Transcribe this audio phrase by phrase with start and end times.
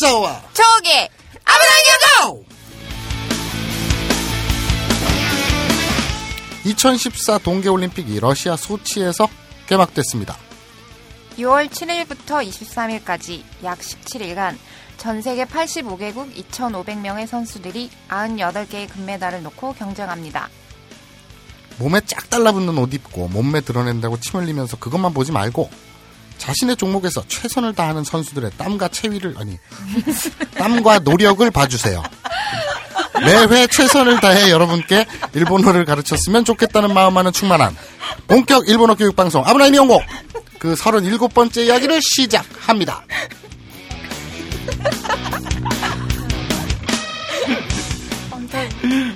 [0.00, 0.90] 마사오와 저기
[1.44, 2.44] 아브라냐고
[6.64, 9.28] 2014 동계올림픽이 러시아 소치에서
[9.66, 10.36] 개막됐습니다.
[11.38, 14.56] 6월 7일부터 23일까지 약 17일간
[14.96, 20.48] 전 세계 85개국 2,500명의 선수들이 98개의 금메달을 놓고 경쟁합니다.
[21.78, 25.70] 몸에 쫙 달라붙는 옷 입고 몸매 드러낸다고 침 흘리면서 그것만 보지 말고
[26.40, 29.58] 자신의 종목에서 최선을 다하는 선수들의 땀과 체위를 아니
[30.56, 32.02] 땀과 노력을 봐주세요.
[33.20, 37.76] 매회 최선을 다해 여러분께 일본어를 가르쳤으면 좋겠다는 마음만은 충만한
[38.26, 40.02] 본격 일본어 교육 방송 아브라임 연고
[40.58, 43.04] 그 37번째 이야기를 시작합니다.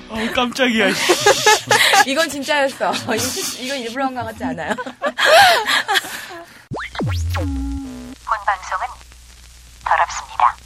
[0.08, 0.88] 어, 깜짝이야.
[2.06, 2.92] 이건 진짜였어.
[3.60, 4.74] 이건 일부러 한 것 같지 않아요?
[7.34, 7.44] 본
[8.46, 8.86] 방송은
[9.84, 10.56] 더럽습니다.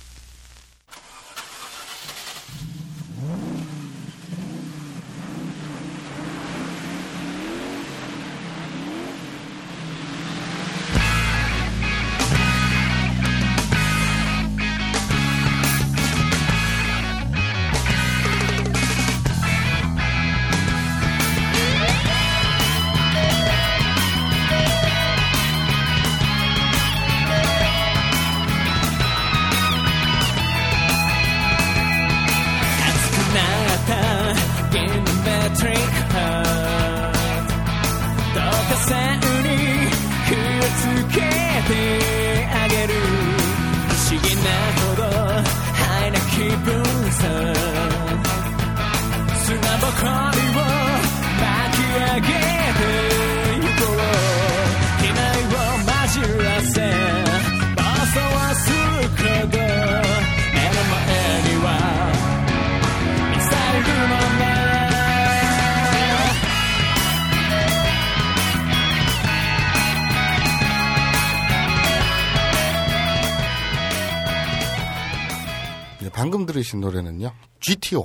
[77.79, 78.05] GTO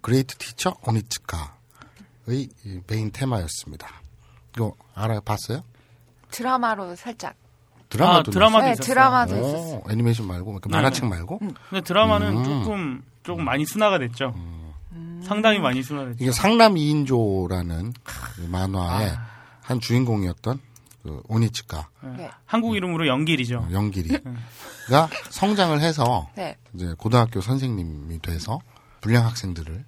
[0.00, 2.48] Great Teacher 오니츠카의
[2.86, 3.88] 메인 테마였습니다.
[4.56, 5.20] 이거 알아요?
[5.20, 5.62] 봤어요?
[6.30, 7.34] 드라마로 살짝.
[7.88, 8.86] 드라마도 아, 드라마도 네, 있었어요.
[8.94, 9.82] 드라마도 오, 있었어요.
[9.90, 11.10] 애니메이션 말고 그 네, 만화책 네.
[11.10, 12.44] 말고 근데 드라마는 음.
[12.44, 14.34] 조금 조금 많이 순화가 됐죠.
[15.22, 16.16] 상당히 많이 순화됐죠.
[16.22, 19.16] 이게 상남 2인조라는 그 만화의
[19.60, 20.60] 한 주인공이었던
[21.02, 22.30] 그 오니츠카 네.
[22.44, 23.58] 한국 이름으로 영길이죠.
[23.58, 24.20] 어, 영길이가
[25.30, 26.56] 성장을 해서 네.
[26.74, 28.58] 이제 고등학교 선생님이 돼서
[29.00, 29.82] 불량 학생들과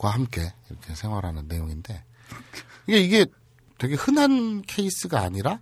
[0.00, 2.04] 함께 이렇게 생활하는 내용인데
[2.86, 3.26] 이게 이게
[3.78, 5.60] 되게 흔한 케이스가 아니라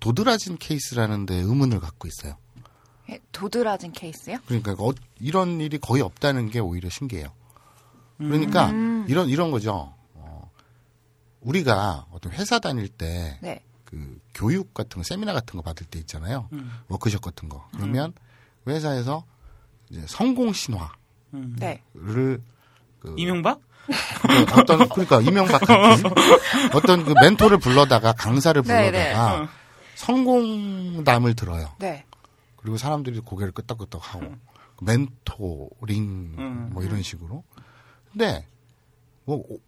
[0.00, 2.36] 도드라진 케이스라는 데 의문을 갖고 있어요.
[3.10, 4.38] 예, 도드라진 케이스요?
[4.46, 7.32] 그러니까 어- 이런 일이 거의 없다는 게 오히려 신기해요.
[8.18, 9.04] 그러니까 음.
[9.08, 9.94] 이런 이런 거죠.
[10.14, 10.50] 어,
[11.40, 13.62] 우리가 어떤 회사 다닐 때 네.
[13.84, 16.48] 그 교육 같은 거 세미나 같은 거 받을 때 있잖아요.
[16.52, 16.70] 음.
[16.88, 17.68] 워크숍 같은 거.
[17.74, 18.12] 그러면
[18.66, 19.24] 회사에서
[19.90, 20.88] 이제 성공 신화를
[21.34, 21.56] 음.
[21.58, 21.82] 네.
[21.92, 23.60] 그 이명박?
[23.86, 26.10] 그 어떤 그러니까 이명박 같은
[26.74, 29.42] 어떤 그 멘토를 불러다가 강사를 네, 불러다가 네.
[29.44, 29.48] 어.
[29.96, 31.72] 성공담을 들어요.
[31.78, 32.04] 네.
[32.56, 34.34] 그리고 사람들이 고개를 끄덕끄덕 하고
[34.80, 36.70] 멘토링 음.
[36.72, 37.42] 뭐 이런 식으로.
[38.12, 38.46] 근데
[39.24, 39.60] 뭐 오-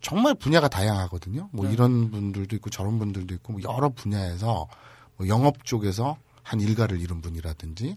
[0.00, 1.48] 정말 분야가 다양하거든요.
[1.52, 1.72] 뭐 네.
[1.72, 4.68] 이런 분들도 있고 저런 분들도 있고 뭐 여러 분야에서
[5.16, 7.96] 뭐 영업 쪽에서 한 일가를 이룬 분이라든지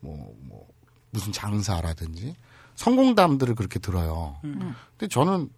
[0.00, 0.68] 뭐, 뭐
[1.10, 2.36] 무슨 장사라든지
[2.76, 4.38] 성공담들을 그렇게 들어요.
[4.44, 4.74] 음.
[4.96, 5.50] 근데 저는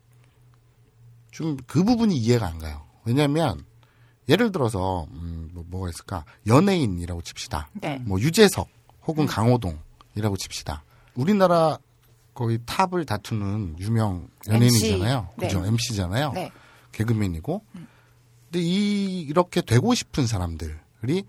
[1.30, 2.86] 좀 그 부분이 이해가 안 가요.
[3.04, 3.64] 왜냐하면
[4.28, 7.68] 예를 들어서 음, 뭐, 뭐가 있을까 연예인이라고 칩시다.
[7.74, 7.98] 네.
[8.06, 8.68] 뭐 유재석
[9.06, 10.84] 혹은 강호동이라고 칩시다.
[11.14, 11.78] 우리나라
[12.34, 15.19] 거의 탑을 다투는 유명 연예인이잖아요.
[15.19, 15.40] MC.
[15.40, 15.46] 네.
[15.49, 15.66] 그죠?
[15.66, 16.32] MC잖아요.
[16.32, 16.52] 네.
[16.93, 17.64] 개그맨이고.
[17.72, 21.25] 근데 이 이렇게 되고 싶은 사람들이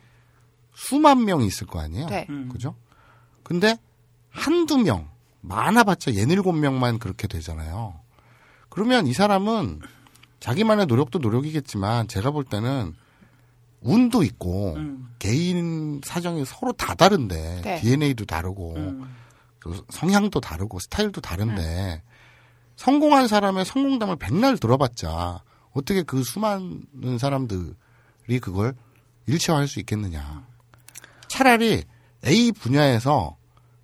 [0.75, 2.07] 수만 명이 있을 거 아니에요.
[2.07, 2.27] 네.
[2.29, 2.49] 음.
[2.49, 2.75] 그죠?
[3.43, 3.77] 근데
[4.33, 5.09] 한두 명,
[5.41, 7.93] 많아봤자 예닐곱 명만 그렇게 되잖아요.
[8.69, 9.81] 그러면 이 사람은
[10.39, 12.95] 자기만의 노력도 노력이겠지만 제가 볼 때는
[13.81, 15.09] 운도 있고 음.
[15.19, 17.81] 개인 사정이 서로 다 다른데 네.
[17.81, 19.15] DNA도 다르고 음.
[19.61, 22.01] 또 성향도 다르고 스타일도 다른데
[22.75, 28.73] 성공한 사람의 성공담을 백날 들어봤자 어떻게 그 수많은 사람들이 그걸
[29.27, 30.45] 일체화할 수 있겠느냐.
[31.27, 31.83] 차라리
[32.25, 33.37] A 분야에서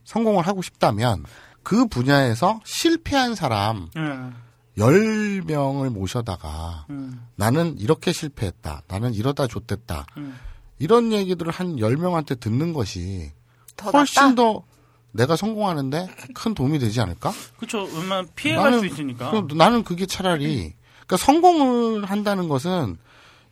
[0.09, 1.23] 성공을 하고 싶다면
[1.61, 4.35] 그 분야에서 실패한 사람 음.
[4.75, 7.27] 10명을 모셔다가 음.
[7.35, 8.83] 나는 이렇게 실패했다.
[8.87, 10.07] 나는 이러다 좆됐다.
[10.17, 10.35] 음.
[10.79, 13.31] 이런 얘기들을 한 10명한테 듣는 것이
[13.75, 14.35] 더 훨씬 낫다?
[14.35, 14.63] 더
[15.11, 17.31] 내가 성공하는데 큰 도움이 되지 않을까?
[17.59, 17.83] 그쵸.
[17.83, 19.29] 웬만 피해갈 수 있으니까.
[19.29, 20.73] 그럼 나는 그게 차라리
[21.05, 22.97] 그러니까 성공을 한다는 것은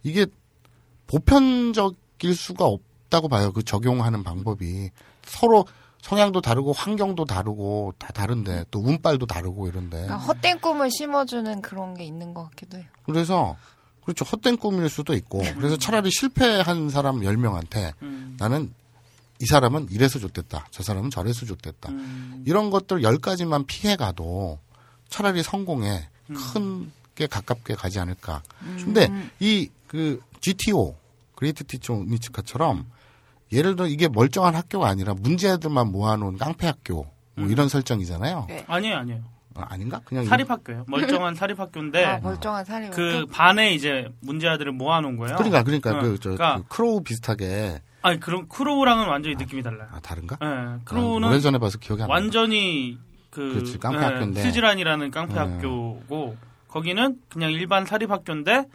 [0.02, 0.26] 이게
[1.06, 3.52] 보편적일 수가 없다고 봐요.
[3.52, 4.90] 그 적용하는 방법이
[5.24, 5.66] 서로
[6.02, 11.94] 성향도 다르고 환경도 다르고 다 다른데 또 운빨도 다르고 이런데 그러니까 헛된 꿈을 심어주는 그런
[11.96, 12.86] 게 있는 것 같기도 해요.
[13.06, 13.58] 그래서
[14.04, 18.38] 그렇죠 헛된 꿈일 수도 있고 그래서 차라리 실패한 사람 10명한테 음.
[18.40, 18.74] 나는
[19.40, 22.44] 이 사람은 이래서 좆됐다 저 사람은 저래서 좆됐다 음.
[22.48, 24.60] 이런 것들 10가지만 피해가도
[25.10, 26.36] 차라리 성공에 음.
[26.36, 28.42] 큰게 가깝게 가지 않을까
[28.84, 29.10] 근데
[29.40, 30.96] 이 그 GTO
[31.36, 32.86] Great Teacher 오니츠카처럼
[33.52, 37.06] 예를 들어 이게 멀쩡한 학교가 아니라 문제들만 모아놓은 깡패 학교
[37.36, 37.52] 뭐 음.
[37.52, 38.66] 이런 설정이잖아요 네.
[38.68, 39.20] 아니에요, 아니에요.
[39.56, 40.86] 어, 아닌가 그냥 이- 사립학교예요.
[40.88, 45.36] 멀쩡한 사립학교인데 아, 멀쩡한 사람이 그 반에 이제 문제아들을 모아놓은 거예요.
[45.38, 49.88] 그러니까 그러니까 어, 그, 저, 그러니까 그 Crow 비슷하게 아니 그럼 Crow랑은 완전히 느낌이 달라요.
[49.92, 50.38] 아 다른가?
[50.44, 52.14] 예, 아, Crow는 오래전에 봐서 기억이 안 나.
[52.14, 52.98] 완전히
[53.32, 54.42] 그 그렇지, 깡패 예, 학교인데.
[54.42, 55.40] 스즈란이라는 깡패 네.
[55.40, 56.36] 학교고
[56.68, 58.66] 거기는 그냥 일반 사립학교인데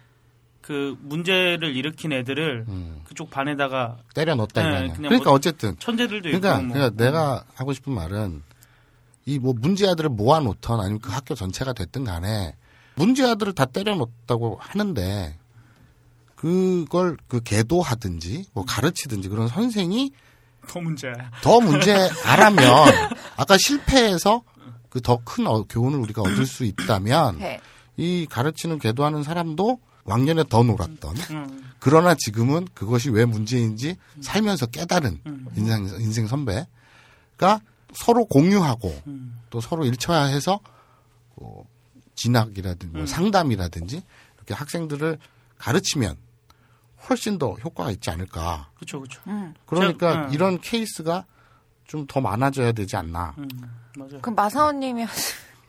[0.62, 6.22] 그 문제를 일으킨 애들을 음, 그쪽 반에다가 때려 넣었다 네, 이거 그러니까 뭐 어쨌든 천재들도
[6.22, 6.74] 그러니까, 있고 뭐.
[6.74, 8.42] 그러니까 내가 하고 싶은 말은
[9.26, 12.54] 이 뭐 문제아들을 모아 놓던 아니면 그 학교 전체가 됐든 간에
[12.94, 15.36] 문제 아들을 다 때려 넣었다고 하는데
[16.36, 20.10] 그걸 그 계도하든지 뭐 가르치든지 그런 선생이
[20.68, 21.12] 더 문제야.
[21.42, 21.92] 더 문제
[22.24, 22.66] 알아면
[23.36, 24.42] 아까 실패해서
[24.90, 27.60] 그 더 큰 교훈을 우리가 얻을 수 있다면 네.
[27.96, 35.20] 이 가르치는 계도하는 사람도 왕년에 더 놀았던 음, 그러나 지금은 그것이 왜 문제인지 살면서 깨달은
[35.26, 35.46] 음.
[35.56, 37.60] 인생, 인생 선배가
[37.94, 39.40] 서로 공유하고 음.
[39.50, 40.58] 또 서로 일처해서
[41.36, 41.64] 어,
[42.14, 43.06] 진학이라든지 뭐 음.
[43.06, 44.02] 상담이라든지
[44.36, 45.18] 이렇게 학생들을
[45.58, 46.16] 가르치면
[47.08, 48.70] 훨씬 더 효과가 있지 않을까.
[48.78, 49.20] 그쵸 그쵸.
[49.26, 49.54] 음.
[49.66, 50.32] 그러니까 제가- 음.
[50.32, 51.24] 이런 케이스가
[51.86, 53.34] 좀 더 많아져야 되지 않나.
[53.38, 53.46] 음,
[53.98, 54.20] 맞아요.
[54.22, 55.04] 그럼 마사오님이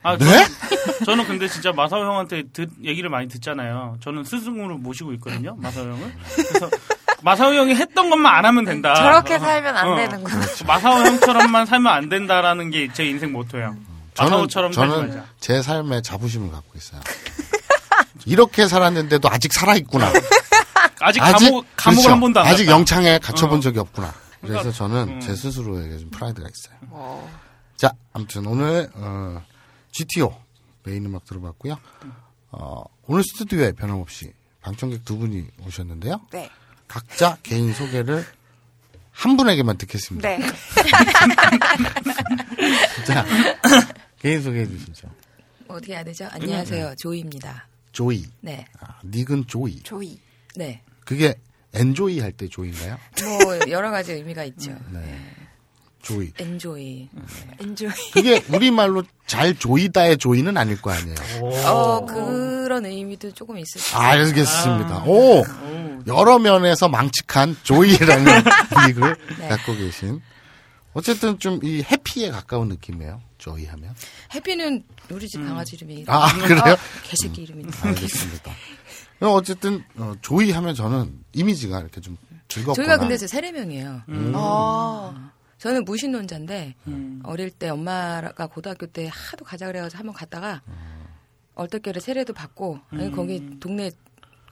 [0.03, 0.25] 아, 네?
[0.25, 3.97] 저는, 저는 근데 진짜 마사오 형한테 듣, 얘기를 많이 듣잖아요.
[4.01, 6.13] 저는 스승으로 모시고 있거든요, 마사오 형을.
[6.35, 6.69] 그래서
[7.21, 8.93] 마사오 형이 했던 것만 안 하면 된다.
[8.95, 9.95] 저렇게 어, 살면 안 어.
[9.95, 10.45] 되는구나.
[10.67, 13.75] 마사오 형처럼만 살면 안 된다라는 게 제 인생 모토예요.
[14.15, 15.23] 저는 저는.
[15.39, 17.01] 제 삶에 자부심을 갖고 있어요.
[18.25, 20.11] 이렇게 살았는데도 아직 살아 있구나.
[21.01, 22.09] 아직 감옥, 감옥을 그렇죠.
[22.11, 22.77] 한 번도 안 아직 갔다.
[22.77, 23.61] 영창에 갇혀본 어.
[23.61, 24.13] 적이 없구나.
[24.41, 25.19] 그래서 그러니까, 저는 음.
[25.19, 26.75] 제 스스로에게 좀 프라이드가 있어요.
[26.91, 27.29] 어.
[27.75, 29.41] 자, 아무튼 오늘 어,
[29.93, 30.35] GTO
[30.83, 31.77] 메인 음악 들어봤고요.
[32.51, 36.19] 어, 오늘 스튜디오에 변함없이 방청객 두 분이 오셨는데요.
[36.31, 36.49] 네.
[36.87, 38.25] 각자 개인 소개를
[39.11, 40.27] 한 분에게만 듣겠습니다.
[40.29, 40.39] 네.
[43.05, 43.25] 자,
[44.19, 45.09] 개인 소개해 주시죠.
[45.67, 46.27] 어떻게 해야 되죠?
[46.31, 46.95] 안녕하세요.
[46.97, 47.67] 조이입니다.
[47.91, 48.25] 조이.
[48.41, 48.65] 네.
[48.79, 49.81] 아, 닉은 조이.
[49.83, 50.19] 조이.
[50.55, 50.81] 네.
[51.05, 51.35] 그게
[51.73, 52.97] 엔조이 할 때 조이인가요?
[53.23, 54.71] 뭐, 여러 가지 의미가 있죠.
[54.91, 55.42] 네.
[56.03, 56.31] 조이.
[56.37, 57.09] 엔조이.
[57.59, 57.89] 엔조이.
[58.13, 61.15] 그게 우리말로 잘 조이다의 조이는 아닐 거 아니에요.
[61.65, 64.01] 어, 그런 의미도 조금 있을 수 있어요.
[64.01, 65.03] 알겠습니다.
[65.05, 65.39] 오!
[65.39, 65.43] 오,
[66.07, 68.25] 여러 면에서 망측한 조이라는
[68.87, 69.47] 닉을 네.
[69.47, 70.21] 갖고 계신.
[70.93, 73.21] 어쨌든 좀 이 해피에 가까운 느낌이에요.
[73.39, 73.95] 조이 하면.
[74.35, 76.03] 해피는 우리 집 강아지 이름이.
[76.07, 76.75] 아, 그래요?
[77.03, 77.75] 개새끼 이름인데.
[77.81, 78.51] 알겠습니다.
[79.19, 82.17] 그럼 어쨌든 어, 조이 하면 저는 이미지가 이렇게 좀
[82.49, 84.01] 즐겁거나 저희가 근데 제 세례명이에요.
[84.09, 84.33] 음.
[84.35, 85.31] 아.
[85.63, 87.21] 저는 무신론자인데, 음.
[87.23, 90.61] 어릴 때 엄마가 고등학교 때 하도 가자 그래가지고 한번 갔다가,
[91.55, 93.11] 얼떨결에 세례도 받고, 아니, 음.
[93.13, 93.89] 거기 동네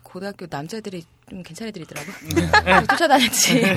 [0.04, 2.12] 고등학교 남자들이 좀 애들이 있더라고.
[2.36, 2.86] 네.
[2.88, 3.58] 쫓아다녔지.
[3.62, 3.76] 예.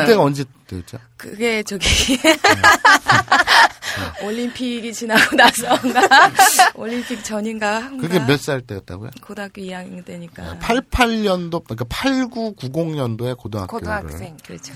[0.00, 0.98] 그때가 언제 됐죠?
[1.16, 1.86] 그게 저기
[4.22, 6.00] 올림픽이 지나고 나서인가
[6.74, 9.10] 올림픽 전인가 한가 그게 몇 살 때였다고요?
[9.20, 14.36] 고등학교 2학년 때니까 88년도 그러니까 89, 90년도에 고등학교를 고등학생.
[14.44, 14.72] 그렇죠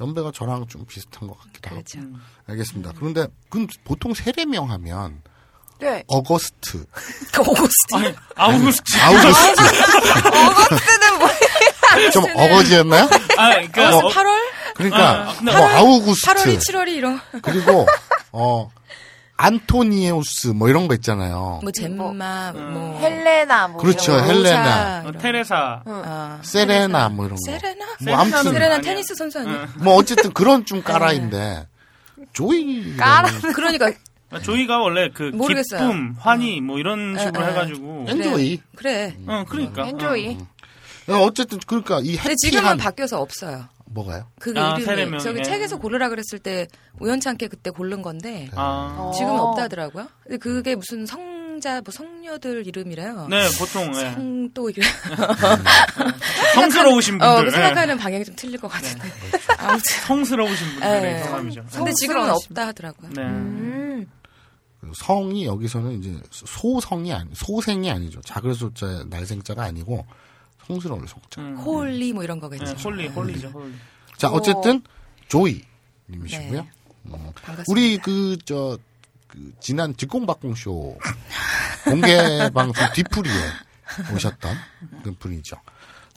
[0.00, 1.82] 연배가 저랑 좀 비슷한 것 같기도 하고.
[1.82, 2.00] 그렇죠
[2.46, 2.92] 알겠습니다.
[2.96, 5.20] 그런데 그 보통 세례명 하면
[5.78, 6.02] 네.
[6.06, 6.84] August,
[7.38, 8.98] 오고스트 아니, 아우구스트.
[8.98, 9.60] 아우구스트
[10.28, 12.10] August는 뭐야?
[12.12, 13.04] 좀 어거지였나요?
[13.36, 14.38] 아, 그러니까 어, 어, 8월
[14.74, 17.86] 그러니까 아, 뭐 아우구스트 8월이 7월이 이런 그리고
[18.32, 18.70] 어
[19.38, 21.60] 안토니우스 뭐 이런 거 있잖아요.
[21.62, 24.12] 뭐 젬마 뭐 헬레나 뭐 그렇죠.
[24.12, 24.32] 이런 거.
[24.32, 25.02] 헬레나.
[25.06, 25.82] 어, 테레사.
[25.86, 26.02] 응.
[26.06, 27.42] 아, 세레나 뭐 이런 거.
[27.44, 28.80] 세레나 뭐 아무튼 세레나 아니야.
[28.80, 31.68] 테니스 선수 아니야 뭐 어쨌든 그런 좀 까라인데
[32.32, 33.28] 조이 까라?
[33.54, 33.90] 그러니까 아,
[34.40, 35.80] 조이가 원래 그 모르겠어요.
[35.88, 37.48] 기쁨, 환희 뭐 이런 에, 식으로 에.
[37.50, 38.04] 해가지고.
[38.08, 38.60] 엔조이.
[38.76, 39.86] 그래 어, 그러니까.
[39.88, 40.38] 엔조이.
[41.08, 44.26] 어 쨌든 그러니까 이 근데 지금은 해피한 바뀌어서 없어요 뭐가요?
[44.40, 45.20] 그 아, 이름이.
[45.20, 45.42] 저기 예.
[45.44, 46.66] 책에서 고르라 그랬을 때
[46.98, 49.12] 우연찮게 그때 고른 건데 아, 어.
[49.16, 50.08] 지금은 없다더라고요.
[50.24, 53.28] 근데 그게 무슨 성 성자 뭐 성녀들 이름이래요.
[53.30, 54.12] 네, 보통 예.
[54.12, 54.86] 성또 이래.
[56.54, 57.44] 성스러우신 어, 분들.
[57.44, 57.62] 그 예.
[57.62, 59.08] 생각하는 방향이 좀 틀릴 것 같은데.
[59.58, 59.80] 아무튼.
[60.06, 61.22] 성스러우신 분들의 네.
[61.24, 61.64] 성함이죠.
[61.72, 63.10] 근데 지금은 없다 하더라고요.
[63.14, 63.22] 네.
[63.22, 63.85] 음.
[64.80, 68.20] 그 성이 여기서는 이제 소성이 아니 소생이 아니죠.
[68.22, 70.04] 작을 소자 날생자가 아니고
[70.66, 71.40] 성스러울 성자.
[71.40, 71.56] 음.
[71.56, 72.64] Holy 뭐 이런 거겠죠.
[72.64, 73.72] 네, holy, holy죠, holy.
[74.16, 74.82] 자 어쨌든
[75.28, 75.62] 조이
[76.08, 76.62] 님이시고요.
[76.62, 76.70] 네.
[77.04, 77.64] 반갑습니다.
[77.68, 78.78] 우리 그저
[79.28, 80.96] 그 지난 직공박공 쇼
[81.84, 83.32] 공개 방송 뒤풀이에
[84.14, 84.56] 오셨던
[85.02, 85.56] 그 분이죠.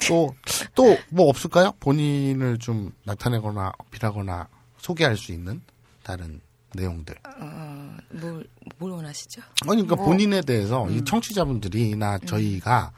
[0.07, 0.33] 또
[0.75, 1.73] 또 뭐 없을까요?
[1.79, 4.47] 본인을 좀 나타내거나 어필하거나
[4.77, 5.61] 소개할 수 있는
[6.03, 6.39] 다른
[6.73, 7.15] 내용들.
[7.39, 8.47] 어, 뭘,
[8.77, 9.41] 뭘 원하시죠?
[9.67, 10.91] 아니 그러니까 본인에 대해서 음.
[10.91, 12.91] 이 청취자분들이나 저희가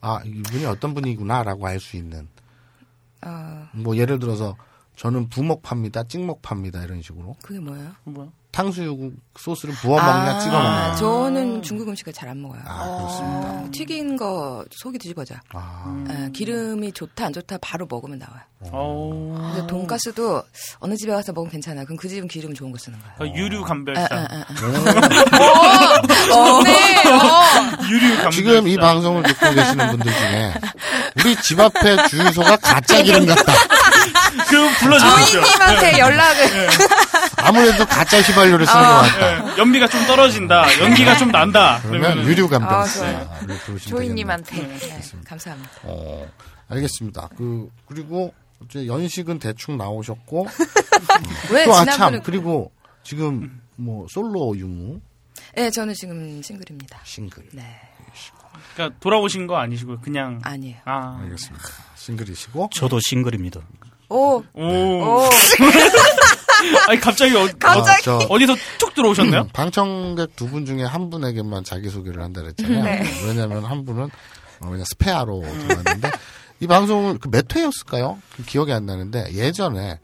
[0.00, 2.28] 아 이분이 어떤 분이구나라고 알 수 있는
[3.24, 4.56] 어, 뭐 예를 들어서
[4.96, 7.92] 저는 부먹 팝니다, 찍먹 팝니다 이런 식으로 그게 뭐예요?
[8.04, 8.28] 뭐야?
[8.56, 10.94] 탕수육 소스를 부어 먹냐 찍어 먹냐.
[10.94, 12.60] 저는 중국 음식을 잘 안 먹어요.
[12.64, 13.48] 아 그렇습니다.
[13.48, 15.34] 어, 튀긴 거 속이 뒤집어져.
[15.52, 18.40] 아 예, 기름이 좋다 안 좋다 바로 먹으면 나와요.
[18.72, 19.34] 어우.
[19.52, 20.42] 근데 돈가스도
[20.78, 21.84] 어느 집에 가서 먹으면 괜찮아요.
[21.84, 23.14] 그럼 그 집은 기름 좋은 거 쓰는 거예요.
[23.32, 24.08] 어, 유류 아, 감별사.
[24.10, 24.54] 아, 아, 아.
[26.64, 27.12] 네.
[27.12, 27.42] 어.
[27.88, 28.30] 유류 감별사.
[28.30, 30.54] 지금 이 방송을 듣고 계시는 분들 중에
[31.20, 33.52] 우리 집 앞에 주유소가 가짜 기름 같다.
[34.48, 35.42] 그 불러주십시오.
[35.42, 36.68] 조이님한테 연락을.
[37.46, 39.54] 아무래도 가짜 휘발유를 쓰는 것 같다.
[39.54, 40.80] 예, 연비가 좀 떨어진다.
[40.80, 41.80] 연기가 좀 난다.
[41.82, 43.00] 그러면 유류 아, 감별사.
[43.00, 43.78] 좋아요.
[43.78, 44.56] 조이님한테.
[44.56, 45.70] 네, 감사합니다.
[45.84, 46.26] 어,
[46.68, 47.28] 알겠습니다.
[47.36, 48.32] 그 그리고
[48.64, 50.46] 이제 연식은 대충 나오셨고
[51.52, 52.72] 왜또 아참 지난번에 그리고
[53.02, 55.00] 지금 뭐 솔로 유무
[55.54, 56.98] 네, 저는 지금 싱글입니다.
[57.04, 57.78] 싱글 네,
[58.74, 60.00] 그러니까 돌아오신 거 아니시고요.
[60.00, 60.76] 그냥 아니에요.
[60.84, 61.18] 아.
[61.22, 61.64] 알겠습니다.
[61.96, 63.60] 싱글이시고 저도 싱글입니다.
[64.08, 64.42] 오.
[64.54, 64.62] 오.
[64.62, 65.22] 오.
[66.88, 68.10] 아니 갑자기 어, 갑자기.
[68.10, 69.48] 어, 저 어, 디서 툭 들어오셨나요?
[69.54, 73.04] 방청객 두 분 중에 한 분에게만 자기 소개를 한다 그랬잖아요.
[73.26, 74.04] 왜냐하면 한 분은
[74.60, 76.10] 어, 그냥 스페아로 들어왔는데
[76.60, 78.18] 이 방송을 그몇 회였을까요?
[78.36, 79.98] 그 기억이 안 나는데 예전에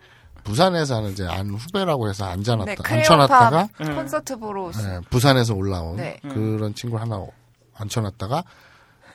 [0.44, 4.70] 부산에서 하는 이제 안 후배라고 해서 앉아놨다 네, 앉혀놨다가 콘서트 보러.
[4.76, 6.18] 예, 부산에서 올라온 네.
[6.22, 7.24] 그런 친구 하나
[7.76, 8.42] 앉혀놨다가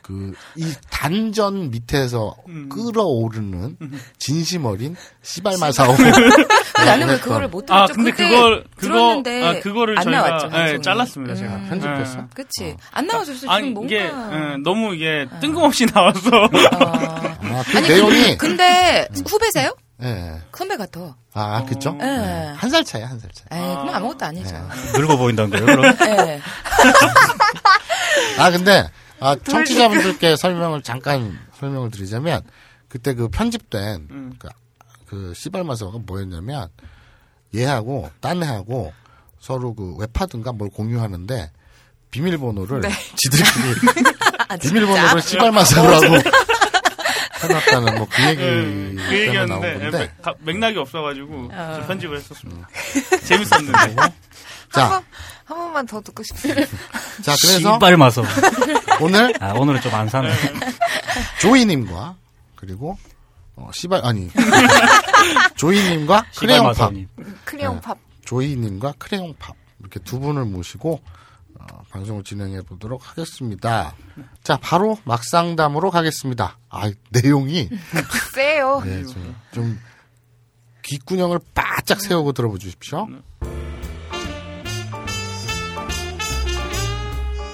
[0.08, 2.36] 그 이 단전 밑에서
[2.70, 3.78] 끌어오르는
[4.18, 7.94] 진심 어린 씨발마사오 근데 나는 왜 그거를 못아 들었죠?
[7.94, 10.48] 근데 그때 그걸 그거 들었는데 아 그거를 안 저희가 나왔죠.
[10.48, 10.82] 예, 방송에.
[10.82, 11.66] 잘랐습니다 제가 음.
[11.70, 12.20] 편집했어?
[12.20, 12.24] 예.
[12.34, 12.78] 그치.
[12.92, 13.38] 안 나와줬어.
[13.40, 13.94] 지금 아니 뭔가.
[13.94, 16.50] 이게 예, 너무 이게 뜬금없이 나와서 어.
[16.72, 19.76] 아, 그 아니, 내용이 근데 후배세요?
[20.04, 20.42] 예.
[20.56, 21.16] 선배 같아.
[21.34, 21.96] 아 그죠?
[22.02, 22.54] 예.
[22.56, 23.60] 한살 차이 한살 차이.
[23.60, 24.56] 에이, 그럼 아무것도 아니죠.
[24.96, 25.96] 늙어 보인다는 거예요, 그럼?
[26.02, 26.42] 예.
[28.40, 32.42] 아 근데 아, 청취자분들께 설명을 잠깐 설명을 드리자면
[32.88, 34.34] 그때 그 편집된 음.
[34.40, 34.48] 그,
[35.06, 36.70] 그 씨발마사오가 뭐였냐면
[37.56, 38.94] 얘하고 딴 애하고
[39.40, 41.52] 서로 그 웹하든가 뭘 공유하는데
[42.12, 42.82] 비밀번호를
[43.16, 43.76] 지들끼리
[44.48, 46.16] 아, 비밀번호를 씨발마사오라고
[47.44, 51.78] 해놨다는 뭐 그 얘기 예, 그 때문에 나온 얘기였는데 예, 건데 맥락이 없어가지고 어.
[51.80, 52.68] 저 편집을 했었습니다.
[53.26, 53.96] 재밌었는데.
[54.72, 55.04] 자,
[55.46, 56.56] 한 번만 더 듣고 싶어요.
[57.22, 58.24] 자 그래서 씨발 마서.
[59.01, 60.30] 오늘 아, 오늘은 좀 안 사네.
[61.42, 62.16] 조이님과
[62.56, 62.98] 그리고
[63.56, 64.30] 어, 씨발 아니
[65.56, 67.08] 조이님과 크레용팝 마서님.
[67.46, 67.98] 크레용 팝.
[68.25, 71.01] 조이님과 크레용팝 이렇게 두 분을 모시고
[71.60, 73.96] 어, 방송을 진행해 보도록 하겠습니다.
[74.44, 76.58] 자 바로 막상담으로 가겠습니다.
[76.70, 77.70] 아 내용이
[78.34, 78.82] 세요.
[78.86, 79.80] 네, 좀, 좀
[80.84, 83.08] 귓구녕을 바짝 세우고 들어보 주십시오.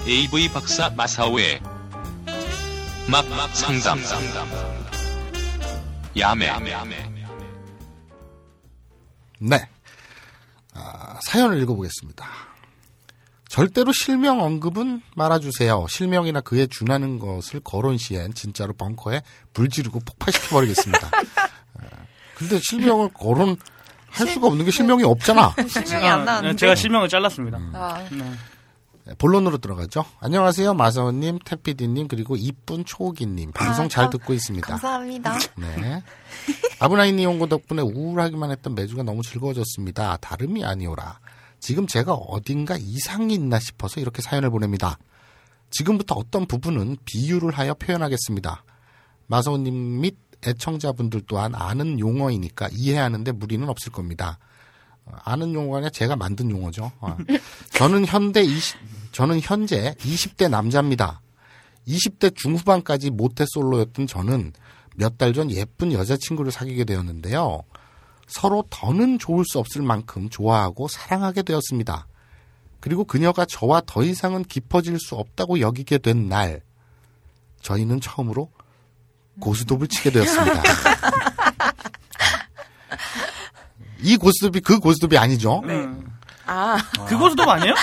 [0.06, 1.62] AV 박사 마사오의
[3.10, 3.98] 막막 상담
[6.14, 6.46] 야매
[9.38, 9.68] 네.
[10.74, 12.26] 아, 사연을 읽어보겠습니다.
[13.48, 15.86] 절대로 실명 언급은 말아주세요.
[15.88, 19.22] 실명이나 그에 준하는 것을 거론 시엔 진짜로 벙커에
[19.54, 21.06] 불 지르고 폭파시켜버리겠습니다.
[21.80, 21.86] 아,
[22.34, 23.56] 근데 실명을 거론할
[24.12, 25.54] 수가 없는 게 실명이 없잖아.
[25.66, 26.56] 실명이 안 아, 나왔는데.
[26.56, 27.58] 제가 실명을 잘랐습니다.
[27.72, 28.32] 아, 네.
[29.06, 30.04] 네, 본론으로 들어가죠.
[30.20, 30.72] 안녕하세요.
[30.74, 33.52] 마사오님, 태피디님, 그리고 이쁜 초기님.
[33.52, 34.66] 방송 아, 잘 감- 듣고 있습니다.
[34.66, 35.38] 감사합니다.
[35.56, 36.02] 네.
[36.78, 40.16] 아브나이니 온고 덕분에 우울하기만 했던 매주가 너무 즐거워졌습니다.
[40.18, 41.18] 다름이 아니오라.
[41.60, 44.98] 지금 제가 어딘가 이상이 있나 싶어서 이렇게 사연을 보냅니다.
[45.70, 48.64] 지금부터 어떤 부분은 비유를 하여 표현하겠습니다.
[49.26, 54.38] 마사오님 및 애청자분들 또한 아는 용어이니까 이해하는데 무리는 없을 겁니다.
[55.06, 56.90] 어, 아는 용어가 아니라 제가 만든 용어죠.
[57.00, 57.16] 어.
[57.72, 58.76] 저는 현대 20,
[59.12, 61.20] 저는 현재 20대 남자입니다.
[61.86, 64.52] 20대 중후반까지 모태솔로였던 저는
[64.96, 67.62] 몇 달 전 예쁜 여자친구를 사귀게 되었는데요.
[68.26, 72.06] 서로 더는 좋을 수 없을 만큼 좋아하고 사랑하게 되었습니다.
[72.80, 76.62] 그리고 그녀가 저와 더 이상은 깊어질 수 없다고 여기게 된 날,
[77.60, 78.50] 저희는 처음으로
[79.40, 80.62] 고스톱을 치게 되었습니다.
[84.04, 85.60] 이 고스톱이 그 고스톱이 아니죠.
[85.64, 86.06] 음.
[86.46, 86.76] 아,
[87.08, 87.74] 그곳도 아니에요?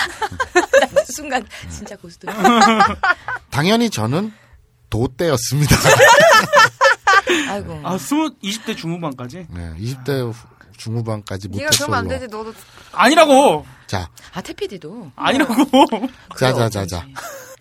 [1.12, 2.30] 순간 진짜 고스톱.
[3.50, 4.32] 당연히 저는
[4.88, 5.76] 도때였습니다.
[7.50, 7.80] 아이고.
[7.82, 9.46] 아, 스무, 20대 중후반까지?
[9.50, 10.34] 네, 20대 후-
[10.76, 12.08] 중후반까지 네가 그러면 안.
[12.08, 12.26] 되지.
[12.28, 12.52] 너도
[12.92, 13.64] 아니라고!
[13.86, 15.12] 자, 아, 태피디도.
[15.16, 15.54] 아니라고!
[16.38, 17.06] 자, 자, 자, 자.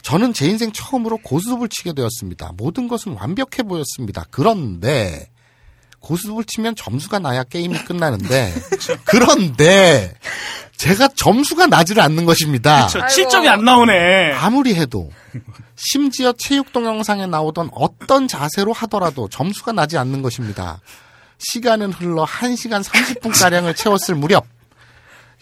[0.01, 2.53] 저는 제 인생 처음으로 고스톱을 치게 되었습니다.
[2.58, 4.25] 모든 것은 완벽해 보였습니다.
[4.32, 5.30] 그런데
[6.01, 8.53] 고스톱을 치면 점수가 나야 게임이 끝나는데
[9.05, 10.13] 그런데
[10.75, 12.88] 제가 점수가 나지를 않는 것입니다.
[12.88, 14.34] 저 7점이 안 나오네.
[14.34, 15.12] 아무리 해도
[15.75, 20.81] 심지어 체육 동영상에 나오던 어떤 자세로 하더라도 점수가 나지 않는 것입니다.
[21.38, 24.46] 시간은 흘러 1시간 30분 가량을 채웠을 무렵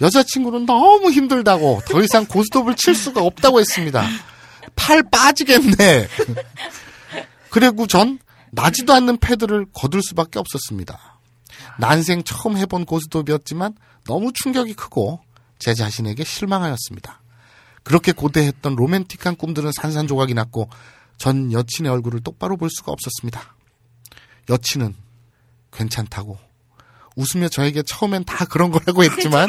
[0.02, 4.06] 여자친구는 너무 힘들다고 더 이상 고스톱을 칠 수가 없다고 했습니다.
[4.76, 6.08] 팔 빠지겠네.
[7.50, 8.20] 그리고 전
[8.52, 11.20] 나지도 않는 패드를 거둘 수밖에 없었습니다.
[11.80, 13.76] 난생 처음 해본 고스톱이었지만
[14.06, 15.22] 너무 충격이 크고
[15.60, 17.22] 제 자신에게 실망하였습니다.
[17.84, 20.70] 그렇게 고대했던 로맨틱한 꿈들은 산산조각이 났고
[21.18, 23.56] 전 여친의 얼굴을 똑바로 볼 수가 없었습니다.
[24.50, 24.96] 여친은
[25.72, 26.38] 괜찮다고
[27.16, 29.48] 웃으며 저에게 처음엔 다 그런 거라고 했지만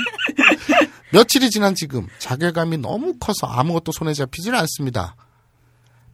[1.13, 5.17] 며칠이 지난 지금 자괴감이 너무 커서 아무것도 손에 잡히질 않습니다.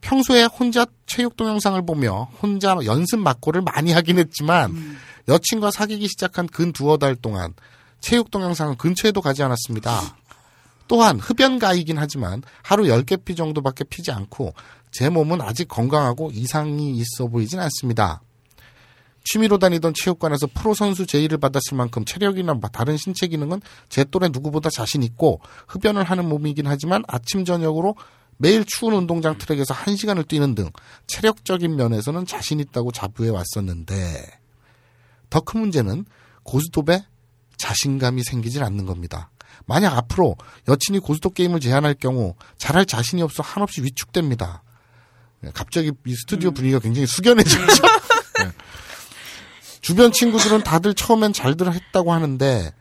[0.07, 4.73] 평소에 혼자 체육 동영상을 보며 혼자 연습 막고를 많이 하긴 했지만
[5.27, 7.55] 여친과 사귀기 시작한 근 두어 달 동안
[7.99, 10.17] 체육 동영상은 근처에도 가지 않았습니다.
[10.87, 14.55] 또한 흡연가이긴 하지만 하루 10개 피 정도밖에 피지 않고
[14.93, 18.23] 제 몸은 아직 건강하고 이상이 있어 보이진 않습니다.
[19.25, 24.29] 취미로 다니던 체육관에서 프로 선수 제의를 받았을 만큼 체력이나 뭐 다른 신체 기능은 제 또래
[24.29, 27.97] 누구보다 자신 있고 흡연을 하는 몸이긴 하지만 아침 저녁으로
[28.39, 30.71] 매일 추운 운동장 트랙에서 1시간을 뛰는 등
[31.07, 34.41] 체력적인 면에서는 자신 있다고 자부해 왔었는데
[35.31, 36.05] 더 큰 문제는
[36.43, 37.05] 고스톱에
[37.57, 39.31] 자신감이 생기질 않는 겁니다.
[39.65, 40.37] 만약 앞으로
[40.69, 44.63] 여친이 고스톱 게임을 제안할 경우 잘할 자신이 없어 한없이 위축됩니다.
[45.41, 47.83] 네, 갑자기 이 스튜디오 분위기가 굉장히 숙연해졌죠.
[48.39, 48.53] 네.
[49.81, 52.73] 주변 친구들은 다들 처음엔 잘들 했다고 하는데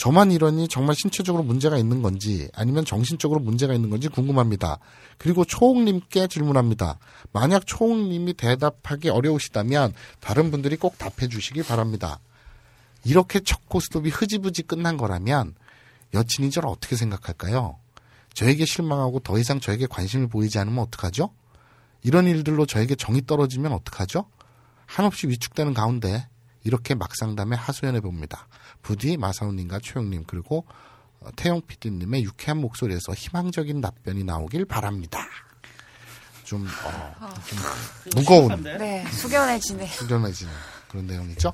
[0.00, 4.78] 저만 이러니 정말 신체적으로 문제가 있는 건지 아니면 정신적으로 문제가 있는 건지 궁금합니다.
[5.18, 6.98] 그리고 초옥님께 질문합니다.
[7.34, 12.18] 만약 초옥님이 대답하기 어려우시다면 다른 분들이 꼭 답해 주시기 바랍니다.
[13.04, 15.54] 이렇게 첫 고스톱이 흐지부지 끝난 거라면
[16.14, 17.76] 여친이 저를 어떻게 생각할까요?
[18.32, 21.28] 저에게 실망하고 더 이상 저에게 관심을 보이지 않으면 어떡하죠?
[22.02, 24.24] 이런 일들로 저에게 정이 떨어지면 어떡하죠?
[24.86, 26.26] 한없이 위축되는 가운데
[26.64, 28.48] 이렇게 막상담에 하소연해 봅니다.
[28.82, 30.64] 부디 마사오님과 최영님 그리고
[31.20, 35.26] 어, 태용 PD님의 유쾌한 목소리에서 희망적인 답변이 나오길 바랍니다.
[36.44, 37.58] 좀, 어, 좀
[38.16, 39.86] 무거운 네 숙연해지네.
[39.86, 40.52] 숙연해지는
[40.88, 41.52] 그런 내용이죠.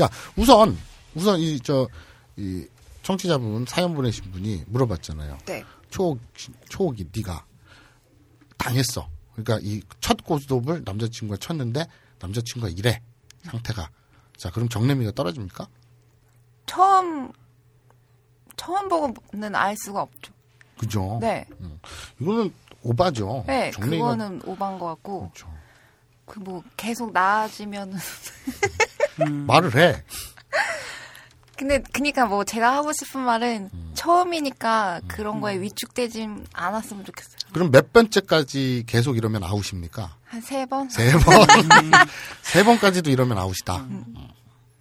[0.00, 0.76] 야, 우선,
[1.14, 1.88] 우선 이, 저,
[2.36, 2.66] 이,
[3.02, 5.38] 청취자분, 사연 보내신 분이 물어봤잖아요.
[5.46, 5.64] 네.
[5.90, 6.18] 초옥,
[6.68, 7.44] 초옥이 네가
[8.58, 9.08] 당했어.
[9.34, 11.84] 그러니까 이 첫 고스톱을 남자친구가 쳤는데
[12.20, 13.02] 남자친구가 이래.
[13.42, 13.90] 상태가.
[14.36, 15.66] 자, 그럼 정내미가 떨어집니까?
[16.66, 17.32] 처음
[18.56, 20.32] 처음 보고는 알 수가 없죠.
[20.78, 21.18] 그죠?
[21.20, 21.46] 네.
[22.20, 22.52] 이거는
[22.82, 23.44] 오바죠.
[23.46, 25.48] 네, 정내미가- 그거는 오반 것 같고 그렇죠.
[26.26, 27.96] 그 뭐 계속 나아지면은
[29.46, 30.02] 말을 해.
[31.56, 33.92] 근데 그니까 뭐 제가 하고 싶은 말은 음.
[33.94, 37.36] 처음이니까 그런 거에 위축되진 않았으면 좋겠어요.
[37.54, 40.16] 그럼 몇 번째까지 계속 이러면 아웃입니까?
[40.26, 40.90] 한 세 번?
[40.90, 41.46] 세 번.
[42.42, 43.86] 세 번까지도 이러면 아웃이다.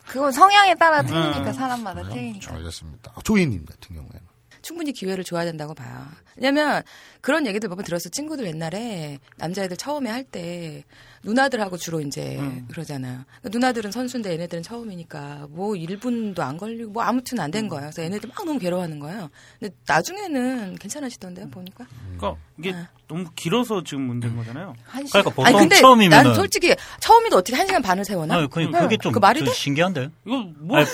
[0.07, 2.53] 그건 성향에 따라 틀리니까 사람마다 자, 틀리니까.
[2.55, 3.13] 알겠습니다.
[3.23, 4.35] 조이님 같은 경우에는.
[4.61, 6.07] 충분히 기회를 줘야 된다고 봐요.
[6.35, 6.81] 왜냐면
[7.21, 8.09] 그런 얘기들 몇 번 들었어.
[8.09, 10.83] 친구들 옛날에 남자애들 처음에 할 때
[11.23, 12.39] 누나들하고 주로 이제
[12.69, 13.25] 그러잖아요.
[13.41, 17.83] 그러니까 누나들은 선수인데 얘네들은 처음이니까 뭐 1분도 안 걸리고 뭐 아무튼 안 된 거예요.
[17.85, 19.29] 그래서 얘네들 막 너무 괴로워하는 거예요.
[19.59, 21.85] 근데 나중에는 괜찮아지던데요, 보니까.
[22.17, 22.89] 그러니까 이게 아.
[23.07, 24.73] 너무 길어서 지금 문제인 거잖아요.
[24.87, 25.21] 한 시간.
[25.23, 28.35] 그러니까 보통 아니 근데 처음이면은 난 솔직히 처음인데 어떻게 한 시간 반을 세워나?
[28.35, 29.53] 아니, 그, 그게 좀, 그 말이 좀 돼?
[29.53, 30.09] 신기한데.
[30.25, 30.87] 이거 뭐 아니,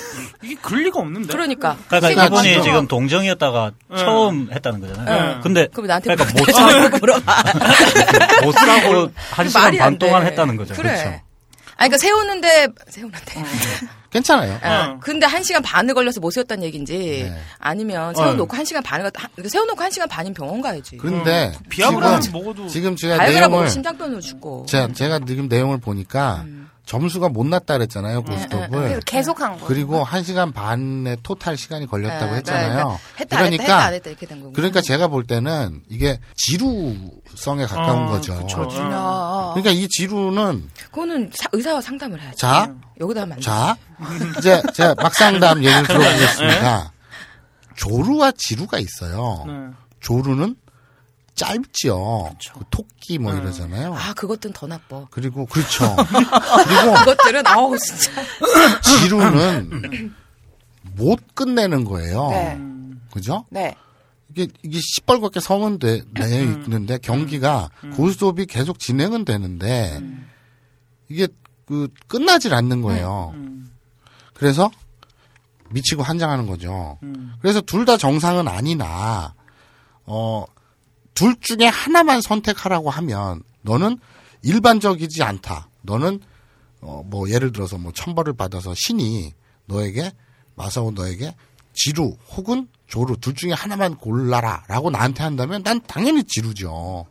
[0.44, 1.28] 이게 그럴 리가 없는데.
[1.32, 1.78] 그러니까.
[1.88, 3.98] 그러니까 시간 이분이 지금- 지금 동정이었다가 응.
[3.98, 5.36] 처음 했다는 거잖아요.
[5.36, 5.42] 응.
[5.42, 6.98] 근데 그럼 나한테 그러니까 못 물어봐.
[6.98, 7.44] 물어봐.
[8.44, 10.28] 못 사고 한 시간 반 동안 돼.
[10.32, 10.74] 했다는 거죠.
[10.74, 10.90] 그래.
[10.94, 11.22] 그렇죠.
[11.82, 13.44] 아니 그러니까 세우는데 세우는데.
[14.12, 14.60] 괜찮아요.
[14.62, 15.00] 어.
[15.02, 17.42] 근데 한 시간 반을 걸려서 못 세웠다는 얘기인지 네.
[17.60, 20.98] 아니면 세워놓고 한 시간 반을 한- 세워놓고 한 시간 반이면 병원 가야지.
[20.98, 24.66] 그런데 비약을 하면 지금, 먹어도 지금 제가 내용을 심장병으로 죽고.
[24.68, 26.46] 제가, 제가 지금 내용을 보니까
[26.92, 28.70] 점수가 못 났다 그랬잖아요 네, 고스톱을.
[28.70, 29.66] 그래서 계속 한 거.
[29.66, 32.70] 그리고 한 시간 반의 토탈 시간이 걸렸다고 네, 했잖아요.
[32.76, 34.52] 그러니까 했다 안 했다, 했다 이렇게 된 거고.
[34.52, 38.36] 그러니까 제가 볼 때는 이게 지루성에 가까운 어, 거죠.
[38.42, 38.64] 그쵸.
[38.92, 39.52] 야.
[39.54, 42.36] 그러니까 이 지루는 그거는 사- 의사와 상담을 해야지.
[42.38, 43.40] 자, 여기다 하면.
[43.40, 43.78] 자,
[44.38, 46.92] 이제 제가 막상담 얘기를 들어보겠습니다.
[47.78, 49.46] 조루와 지루가 있어요.
[49.48, 49.54] 네.
[50.02, 50.56] 조루는
[51.36, 52.36] 짧죠.
[52.54, 53.96] 그 토끼 뭐 이러잖아요.
[53.96, 55.06] 아, 그것들은 더 나빠.
[55.12, 55.96] 그리고 그렇죠.
[55.96, 58.12] 그리고 그것들은 아우 진짜.
[58.82, 60.14] 지루는
[60.96, 62.30] 못 끝내는 거예요.
[62.30, 62.60] 네.
[63.12, 63.46] 그죠?
[63.50, 63.76] 네.
[64.30, 70.00] 이게 이게 시뻘겋게 서면 돼, 내 있는데 경기가 고스톱이 계속 진행은 되는데
[71.10, 71.28] 이게
[71.66, 73.34] 그 끝나질 않는 거예요.
[74.34, 74.70] 그래서
[75.70, 76.98] 미치고 한장하는 거죠.
[77.42, 79.34] 그래서 둘 다 정상은 아니나
[80.06, 80.46] 어
[81.14, 83.98] 둘 중에 하나만 선택하라고 하면 너는
[84.44, 85.68] 일반적이지 않다.
[85.84, 86.20] 너는
[86.82, 89.34] 어 뭐 예를 들어서 뭐 천벌을 받아서 신이
[89.66, 90.12] 너에게
[90.56, 91.36] 마사오 너에게
[91.74, 97.06] 지루 혹은 조루 둘 중에 하나만 골라라라고 나한테 한다면 난 당연히 지루죠.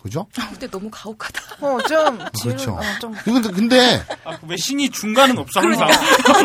[0.00, 0.26] 그죠?
[0.38, 1.42] 아, 근데 너무 가혹하다.
[1.66, 2.72] 어, 좀, 지루, 그렇죠.
[2.74, 3.12] 어, 좀.
[3.24, 5.88] 근데 근데 아, 왜 신이 중간은 없어 항상.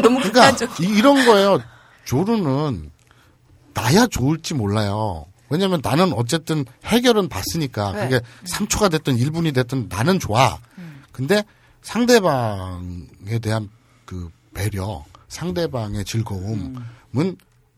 [0.02, 0.80] 너무 그러니까 극단적.
[0.82, 1.62] 이- 이런 거예요.
[2.06, 2.92] 조루는
[3.76, 5.26] 나야 좋을지 몰라요.
[5.52, 8.04] 왜냐면 나는 어쨌든 해결은 봤으니까 네.
[8.10, 10.58] 그게 3초가 됐든 1분이 됐든 나는 좋아.
[11.12, 11.44] 근데
[11.82, 13.70] 상대방에 대한
[14.06, 16.78] 그 배려, 상대방의 즐거움은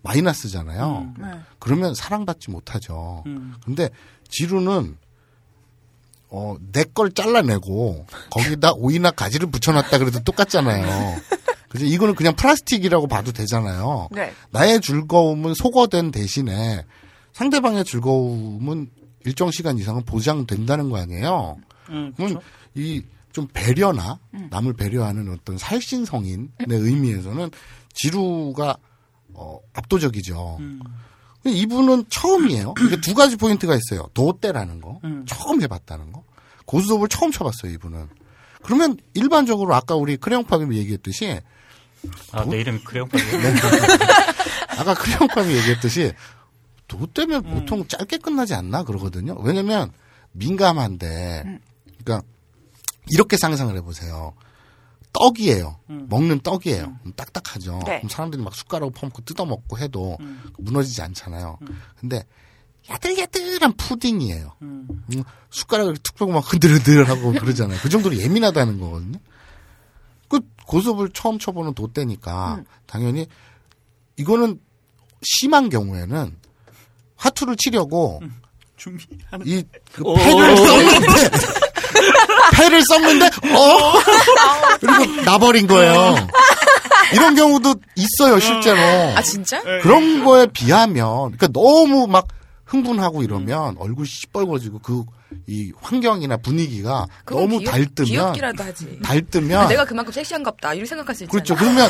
[0.04, 1.14] 마이너스잖아요.
[1.18, 1.28] 네.
[1.60, 3.24] 그러면 사랑받지 못하죠.
[3.26, 3.56] 음.
[3.64, 3.90] 근데
[4.30, 4.98] 지루는
[6.30, 11.16] 어, 내 걸 잘라내고 거기다 오이나 가지를 붙여놨다 그래도 똑같잖아요.
[11.70, 11.86] 그죠?
[11.86, 14.10] 이거는 그냥 플라스틱이라고 봐도 되잖아요.
[14.12, 14.32] 네.
[14.52, 16.86] 나의 즐거움은 소거된 대신에
[17.34, 18.90] 상대방의 즐거움은
[19.26, 21.58] 일정 시간 이상은 보장된다는 거 아니에요.
[21.90, 22.42] 음, 그러면 그렇죠.
[22.76, 24.20] 이좀 배려나
[24.50, 27.50] 남을 배려하는 어떤 살신 성인의 의미에서는
[27.94, 28.78] 지루가
[29.34, 30.58] 어, 압도적이죠.
[30.60, 30.80] 음.
[31.42, 32.74] 근데 이분은 처음이에요.
[32.86, 34.08] 이게 두 가지 포인트가 있어요.
[34.14, 35.26] 童貞라는 거, 음.
[35.28, 36.24] 처음 해봤다는 거.
[36.66, 38.08] 고스톱을 처음 쳐봤어요, 이분은.
[38.62, 41.42] 그러면 일반적으로 아까 우리 크레용팝이 얘기했듯이
[42.32, 43.54] 아, 내 이름이 크레용팝이에요?
[44.80, 46.14] 아까 크레용팝이 얘기했듯이
[46.98, 49.36] 童貞면 보통 짧게 끝나지 않나 그러거든요.
[49.40, 49.92] 왜냐면
[50.34, 51.60] 민감한데,
[52.04, 52.28] 그러니까
[53.12, 54.34] 이렇게 상상을 해보세요.
[55.14, 55.80] 떡이에요.
[55.88, 56.98] 먹는 떡이에요.
[57.00, 57.80] 그럼 딱딱하죠.
[57.86, 57.98] 네.
[57.98, 60.18] 그럼 사람들이 막 숟가락으로 퍼먹고 뜯어먹고 해도
[60.58, 61.60] 무너지지 않잖아요.
[62.00, 62.26] 근데
[62.90, 64.56] 야들야들한 푸딩이에요.
[64.62, 64.88] 음.
[65.14, 67.80] 음, 숟가락을 툭 빼고 막 흔들흔들하고 그러잖아요.
[67.82, 69.20] 그 정도로 예민하다는 거거든요.
[70.28, 73.28] 그 고습을 처음 쳐보는 도대니까 당연히
[74.18, 74.60] 이거는
[75.22, 76.36] 심한 경우에는
[77.24, 78.22] 화투를 치려고
[78.78, 79.46] 준비하는.
[79.48, 81.30] 이 그 패를 썼는데
[82.54, 83.94] 패를 썼는데 어
[84.80, 86.16] 그리고 나버린 거예요.
[87.14, 88.80] 이런 경우도 있어요 실제로.
[89.16, 89.62] 아 진짜?
[89.64, 89.80] 네.
[89.82, 91.06] 그런 거에 비하면
[91.38, 92.28] 그러니까 너무 막
[92.66, 95.04] 흥분하고 이러면 얼굴이 시뻘거지고 그
[95.48, 99.00] 이 환경이나 분위기가 너무 귀엽- 달뜨면 귀엽기라도 하지.
[99.04, 100.76] 달뜨면 아, 내가 그만큼 섹시한갑다.
[100.76, 101.32] 이렇게 생각할 수 있잖아.
[101.32, 101.56] 그렇죠.
[101.56, 101.90] 그러면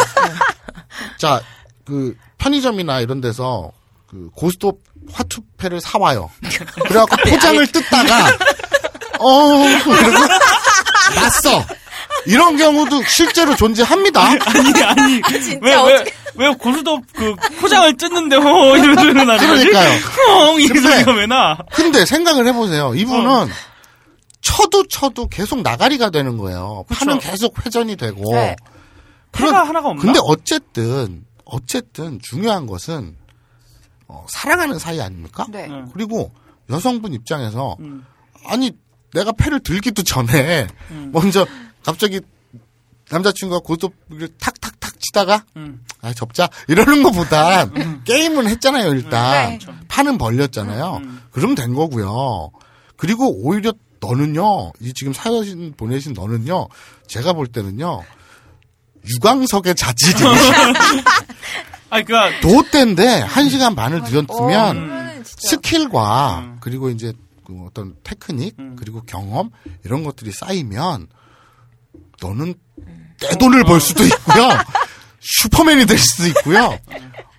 [1.20, 1.42] 자
[1.84, 3.74] 그 편의점이나 이런 데서
[4.14, 4.80] 그 고스톱
[5.12, 6.30] 화투패를 사와요.
[6.88, 8.28] 그래갖고 포장을 뜯다가
[9.20, 10.20] 어 그리고
[11.16, 11.66] 났어.
[12.28, 14.22] 이런 경우도 실제로 존재합니다.
[14.24, 14.40] 아니
[14.84, 19.66] 아니 진짜 왜왜왜 어떻게- 고수도 그 포장을 뜯는데 어 이런 나는 거지?
[19.66, 20.00] 그러니까요.
[20.30, 21.58] 엉 이런 근데- 소리가 왜 나?
[21.74, 22.94] 근데 생각을 해보세요.
[22.94, 23.48] 이분은 어.
[24.42, 26.86] 쳐도 쳐도 계속 나가리가 되는 거예요.
[26.90, 27.32] 판은 그쵸.
[27.32, 28.32] 계속 회전이 되고.
[28.36, 28.56] 네.
[29.32, 30.02] 패가 하나가 없나?
[30.02, 33.16] 근데 어쨌든 어쨌든 중요한 것은
[34.08, 35.46] 어, 사랑하는 사이 아닙니까?
[35.50, 35.68] 네.
[35.70, 35.90] 응.
[35.94, 36.32] 그리고
[36.70, 38.06] 여성분 입장에서 음.
[38.46, 38.72] 아니
[39.14, 41.12] 내가 패를 들기도 전에 음.
[41.14, 41.46] 먼저
[41.84, 42.22] 갑자기
[43.10, 45.84] 남자친구가 고스톱을 탁탁탁 치다가 음.
[46.02, 47.70] 아 접자 이러는 것보다
[48.06, 49.60] 게임은 했잖아요 일단 네.
[49.88, 51.22] 판은 벌렸잖아요 음.
[51.32, 52.52] 그러면 된 거고요
[52.96, 56.68] 그리고 오히려 너는요 이 지금 사연 보내신 너는요
[57.08, 58.02] 제가 볼 때는요
[59.06, 60.24] 유광석의 자질이
[61.94, 65.50] 아니 그니까 도대인데 한 시간 반을 들였으면 그러면은 진짜.
[65.50, 66.58] 스킬과 음.
[66.60, 67.14] 그리고 이제
[67.46, 68.76] 그 어떤 테크닉 음.
[68.80, 69.52] 그리고 경험
[69.86, 71.08] 이런 것들이 쌓이면
[72.20, 72.56] 너는
[73.20, 74.50] 떼돈을 벌 수도 있고요
[75.22, 76.80] 슈퍼맨이 될 수도 있고요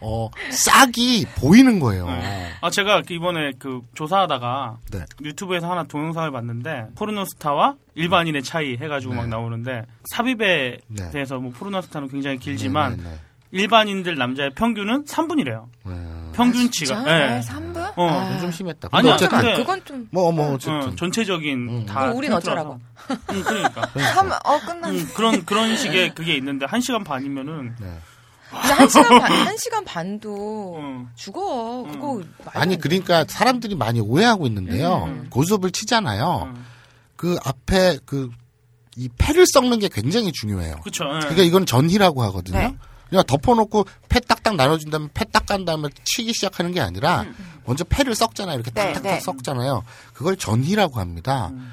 [0.00, 2.06] 어 싹이 보이는 거예요
[2.60, 5.04] 아 제가 이번에 그 조사하다가 네.
[5.22, 9.20] 유튜브에서 하나 동영상을 봤는데 포르노스타와 일반인의 차이 해가지고 네.
[9.20, 11.10] 막 나오는데 삽입에 네.
[11.10, 13.18] 대해서 뭐 포르노스타는 굉장히 길지만 네, 네,
[13.54, 15.66] 일반인들 남자의 평균은 3분이래요.
[15.84, 15.94] 네.
[16.34, 16.96] 평균치가.
[16.96, 17.10] 진짜?
[17.14, 17.28] 예.
[17.28, 17.92] 네, 3분?
[17.96, 18.08] 어.
[18.08, 18.24] 아.
[18.24, 18.88] 그건 좀 심했다.
[18.90, 21.86] 아니야, 어쨌든 근데- 그건 좀 뭐 뭐 어쨌든 어, 전체적인 음.
[21.86, 22.10] 다.
[22.10, 22.32] 우린.
[22.32, 22.80] 어쩌라고?
[23.30, 23.88] 응, 그러니까.
[24.14, 24.98] 삼, 어, 끝났네.
[25.00, 27.86] 음, 그런 그런 식의 그게 있는데 한 시간 반이면은 네.
[28.50, 31.08] 근데 한 시간 반, 한 시간 반도 음.
[31.14, 31.84] 죽어.
[31.92, 32.76] 그거 아니.
[32.78, 35.04] 그러니까 사람들이 많이 오해하고 있는데요.
[35.06, 35.26] 음.
[35.30, 36.52] 고수업을 치잖아요.
[36.54, 36.64] 음.
[37.16, 38.28] 그 앞에 그
[38.96, 40.76] 이 패를 썩는 게 굉장히 중요해요.
[40.84, 41.02] 그쵸.
[41.16, 41.18] 예.
[41.18, 42.58] 그러니까 이건 전희라고 하거든요.
[42.58, 42.76] 네.
[43.08, 47.24] 그냥 덮어놓고 패 딱딱 나눠준 다음에 패 딱 간 다음에 치기 시작하는 게 아니라
[47.66, 48.54] 먼저 패를 썩잖아요.
[48.56, 49.20] 이렇게 네, 딱딱딱 네.
[49.20, 49.84] 썩잖아요.
[50.14, 51.48] 그걸 전희라고 합니다.
[51.52, 51.70] 음.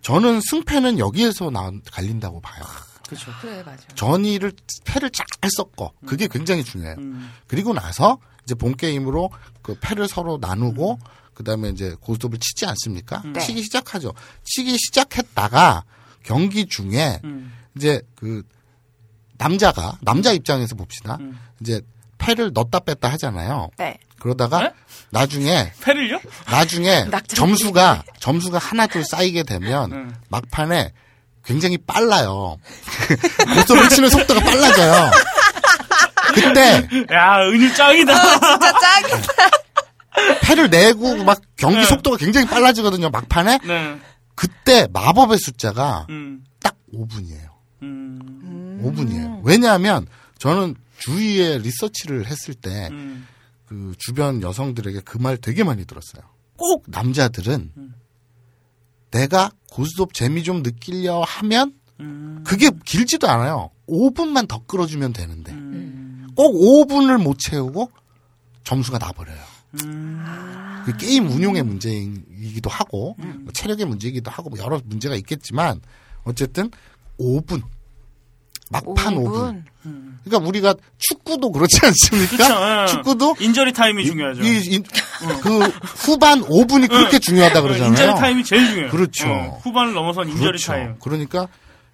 [0.00, 2.64] 저는 승패는 여기에서 나 갈린다고 봐요.
[3.08, 3.30] 그쵸.
[3.40, 3.82] 그래 맞아.
[3.94, 4.52] 전희를
[4.84, 5.92] 패를 잘 섞어.
[6.06, 6.96] 그게 굉장히 중요해요.
[6.98, 7.30] 음.
[7.46, 9.30] 그리고 나서 이제 본 게임으로
[9.62, 10.98] 그 패를 서로 나누고
[11.34, 13.20] 그다음에 이제 고스톱을 치지 않습니까?
[13.26, 13.32] 음.
[13.34, 13.40] 네.
[13.40, 14.14] 치기 시작하죠.
[14.44, 15.84] 치기 시작했다가
[16.22, 17.52] 경기 중에 음.
[17.76, 18.42] 이제 그
[19.40, 21.16] 남자가 남자 입장에서 봅시다.
[21.18, 21.40] 음.
[21.60, 21.80] 이제
[22.18, 23.70] 패를 넣었다 뺐다 하잖아요.
[23.78, 23.96] 네.
[24.18, 24.72] 그러다가 네?
[25.08, 26.20] 나중에 패를요?
[26.50, 30.14] 나중에 점수가 점수가 하나 둘 쌓이게 되면 음.
[30.28, 30.92] 막판에
[31.42, 32.58] 굉장히 빨라요.
[33.54, 35.10] 고스톱을 치는 속도가 빨라져요.
[36.34, 38.38] 그때 야, 은유 짱이다.
[38.38, 39.32] 진짜 짱이다.
[40.42, 41.84] 패를 내고 막 경기 네.
[41.86, 43.08] 속도가 굉장히 빨라지거든요.
[43.08, 43.98] 막판에 네.
[44.34, 46.44] 그때 마법의 숫자가 음.
[46.62, 47.49] 딱 5분이에요.
[47.82, 48.80] 음.
[48.84, 49.40] 5분이에요.
[49.44, 50.06] 왜냐하면
[50.38, 53.26] 저는 주위에 리서치를 했을 때 음.
[53.66, 56.22] 그 주변 여성들에게 그 말 되게 많이 들었어요.
[56.56, 57.94] 꼭 남자들은 음.
[59.10, 62.42] 내가 고스톱 재미 좀 느끼려 하면 음.
[62.46, 63.70] 그게 길지도 않아요.
[63.88, 66.28] 5분만 더 끌어주면 되는데 음.
[66.36, 66.54] 꼭
[66.88, 67.90] 5분을 못 채우고
[68.64, 69.40] 점수가 나버려요.
[69.84, 70.24] 음.
[70.86, 75.80] 그 게임 운용의 문제이기도 하고 뭐 체력의 문제이기도 하고 뭐 여러 문제가 있겠지만
[76.24, 76.70] 어쨌든
[77.20, 77.62] 5분
[78.70, 79.62] 막판 5분.
[80.24, 82.36] 그러니까 우리가 축구도 그렇지 않습니까?
[82.36, 82.86] 그쵸, 예.
[82.86, 84.42] 축구도 인저리 타임이 중요하죠.
[84.42, 84.82] 이, 이-
[85.42, 85.58] 그
[86.06, 87.88] 후반 5분이 그렇게 중요하다 그러잖아요.
[87.90, 88.90] 인저리 타임이 제일 중요해요.
[88.90, 89.28] 그렇죠.
[89.28, 90.66] 어, 후반을 넘어선 인저리 그렇죠.
[90.72, 90.98] 타임.
[91.00, 91.48] 그러니까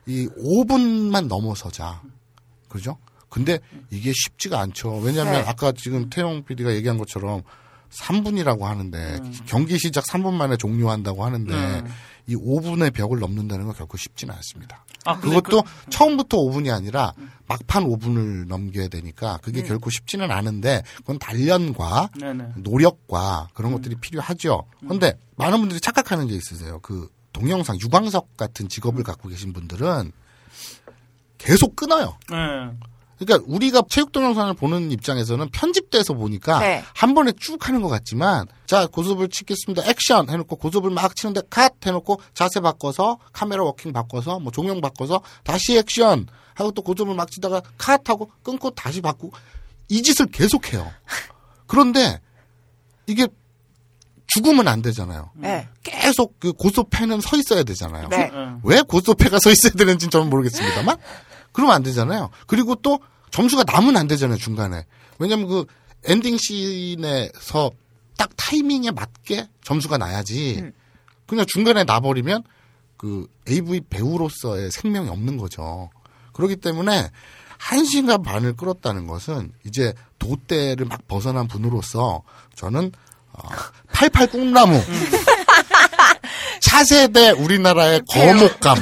[0.07, 2.03] 이 5분만 넘어서자.
[2.69, 2.99] 그죠?
[3.29, 3.59] 근데
[3.91, 4.97] 이게 쉽지가 않죠.
[4.99, 5.45] 왜냐하면 네.
[5.49, 7.43] 아까 지금 태용 PD가 얘기한 것처럼
[7.91, 11.87] 3분이라고 하는데 경기 시작 3분 만에 종료한다고 하는데 음.
[12.27, 14.85] 이 5분의 벽을 넘는다는 건 결코 쉽지는 않습니다.
[15.05, 17.13] 아, 그것도 처음부터 5분이 아니라
[17.47, 22.49] 막판 5분을 넘겨야 되니까 그게 결코 쉽지는 않은데 그건 단련과 그, 네네.
[22.57, 24.65] 노력과 그런 것들이 필요하죠.
[24.81, 26.81] 그런데 많은 분들이 착각하는 게 있으세요.
[26.81, 30.11] 그 동영상 유광석 같은 직업을 갖고 계신 분들은
[31.39, 32.19] 계속 끊어요.
[33.19, 33.25] 네.
[33.25, 36.85] 그러니까 우리가 체육 동영상을 보는 입장에서는 편집돼서 보니까 네.
[36.95, 41.75] 한 번에 쭉 하는 것 같지만 자 고스톱을 치겠습니다 액션 해놓고 고스톱을 막 치는데 컷
[41.85, 47.31] 해놓고 자세 바꿔서 카메라 walking 바꿔서 뭐 조명 바꿔서 다시 액션 하고 또 고스톱을 막
[47.31, 49.37] 치다가 컷 하고 끊고 다시 바꾸고
[49.89, 50.91] 이 짓을 계속해요.
[51.67, 52.21] 그런데
[53.07, 53.27] 이게
[54.27, 55.31] 죽으면 안 되잖아요.
[55.35, 55.69] 네.
[55.83, 58.09] 계속 그 고스톱패는 서 있어야 되잖아요.
[58.09, 58.29] 네.
[58.29, 58.31] 네.
[58.65, 60.97] 왜 고스톱패가 서 있어야 되는지는 저는 모르겠습니다만
[61.57, 62.29] 그러면 안 되잖아요.
[62.47, 64.85] 그리고 또 점수가 남으면 안 되잖아요 중간에.
[65.19, 65.65] 왜냐면 그
[66.05, 67.71] ending scene에서
[68.19, 70.71] 딱 타이밍에 맞게 점수가 나야지.
[71.27, 72.43] 그냥 중간에 나버리면
[72.99, 75.89] 그 AV 배우로서의 생명이 없는 거죠.
[76.35, 77.11] 그렇기 때문에
[77.57, 82.23] 한 시간 반을 끌었다는 것은 이제 童貞를 막 벗어난 분으로서
[82.55, 82.93] 저는
[83.33, 83.49] 어,
[83.95, 84.79] 88 꿈나무
[86.61, 88.77] 차세대 우리나라의 거목감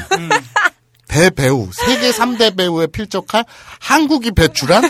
[1.15, 3.45] 대배우 세계 3대 배우에 필적할
[3.79, 4.83] 한국이 배출한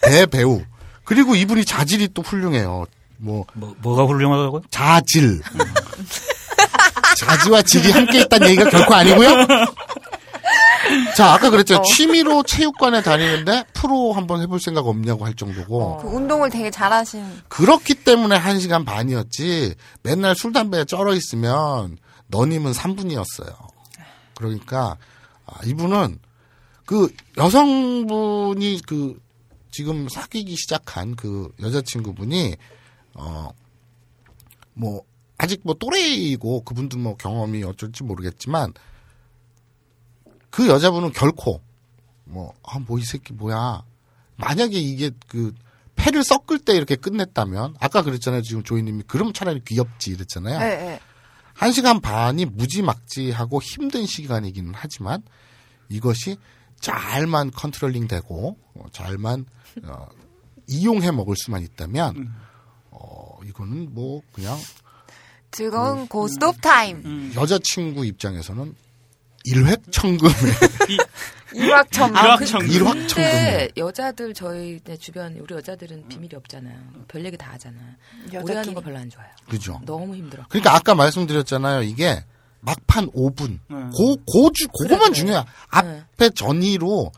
[0.00, 0.62] 대배우
[1.04, 2.86] 그리고 이분이 자질이 또 훌륭해요.
[3.18, 4.62] 뭐 뭐, 뭐가 훌륭하다고요?
[4.70, 5.42] 자질
[7.18, 9.46] 자지와 질이 함께 있다는 얘기가 결코 아니고요.
[11.14, 16.48] 자 아까 그랬죠 취미로 체육관에 다니는데 프로 한번 해볼 생각 없냐고 할 정도고 그 운동을
[16.48, 17.42] 되게 잘하신.
[17.48, 23.54] 그렇기 때문에 1시간 반이었지 맨날 술 담배에 쩔어 있으면 너님은 3분이었어요.
[24.36, 24.96] 그러니까
[25.46, 26.18] 아, 이분은
[26.84, 29.20] 그 여성분이 그
[29.70, 32.56] 지금 사귀기 시작한 그 여자친구분이
[33.14, 33.50] 어
[34.78, 35.02] 뭐
[35.38, 38.72] 아직 뭐 또래이고 그분도 뭐 경험이 어쩔지 모르겠지만
[40.50, 41.60] 그 여자분은 결코
[42.24, 43.82] 뭐 아 뭐 이 새끼 뭐야.
[44.36, 45.54] 만약에 이게 그
[45.94, 48.42] 패를 섞을 때 이렇게 끝냈다면 아까 그랬잖아요.
[48.42, 50.58] 지금 조이님이 그럼 차라리 귀엽지 이랬잖아요.
[50.58, 51.00] 네, 네.
[51.56, 55.22] 한 시간 반이 무지막지하고 힘든 시간이기는 하지만
[55.88, 56.36] 이것이
[56.80, 59.46] 잘만 controlling 되고 어, 잘만
[59.84, 60.06] 어,
[60.68, 62.34] 이용해 먹을 수만 있다면
[62.90, 64.58] 어 이거는 뭐 그냥
[65.50, 66.98] 즐거운 고스톱 타임.
[67.04, 67.32] 음.
[67.34, 68.74] 여자친구 입장에서는
[69.44, 70.34] 일획천금의
[71.56, 72.10] 일확천.
[72.10, 72.60] 일확천.
[72.60, 73.06] 그, 일확천금.
[73.14, 76.76] 근데 여자들 저희 내 주변 우리 여자들은 비밀이 없잖아요.
[77.08, 77.76] 별 얘기 다 하잖아.
[78.42, 78.74] 오래 하는.
[78.74, 79.28] 거 별로 안 좋아요.
[79.48, 79.80] 그죠.
[79.84, 80.44] 너무 힘들어.
[80.48, 81.82] 그러니까 아까 말씀드렸잖아요.
[81.82, 82.24] 이게
[82.60, 83.58] 막판 5분.
[83.68, 83.76] 네.
[83.94, 85.12] 고, 고주, 그거만 그래.
[85.14, 85.44] 중요해.
[85.70, 87.12] 앞에 전이로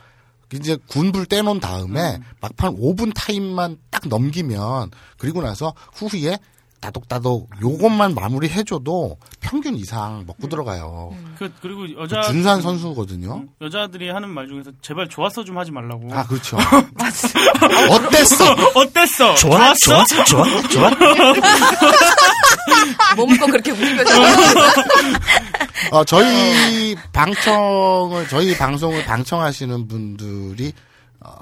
[0.55, 6.39] 이제 군불 떼놓은 다음에 막판 5분 타임만 딱 넘기면 그리고 나서 후에
[6.81, 11.15] 따독따독 요것만 마무리 해줘도 평균 이상 먹고 들어가요.
[11.39, 13.47] 그 그리고 여자 준수한 선수거든요.
[13.61, 16.09] 여자들이 하는 말 중에서 제발 좋았어 좀 하지 말라고.
[16.13, 16.57] 아, 그렇죠.
[17.91, 18.53] 어땠어?
[18.75, 19.35] 어땠어?
[19.35, 20.25] 좋아, 좋았어?
[20.25, 20.91] 좋아, 좋아, 좋아.
[23.17, 24.15] 꼭 그렇게 움직여서
[25.93, 30.73] 어, 저희 방청을, 저희 방송을 방청하시는 분들이,
[31.21, 31.33] 어,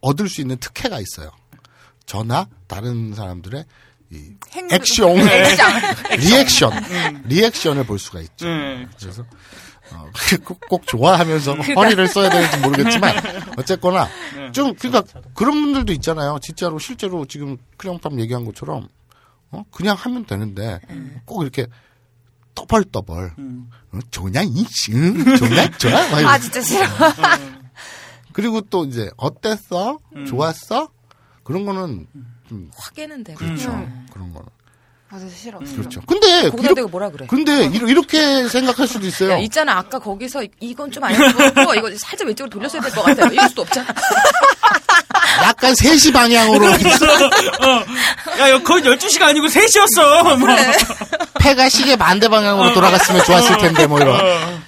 [0.00, 1.30] 얻을 수 있는 특혜가 있어요.
[2.06, 3.64] 저나 다른 사람들의
[4.10, 5.14] 이 행동- 액션,
[6.18, 8.46] 리액션, 리액션을 볼 수가 있죠.
[8.46, 8.86] 네.
[8.98, 9.22] 그래서,
[9.92, 10.10] 어,
[10.44, 13.14] 꼭, 꼭 좋아하면서 허리를 써야 되는지 모르겠지만,
[13.58, 14.08] 어쨌거나,
[14.52, 15.02] 좀, 그러니까
[15.34, 16.38] 그런 분들도 있잖아요.
[16.42, 18.88] 진짜로, 실제로 지금 크령팜 얘기한 것처럼,
[19.50, 20.80] 어, 그냥 하면 되는데,
[21.24, 21.66] 꼭 이렇게
[22.54, 23.68] 떠벌떠벌, 음.
[23.92, 25.92] 어, 좋냐, 이씨, 응, 좋냐, 좋아?
[26.10, 26.38] 막 아.
[26.38, 26.86] 진짜 싫어.
[28.32, 29.98] 그리고 또 이제, 어땠어?
[30.26, 30.88] 좋았어?
[31.44, 32.06] 그런 거는,
[32.76, 33.34] 확 깨는 데.
[33.34, 33.70] 그렇죠.
[33.70, 34.06] 음.
[34.12, 34.46] 그런 거는.
[35.10, 35.58] 맞아 싫어.
[35.58, 36.02] 그렇죠.
[36.06, 37.26] 근데, 거기다 이렇게, 대고 뭐라 그래?
[37.30, 39.30] 근데, 이러- 이렇게 생각할 수도 있어요.
[39.30, 39.78] 야, 있잖아.
[39.78, 43.32] 아까 거기서 이건 좀 아니고 이거 살짝 왼쪽으로 돌렸어야 될 것 같아요.
[43.32, 43.86] 이럴 수도 없잖아.
[45.44, 46.66] 약간 3시 방향으로
[48.38, 50.38] 야, 여- 거의 12시가 아니고 3시였어.
[50.38, 50.48] 뭐.
[51.40, 54.60] 패가 시계 반대 방향으로 돌아갔으면 좋았을 텐데 뭐 이런.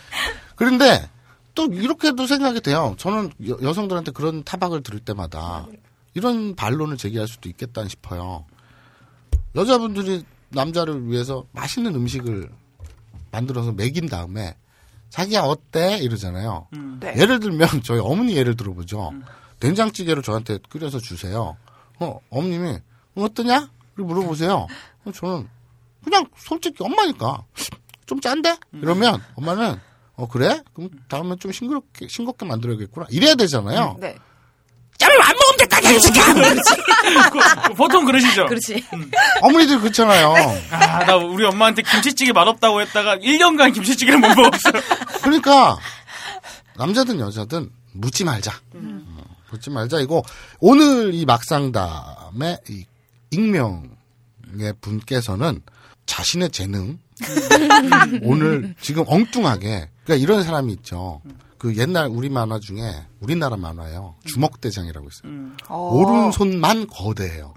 [0.57, 1.09] 그런데
[1.55, 2.95] 또 이렇게도 생각이 돼요.
[2.99, 3.31] 저는
[3.62, 5.66] 여, 성들한테 그런 타박을 들을 때마다
[6.14, 8.44] 이런 반론을 제기할 수도 있겠다 싶어요.
[9.55, 12.51] 여자분들이 남자를 위해서 맛있는 음식을
[13.31, 14.57] 만들어서 먹인 다음에
[15.11, 16.68] 자기야 어때 이러잖아요.
[17.01, 17.14] 네.
[17.16, 19.12] 예를 들면 저희 어머니 예를 들어보죠.
[19.61, 21.57] 된장찌개를 저한테 끓여서 주세요.
[21.99, 22.79] 어 어머님이
[23.14, 23.70] 어떠냐?
[23.96, 24.66] 물어보세요.
[25.05, 25.49] 어, 저는
[26.05, 27.44] 그냥 솔직히 엄마니까
[28.07, 28.57] 좀 짠데?
[28.73, 29.79] 이러면 엄마는
[30.14, 30.62] 어 그래?
[30.73, 33.07] 그럼 다음에 좀 싱그럽게 싱겁게 만들어야겠구나.
[33.11, 33.96] 이래야 되잖아요.
[34.01, 34.16] 네.
[34.99, 35.80] 짬을 안 먹으면 됐다 개새끼야.
[37.76, 38.46] 보통 그러시죠?
[38.46, 38.85] 그렇지.
[39.42, 40.35] 어머니들 그렇잖아요.
[40.70, 44.83] 아, 나 우리 엄마한테 김치찌개 맛없다고 했다가 1년간 김치찌개를 못 먹었어요.
[45.22, 45.79] 그러니까
[46.76, 48.53] 남자든 여자든 묻지 말자.
[48.74, 49.07] 음,
[49.50, 50.22] 묻지 말자 이고
[50.61, 52.85] 오늘 이 막상담의 이
[53.31, 55.62] 익명의 분께서는
[56.07, 56.98] 자신의 재능
[58.22, 61.20] 오늘 지금 엉뚱하게 그러니까 이런 사람이 있죠.
[61.61, 62.81] 그 옛날 우리 만화 중에
[63.20, 64.14] 우리나라 만화예요.
[64.25, 65.33] 주먹대장이라고 있어요.
[65.68, 67.53] 어, 오른손만 거대해요.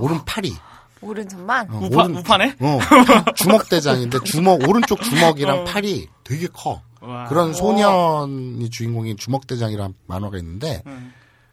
[0.00, 0.52] 오른팔이.
[1.00, 1.70] 오른손만.
[1.70, 2.56] 어, 우파, 오른- 우파네?
[2.58, 2.78] 어,
[3.36, 6.82] 주먹대장인데 주먹 오른쪽 주먹이랑 팔이 되게 커.
[7.00, 7.26] 와.
[7.28, 11.12] 그런 소년이 주인공인 주먹대장이라는 만화가 있는데, 음.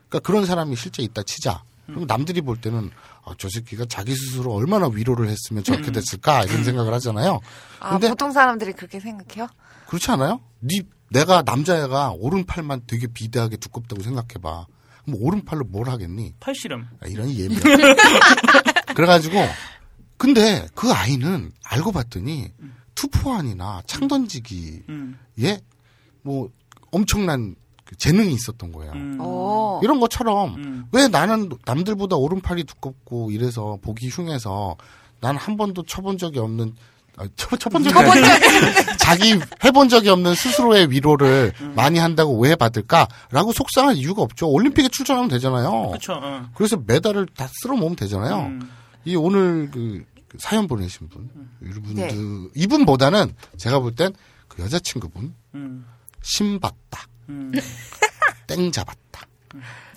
[0.09, 1.61] 그러니까 그런 사람이 실제 있다 치자.
[1.85, 2.89] 그럼 남들이 볼 때는
[3.23, 7.39] 아, 저 새끼가 자기 스스로 얼마나 위로를 했으면 저렇게 됐을까 이런 생각을 하잖아요.
[7.81, 9.47] 아 근데 보통 사람들이 그렇게 생각해요?
[9.87, 10.39] 그렇지 않아요?
[10.59, 10.79] 네
[11.13, 14.65] 내가 남자애가 오른팔만 되게 비대하게 두껍다고 생각해봐.
[15.05, 16.33] 그럼 오른팔로 뭘 하겠니?
[16.39, 16.87] 팔씨름.
[17.01, 17.59] 아, 이런 예명.
[18.95, 19.37] 그래가지고
[20.17, 22.51] 근데 그 아이는 알고 봤더니
[22.95, 25.17] 투포환이나 창 던지기에 음.
[26.23, 26.49] 뭐
[26.91, 28.93] 엄청난 그 재능이 있었던 거예요.
[28.93, 29.17] 음.
[29.19, 29.79] 어.
[29.83, 30.85] 이런 것처럼 음.
[30.91, 34.77] 왜 나는 남들보다 오른팔이 두껍고 이래서 보기 흉해서
[35.19, 36.75] 난 한 번도 쳐본 적이 없는
[37.17, 38.27] 아, 쳐, 쳐본 적이 아니라
[38.97, 41.73] 자기 해본 적이 없는 스스로의 위로를 음.
[41.75, 44.49] 많이 한다고 오해 받을까라고 속상할 이유가 없죠.
[44.49, 45.91] 올림픽에 출전하면 되잖아요.
[45.91, 46.49] 그쵸, 어.
[46.55, 48.47] 그래서 메달을 다 쓸어 모으면 되잖아요.
[48.47, 48.69] 음.
[49.05, 51.29] 이 오늘 그, 그 사연 보내신 분,
[51.61, 52.13] 이분들 네.
[52.55, 54.11] 이분보다는 제가 볼 땐
[54.47, 55.85] 그 여자친구분 음.
[56.21, 57.51] 신봤다, 음.
[58.47, 59.25] 땡 잡았다.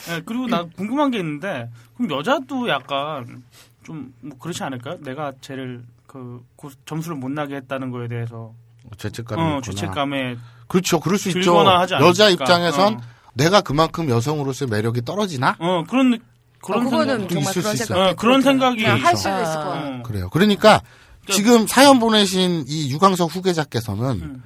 [0.08, 3.42] 예, 그리고 나 궁금한 게 있는데, 그럼 여자도 약간
[3.82, 4.98] 좀, 뭐 그렇지 않을까요?
[5.02, 8.52] 내가 쟤를 그, 고- 점수를 못 나게 했다는 거에 대해서.
[8.98, 9.60] 죄책감이 어, 있구나.
[9.62, 10.36] 죄책감에.
[10.68, 11.00] 그렇죠.
[11.00, 11.64] 그럴 수 있죠.
[12.00, 13.00] 여자 입장에선 어.
[13.34, 15.56] 내가 그만큼 여성으로서의 매력이 떨어지나?
[15.58, 16.18] 어, 그런, 어,
[16.62, 17.28] 그런 그거는 생각.
[17.30, 17.94] 정말 있을 그런 수 생각.
[17.96, 18.10] 있어요.
[18.10, 18.76] 어, 그런 생각이.
[18.76, 19.16] 그냥 할 그렇죠.
[19.16, 19.88] 수도 있을 것 아.
[19.98, 20.02] 어.
[20.04, 20.28] 그래요.
[20.30, 20.82] 그러니까
[21.28, 24.42] 지금 사연 보내신 이 유광석 후계자께서는 음.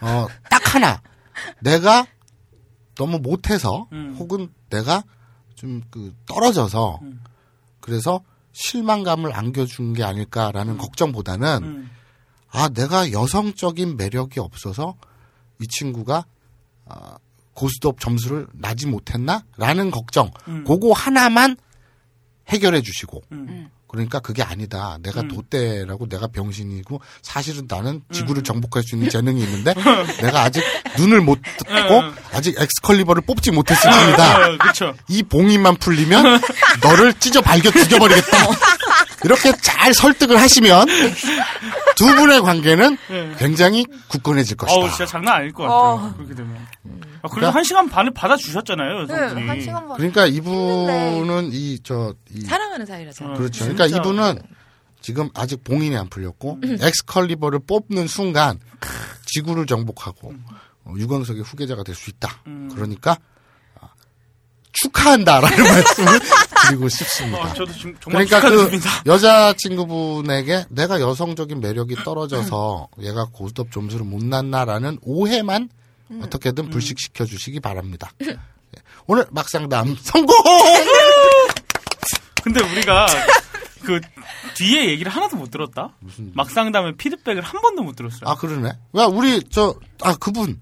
[0.00, 1.00] 어, 딱 하나
[1.60, 2.06] 내가
[2.96, 4.16] 너무 못해서 음.
[4.18, 5.02] 혹은 내가
[5.54, 7.22] 좀 그 떨어져서 음.
[7.80, 8.20] 그래서
[8.54, 11.90] 실망감을 안겨준 게 아닐까라는 걱정보다는 음.
[12.50, 14.94] 아 내가 여성적인 매력이 없어서
[15.60, 16.24] 이 친구가
[16.86, 17.18] 아,
[17.52, 20.64] 고스톱 점수를 나지 못했나라는 걱정 음.
[20.64, 21.56] 그거 하나만
[22.48, 23.68] 해결해 주시고 음.
[23.94, 24.98] 그러니까 그게 아니다.
[25.02, 25.28] 내가 음.
[25.28, 29.72] 도대라고 내가 병신이고 사실은 나는 지구를 정복할 수 있는 재능이 있는데
[30.20, 30.62] 내가 아직
[30.98, 32.14] 눈을 못 뜨고 음.
[32.32, 34.48] 아직 엑스컬리버를 뽑지 못했을 뿐이다.
[34.86, 34.94] 어.
[35.08, 36.40] 이 봉이만 풀리면
[36.82, 38.73] 너를 찢어 발겨 죽여버리겠다.
[39.24, 40.86] 이렇게 잘 설득을 하시면
[41.96, 42.96] 두 분의 관계는
[43.38, 44.74] 굉장히 굳건해질 것이다.
[44.78, 44.82] 네.
[44.84, 45.78] 어우, 진짜 장난 아닐 것 같아요.
[45.78, 46.14] 어.
[46.16, 46.54] 그렇게 되면.
[46.56, 49.14] 아, 그래도 그러니까- 한 시간 반을 받아주셨잖아요, 네.
[49.46, 49.96] 한 시간 반.
[49.96, 53.24] 그러니까 이분은 이 저 이, 사랑하는 사이라서.
[53.24, 53.64] 어, 그렇죠.
[53.64, 53.84] 진짜.
[53.86, 54.38] 그러니까 이분은
[55.00, 58.58] 지금 아직 봉인이 안 풀렸고 엑스컬리버를 뽑는 순간
[59.26, 60.34] 지구를 정복하고
[60.84, 62.42] 어, 유광석의 후계자가 될 수 있다.
[62.74, 63.18] 그러니까
[63.80, 63.88] 아,
[64.72, 66.20] 축하한다라는 말씀을
[66.68, 67.38] 드리고 싶습니다.
[67.42, 68.90] 어, 저도 지금 정말 그러니까 그 축하드립니다.
[69.06, 75.68] 여자 친구분에게 내가 여성적인 매력이 떨어져서 얘가 고스톱 점수를 못 났나라는 오해만
[76.22, 78.10] 어떻게든 불식시켜 주시기 바랍니다.
[78.22, 78.36] 예.
[79.06, 80.34] 오늘 막상담 성공!
[82.42, 83.06] 근데 우리가
[83.82, 84.00] 그
[84.54, 85.94] 뒤에 얘기를 하나도 못 들었다?
[86.34, 88.20] 막상담의 피드백을 한 번도 못 들었어요.
[88.28, 88.68] 아 그러네.
[88.68, 90.60] 야 우리 저 아 그분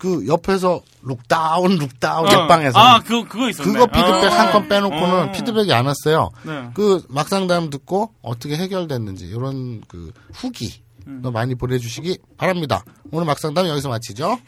[0.00, 2.32] 그 옆에서 look down look down 어.
[2.32, 3.70] 옆방에서 아, 그거, 그거 있었네.
[3.70, 4.34] 그거 피드백 어.
[4.34, 5.32] 한건 빼놓고는 어.
[5.32, 6.30] 피드백이 안 왔어요.
[6.42, 6.70] 네.
[6.74, 11.20] 그 막상담 듣고 어떻게 해결됐는지 이런 그 후기 음.
[11.22, 12.82] 도 많이 보내주시기 바랍니다.
[13.12, 14.38] 오늘 막상담 여기서 마치죠.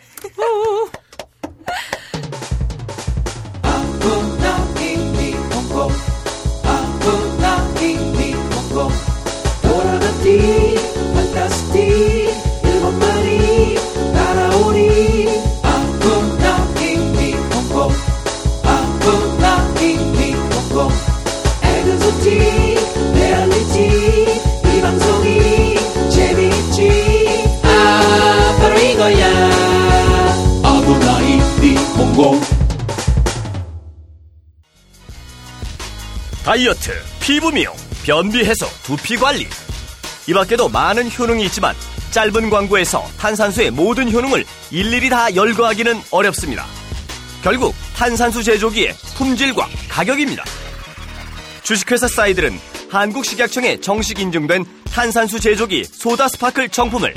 [36.44, 37.74] 다이어트, 피부 미용,
[38.04, 39.46] 변비 해소, 두피 관리.
[40.28, 41.74] 이 밖에도 많은 효능이 있지만
[42.10, 46.66] 짧은 광고에서 탄산수의 모든 효능을 일일이 다 열거하기는 어렵습니다.
[47.42, 50.44] 결국 탄산수 제조기의 품질과 가격입니다.
[51.62, 52.58] 주식회사 사이들은
[52.90, 57.14] 한국식약청에 정식 인증된 탄산수 제조기 소다 스파클 정품을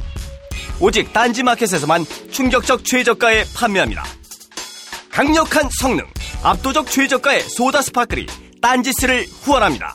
[0.80, 4.04] 오직 딴지마켓에서만 충격적 최저가에 판매합니다.
[5.10, 6.06] 강력한 성능,
[6.44, 8.28] 압도적 최저가의 소다 스파클이
[8.62, 9.94] 딴지스를 후원합니다.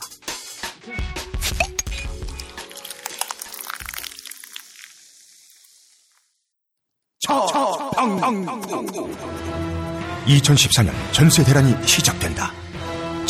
[10.27, 12.60] 2014년 전세 대란이 시작된다.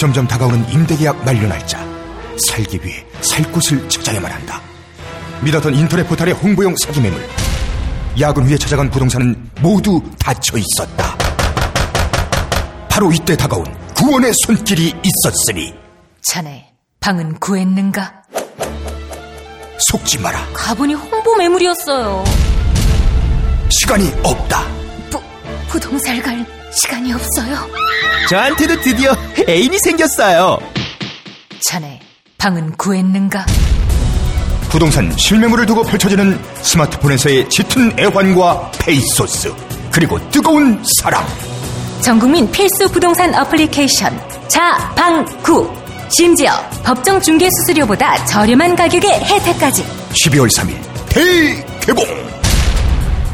[0.01, 1.77] 점점 다가오는 임대계약 만료 날짜.
[2.49, 4.59] 살기 위해 살 곳을 찾아야만 한다.
[5.41, 7.23] 믿었던 인터넷 포털의 홍보용 사기 매물.
[8.19, 11.15] 야근 후에 찾아간 부동산은 모두 닫혀 있었다.
[12.89, 13.63] 바로 이때 다가온
[13.95, 15.75] 구원의 손길이 있었으니
[16.23, 18.23] 자네, 방은 구했는가?
[19.91, 20.47] 속지 마라.
[20.51, 22.23] 가보니 홍보 매물이었어요.
[23.69, 24.65] 시간이 없다.
[25.11, 25.21] 부,
[25.69, 26.43] 부동산 갈
[26.73, 27.67] 시간이 없어요.
[28.29, 29.15] 저한테도 드디어
[29.47, 30.57] 애인이 생겼어요.
[31.67, 31.99] 자네,
[32.37, 33.45] 방은 구했는가?
[34.69, 39.53] 부동산 실매물을 두고 펼쳐지는 스마트폰에서의 짙은 애환과 페이소스
[39.91, 41.25] 그리고 뜨거운 사랑
[42.01, 44.17] 전국민 필수 부동산 어플리케이션
[44.47, 45.69] 자방구
[46.09, 46.53] 심지어
[46.83, 50.77] 법정 중개 수수료보다 저렴한 가격의 혜택까지 12월 3일
[51.09, 52.05] 대개봉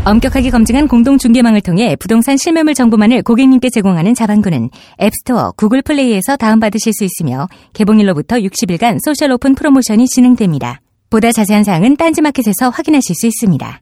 [0.08, 4.70] 엄격하게 검증한 공동 중개망을 통해 부동산 실매물 정보만을 고객님께 제공하는 자방구는
[5.02, 10.80] 앱스토어, 구글 플레이에서 다운받으실 수 있으며 개봉일로부터 60일간 social 오픈 프로모션이 진행됩니다.
[11.10, 13.82] 보다 자세한 사항은 딴지마켓에서 확인하실 수 있습니다.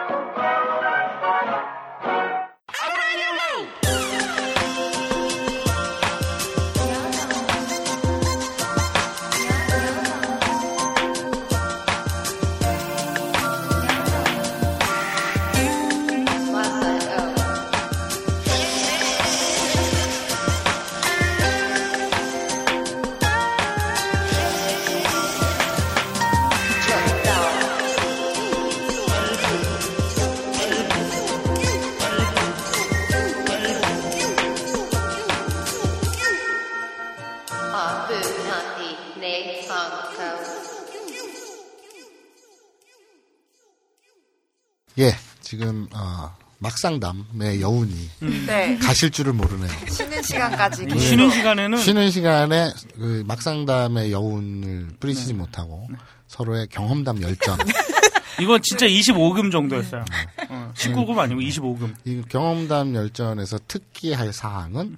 [44.99, 48.09] 예, 지금 어, 막상담의 여운이
[48.45, 48.77] 네.
[48.77, 49.69] 가실 줄을 모르네요.
[49.89, 50.87] 쉬는 시간까지.
[50.93, 55.87] 이 쉬는 시간에는 쉬는 시간에 그 막상담의 여운을 뿌리치지 못하고
[56.27, 57.57] 서로의 경험담 열전.
[58.39, 60.05] 이건 진짜 25금 정도였어요.
[60.49, 61.93] 어, 19금 아니고 25금.
[62.05, 64.95] 이 경험담 열전에서 특기할 사항은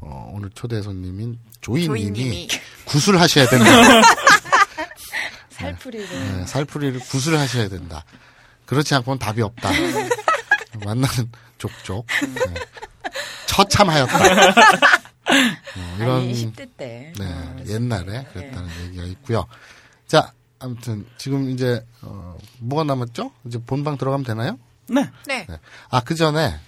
[0.00, 2.48] 어, 오늘 초대 손님인 조이님이 조이님이.
[2.84, 3.66] 구술하셔야 된다.
[5.50, 6.06] 살풀이를.
[6.38, 8.04] 네, 살풀이를 구술하셔야 된다.
[8.66, 9.70] 그렇지 않고는 답이 없다.
[10.84, 12.06] 만나는 족족.
[12.34, 12.54] 네.
[13.46, 14.16] 처참하였다.
[15.26, 17.12] 어, 이런 아니, 10대 때.
[17.18, 19.46] 네, 어, 옛날에 그랬다는 얘기가 있고요.
[20.06, 23.32] 자, 아무튼 지금 이제 어, 뭐가 남았죠?
[23.44, 24.58] 이제 본방 들어가면 되나요?
[24.88, 25.10] 네.
[25.26, 25.46] 네.
[25.90, 26.58] 아, 그 전에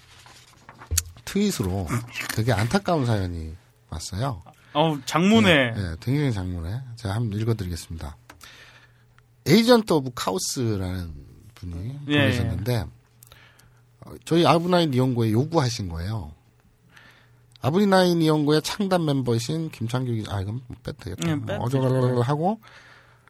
[1.24, 1.86] 트윗으로
[2.34, 3.54] 되게 안타까운 사연이
[3.90, 4.42] 왔어요.
[4.74, 8.16] 어 장문에 네, 네, 굉장히 장문에 제가 한번 읽어드리겠습니다.
[9.46, 11.27] Agent of Chaos라는
[11.58, 12.84] 분이 예, 보내셨는데
[14.00, 16.32] 어, 저희 아부나이 니홍고에 요구하신 거예요.
[17.60, 21.28] 아부나이 니홍고의 창단 멤버이신 김창규 기자, 아 이건 빼도 되겠다.
[21.28, 22.60] 예, 어저저저 하고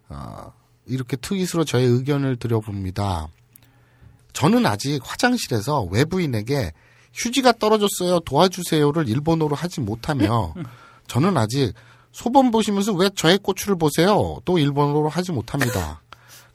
[0.08, 0.52] 어,
[0.86, 3.28] 이렇게 트윗으로 저의 의견을 드려봅니다.
[4.32, 6.72] 저는 아직 화장실에서 외부인에게
[7.14, 8.20] 휴지가 떨어졌어요.
[8.20, 10.54] 도와주세요를 일본어로 하지 못하며
[11.08, 11.72] 저는 아직
[12.12, 14.38] 소범 보시면서 왜 저의 고추를 보세요.
[14.44, 16.02] 또 일본어로 하지 못합니다.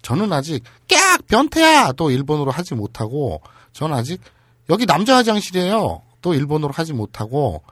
[0.03, 3.41] 저는 아직 깍 변태야 또 일본어로 하지 못하고
[3.71, 4.21] 저는 아직
[4.69, 6.01] 여기 남자 화장실이에요.
[6.21, 7.63] 또 일본어로 하지 못하고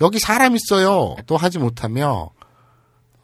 [0.00, 1.14] 여기 사람 있어요.
[1.26, 2.30] 또 하지 못하며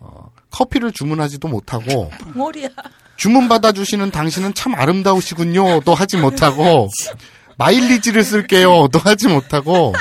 [0.00, 2.68] 어, 커피를 주문하지도 못하고 머리야.
[3.16, 5.80] 주문 받아주시는 당신은 참 아름다우시군요.
[5.80, 6.88] 또 하지 못하고
[7.56, 8.88] 마일리지를 쓸게요.
[8.92, 9.92] 또 하지 못하고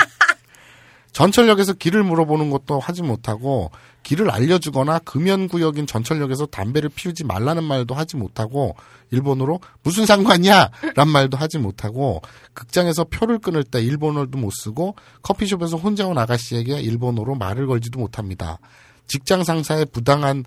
[1.12, 3.70] 전철역에서 길을 물어보는 것도 하지 못하고
[4.02, 8.76] 길을 알려주거나 금연구역인 전철역에서 담배를 피우지 말라는 말도 하지 못하고
[9.10, 10.70] 일본어로 무슨 상관이야?
[10.94, 12.22] 란 말도 하지 못하고
[12.54, 18.58] 극장에서 표를 끊을 때 일본어도 못 쓰고 커피숍에서 혼자 온 아가씨에게 일본어로 말을 걸지도 못합니다.
[19.06, 20.44] 직장 상사의 부당한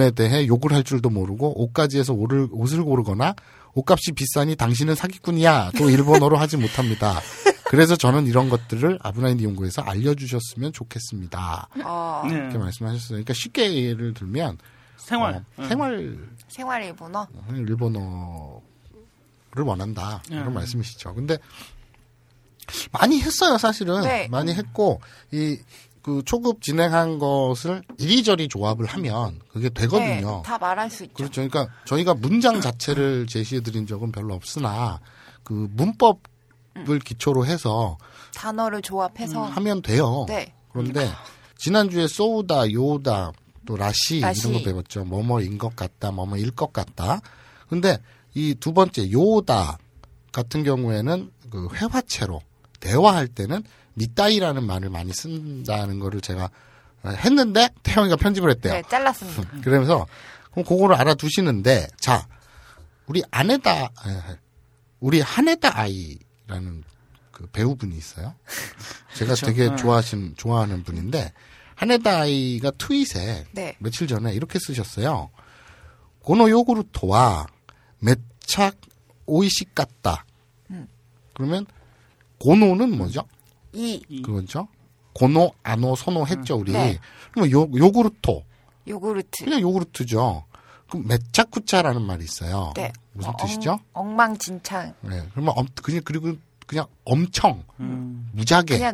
[0.00, 3.34] 에 대해 욕을 할 줄도 모르고 옷가지에서 옷을, 옷을 고르거나
[3.74, 7.20] 옷값이 비싸니 당신은 사기꾼이야 또 일본어로 하지 못합니다.
[7.72, 11.68] 그래서 저는 이런 것들을 아브나인 연구에서 알려주셨으면 좋겠습니다.
[11.84, 12.34] 어, 네.
[12.34, 13.08] 이렇게 말씀하셨어요.
[13.08, 14.58] 그러니까 쉽게 예를 들면
[14.98, 15.36] 생활.
[15.36, 15.68] 어, 응.
[15.68, 16.18] 생활
[16.48, 17.26] 생활 일본어.
[17.50, 18.60] 일본어를
[19.56, 20.54] 원한다 이런 음.
[20.54, 21.14] 말씀이시죠.
[21.14, 21.38] 근데
[22.92, 24.28] 많이 했어요 사실은 네.
[24.28, 25.00] 많이 했고
[25.32, 25.58] 이
[26.02, 30.36] 그 초급 진행한 것을 이리저리 조합을 하면 그게 되거든요.
[30.38, 31.14] 네, 다 말할 수 있죠.
[31.14, 31.48] 그렇죠.
[31.48, 35.00] 그러니까 저희가 문장 자체를 제시해 드린 적은 별로 없으나
[35.44, 36.18] 그 문법
[36.88, 37.98] 을 기초로 해서
[38.34, 40.24] 단어를 조합해서 하면 돼요.
[40.28, 40.54] 네.
[40.72, 41.10] 그런데
[41.58, 43.32] 지난주에 쏘우다, 요다,
[43.66, 44.48] 또 라시, 라시.
[44.48, 45.04] 이런 거 배웠죠.
[45.04, 47.20] 뭐뭐인 것 같다, 뭐뭐일 것 같다.
[47.68, 47.98] 근데
[48.34, 49.78] 이 두 번째 요다
[50.32, 52.40] 같은 경우에는 그 회화체로
[52.80, 53.62] 대화할 때는
[53.96, 56.48] 니따이라는 말을 많이 쓴다는 거를 제가
[57.04, 58.72] 했는데 태영이가 편집을 했대요.
[58.72, 59.42] 네, 잘랐습니다.
[59.62, 60.06] 그러면서
[60.52, 62.26] 그럼 그거를 알아두시는데 자
[63.06, 64.36] 우리 아네다 아,
[65.00, 66.18] 우리 하네다 아이
[66.52, 66.84] 라는
[67.30, 68.34] 그 배우분이 있어요.
[69.16, 69.46] 제가 그쵸.
[69.46, 69.76] 되게 네.
[69.76, 71.32] 좋아하신 좋아하는 분인데
[71.76, 73.76] 하네다 아이가 트윗에 네.
[73.78, 75.30] 며칠 전에 이렇게 쓰셨어요.
[76.20, 77.46] 고노 요구르토와
[78.00, 78.76] 매착
[79.26, 80.26] 오이시 같다.
[80.70, 80.86] 음.
[81.34, 81.66] 그러면
[82.38, 83.24] 고노는 뭐죠?
[83.72, 84.68] 이 그거죠.
[85.14, 86.72] 고노, 아노, 소노 했죠 우리.
[86.72, 86.98] 네.
[87.32, 88.44] 그러면 요 요구르토
[88.86, 89.44] 요구르트.
[89.44, 90.44] 그냥 요구르트죠.
[90.92, 92.74] 그럼 메차쿠차라는 말이 있어요.
[92.76, 92.92] 네.
[93.14, 93.80] 무슨 어, 뜻이죠?
[93.94, 94.92] 엉, 엉망진창.
[95.00, 95.26] 네.
[95.32, 96.34] 그러면 엄, 그냥 그리고
[96.66, 98.28] 그냥 엄청 음.
[98.32, 98.92] 무지하게 그냥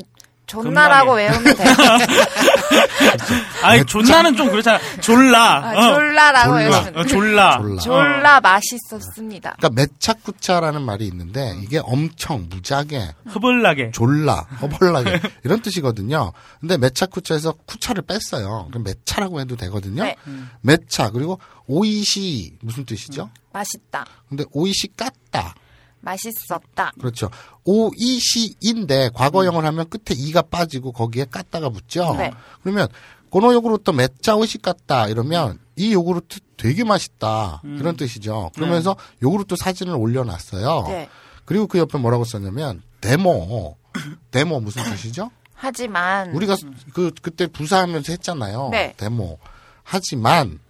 [0.49, 1.69] 존나라고 외우면 돼요.
[3.63, 4.79] 아니 존나는 좀 그렇잖아.
[5.01, 5.57] 졸라.
[5.65, 5.95] 아, 어.
[5.95, 6.59] 졸라라고 졸라.
[6.59, 6.95] 외우면 돼요.
[6.97, 7.59] 어, 졸라.
[7.59, 7.81] 졸라.
[7.81, 9.57] 졸라 맛있었습니다.
[9.59, 13.91] 그러니까 메차쿠차라는 말이 있는데 이게 엄청 무지하게 허벌나게.
[13.93, 16.33] 졸라 허벌나게 이런 뜻이거든요.
[16.61, 18.67] 근데 메차쿠차에서 쿠차를 뺐어요.
[18.71, 20.03] 그럼 메차라고 해도 되거든요.
[20.05, 20.17] 네.
[20.63, 23.31] 메차 그리고 오이시 무슨 뜻이죠?
[23.53, 24.07] 맛있다.
[24.29, 25.53] 근데 오이시 깠다.
[26.01, 26.93] 맛있었다.
[26.99, 27.31] 그렇죠.
[27.65, 32.15] 오이시인데 과거형을 하면 끝에 이가 빠지고 거기에 깠다가 붙죠.
[32.17, 32.31] 네.
[32.63, 32.89] 그러면
[33.31, 38.51] 고노 요구르트 메짜 오이시 깠다 이러면 이 요구르트 되게 맛있다 이런 뜻이죠.
[38.55, 40.85] 그러면서 요구르트 사진을 올려놨어요.
[40.89, 41.09] 네.
[41.45, 43.77] 그리고 그 옆에 뭐라고 썼냐면 데모
[44.31, 45.31] 데모 무슨 뜻이죠?
[45.55, 46.57] 하지만 우리가
[46.95, 48.69] 그 그때 부사하면서 했잖아요.
[48.71, 48.95] 네.
[48.97, 49.39] 데모
[49.83, 50.61] 하지만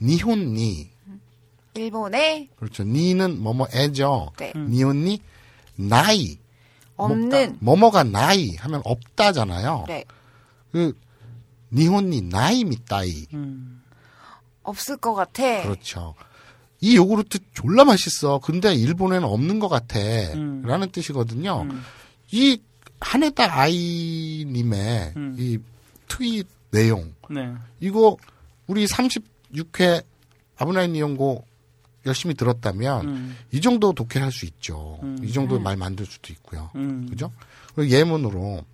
[0.00, 0.90] 니혼니
[1.78, 2.84] 일본에 그렇죠.
[2.84, 4.32] 니는 뭐뭐 애죠.
[4.38, 4.52] 네.
[4.54, 5.20] 니혼니
[5.76, 6.38] 나이
[6.96, 9.84] 없는 뭐뭐가 나이 하면 없다잖아요.
[9.86, 10.04] 네.
[10.72, 10.98] 그
[11.72, 13.82] 니혼니 나이 미따이 음.
[14.62, 15.62] 없을 것 같아.
[15.62, 16.14] 그렇죠.
[16.80, 18.38] 이 요구르트 졸라 맛있어.
[18.38, 19.98] 근데 일본에는 없는 것 같아.
[19.98, 20.62] 음.
[20.62, 21.62] 라는 뜻이거든요.
[21.62, 21.82] 음.
[22.30, 22.60] 이
[23.00, 25.36] 한에다 아이님의 음.
[25.38, 25.58] 이
[26.08, 27.14] 트윗 내용.
[27.30, 27.52] 네.
[27.80, 28.16] 이거
[28.66, 30.04] 우리 36회
[30.56, 31.44] 아브나인 이용고
[32.06, 33.36] 열심히 들었다면 음.
[33.52, 34.98] 이 정도 독해할 수 있죠.
[35.02, 35.18] 음.
[35.22, 35.62] 이 정도 음.
[35.62, 36.70] 말 만들 수도 있고요.
[36.74, 37.06] 음.
[37.10, 37.30] 그죠?
[37.74, 38.64] 그리고 예문으로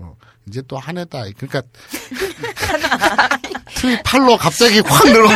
[0.00, 0.16] 어,
[0.46, 1.62] 이제 또 한에다 그러니까
[3.76, 5.28] 트윗 팔로 갑자기 확 늘어.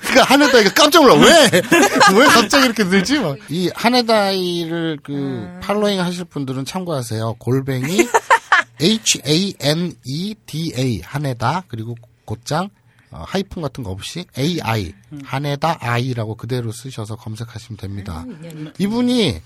[0.00, 1.14] 그러니까 한에다이가 깜짝 놀라.
[1.14, 1.50] 왜?
[2.18, 3.18] 왜 갑자기 이렇게 늘지?
[3.20, 3.36] 막.
[3.48, 7.36] 이 한에다이를 그 팔로잉 하실 분들은 참고하세요.
[7.38, 8.06] 골뱅이
[8.80, 11.94] H A N E D A 한에다 그리고
[12.24, 12.68] 곧장
[13.12, 14.92] 어, 하이픈 같은 거 없이 AI
[15.24, 18.24] 한에다 I라고 그대로 쓰셔서 검색하시면 됩니다.
[18.78, 19.40] 이분이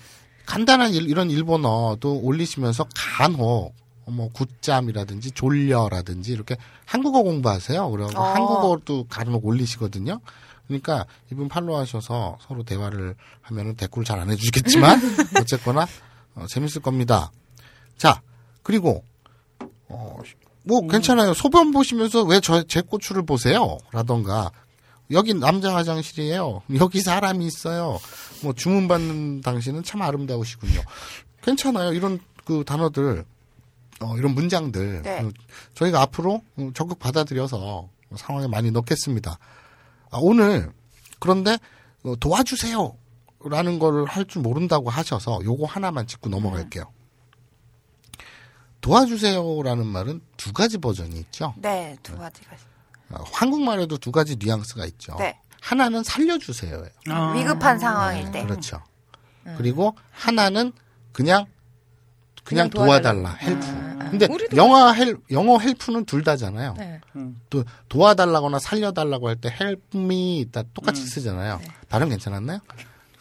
[0.45, 3.75] 간단한 일- 이런 일본어도 올리시면서 간혹
[4.09, 6.55] 뭐 굿잠이라든지 졸려라든지 이렇게
[6.85, 7.89] 한국어 공부하세요.
[7.91, 8.23] 그리고 어.
[8.23, 10.21] 한국어도 간혹 올리시거든요.
[10.67, 14.99] 그러니까 이분 팔로우하셔서 서로 대화를 하면은 댓글 잘 안 해주시겠지만
[15.41, 15.85] 어쨌거나
[16.35, 17.31] 어, 재밌을 겁니다.
[17.97, 18.21] 자
[18.63, 19.03] 그리고
[19.89, 20.17] 어,
[20.67, 21.33] 뭐 괜찮아요.
[21.33, 23.77] 소변 보시면서 왜 저 제 고추를 보세요?
[23.91, 24.51] 라던가
[25.11, 26.63] 여기 남자 화장실이에요.
[26.79, 27.99] 여기 사람이 있어요.
[28.43, 30.81] 뭐 주문 받는 당신은 참 아름다우시군요.
[31.41, 31.93] 괜찮아요.
[31.93, 33.25] 이런 그 단어들
[34.01, 35.21] 어, 이런 문장들 네.
[35.21, 35.31] 어,
[35.73, 39.39] 저희가 앞으로 어, 적극 받아들여서 상황에 많이 넣겠습니다.
[40.11, 40.71] 아, 오늘
[41.19, 41.57] 그런데
[42.03, 42.95] 어, 도와주세요.
[43.45, 46.83] 라는 걸 할 줄 모른다고 하셔서 요거 하나만 짚고 넘어갈게요.
[48.87, 51.53] 도와주세요라는 말은 두 가지 버전이 있죠.
[51.57, 52.55] 네, 두 가지가.
[53.09, 55.15] 어, 한국말에도 두 가지 뉘앙스가 있죠.
[55.19, 55.37] 네.
[55.61, 56.89] 하나는 살려주세요예요.
[57.09, 57.33] 아.
[57.33, 58.43] 위급한 상황일 때.
[58.45, 58.81] 그렇죠.
[59.57, 60.71] 그리고 하나는
[61.11, 61.45] 그냥
[62.43, 63.33] 그냥, 그냥 도와달라.
[63.41, 63.65] Help.
[63.65, 66.75] 아, 근데 영어 hel- 영어 help는 둘 다잖아요.
[66.77, 67.01] 네.
[67.49, 71.07] 또 도와달라거나 살려달라고 할때 help me 다 똑같이 음.
[71.07, 71.59] 쓰잖아요.
[71.61, 71.67] 네.
[71.89, 72.59] 발음 괜찮았나요?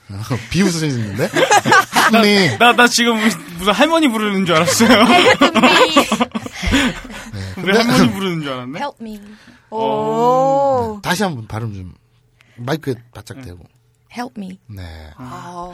[0.08, 1.24] 어, 비웃으시는데?
[1.24, 2.56] help me.
[2.58, 3.16] 나, 나 지금
[3.58, 4.88] 무슨 할머니 부르는 줄 알았어요.
[7.62, 8.78] 우리 할머니 부르는 줄 알았네.
[8.78, 9.20] Help me.
[9.70, 11.00] 오.
[11.02, 11.94] 다시 한번 발음 좀
[12.56, 13.64] 마이크에 바짝 대고.
[14.16, 14.58] Help me.
[14.68, 14.82] 네.
[15.16, 15.72] 아.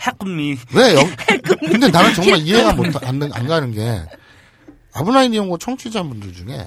[0.00, 0.58] 해군미.
[0.74, 1.04] 왜 영?
[1.70, 4.02] 근데 나는 정말 이해가 못 안 안 가는 게
[4.92, 6.66] 아브나인 이용고 청취자분들 중에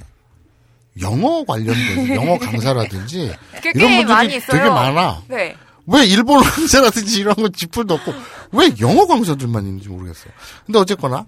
[1.01, 4.57] 영어 관련된 영어 강사라든지 꽤 이런 분들이 많이 있어요.
[4.57, 5.22] 되게 많아.
[5.28, 5.55] 네.
[5.91, 8.13] 왜 일본어 강사라든지 이런 거 짚을도 없고
[8.53, 10.31] 왜 영어 강사들만 있는지 모르겠어요.
[10.65, 11.25] 근데 어쨌거나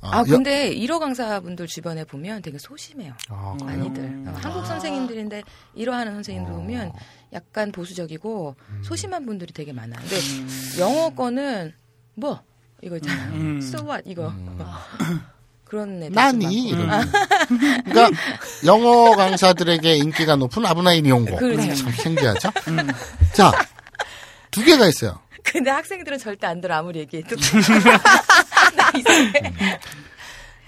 [0.00, 3.14] 아, 여- 근데 1호 강사분들 주변에 보면 되게 소심해요.
[3.30, 3.78] 아, 그래요?
[3.78, 4.24] 많이들.
[4.28, 5.42] 어, 한국 선생님들인데
[5.76, 6.92] 1호 하는 선생님들 보면
[7.32, 9.98] 약간 보수적이고 소심한 분들이 되게 많아요.
[10.00, 10.16] 근데
[10.80, 11.72] 영어 거는
[12.14, 12.40] 뭐
[12.80, 13.32] 이거 있잖아요.
[13.32, 13.58] 음.
[13.60, 14.32] So what 이거.
[15.64, 17.10] 그런 애들 나니 많고.
[17.84, 18.10] 그러니까
[18.64, 21.74] 영어 강사들에게 인기가 높은 아브나인 이용고 그렇죠.
[21.74, 22.50] 참 신기하죠.
[23.34, 23.52] 자
[24.50, 25.20] 두 개가 있어요.
[25.44, 27.36] 근데 학생들은 절대 안 들어 아무리 얘기해도.
[28.76, 29.52] 나 이상해.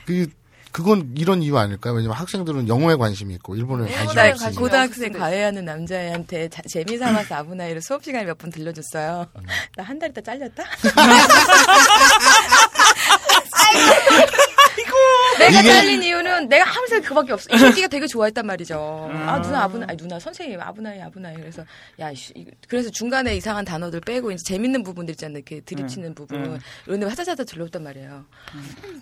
[0.06, 0.26] 그
[0.72, 1.94] 그건 이런 이유 아닐까요?
[1.94, 4.60] 왜냐면 학생들은 영어에 관심이 있고 일본에 관심이 나 없으니까.
[4.60, 9.26] 고등학생 과외하는 남자애한테 자- 재미 삼아서 아브나이를 수업 시간에 몇 번 들려줬어요.
[9.36, 9.42] 음.
[9.76, 10.62] 나한 달 있다 잘렸다.
[15.38, 17.48] 내가 이게- 잘린 이유는 내가 항상 그밖에 없어.
[17.54, 19.10] 이 새끼가 되게 좋아했단 말이죠.
[19.26, 21.64] 아 누나 아브나, 아니 누나 선생님 아브나이 아브나이 그래서
[21.98, 25.38] 야 이씨, 이거- 그래서 중간에 이상한 단어들 빼고 이제 재밌는 부분들 있잖아요.
[25.38, 26.58] 이렇게 드립치는 부분 음.
[26.86, 28.24] 이런 데 화자자자 들려왔단 말이에요.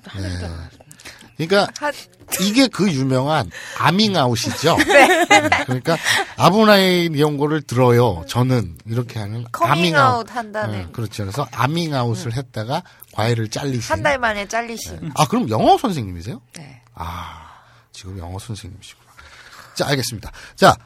[0.05, 0.71] 한달 있다.
[1.37, 1.69] 그러니까
[2.41, 4.77] 이게 그 유명한 아밍아웃이죠.
[4.87, 5.27] 네.
[5.65, 5.97] 그러니까
[6.37, 8.25] 아부나이 니홍고를 들어요.
[8.29, 10.73] 저는 이렇게 하는 커밍아웃 한다는.
[10.79, 11.25] 네, 그렇죠.
[11.25, 12.83] 그래서 아밍아웃을 했다가
[13.19, 13.91] 과외를 잘리신.
[13.93, 15.11] 한달 만에 잘리신.
[15.17, 16.41] 아 그럼 영어 선생님이세요?
[16.55, 16.83] 네.
[16.95, 17.51] 아
[17.91, 19.11] 지금 영어 선생님이시구나.
[19.75, 20.31] 자 알겠습니다.
[20.55, 20.77] 자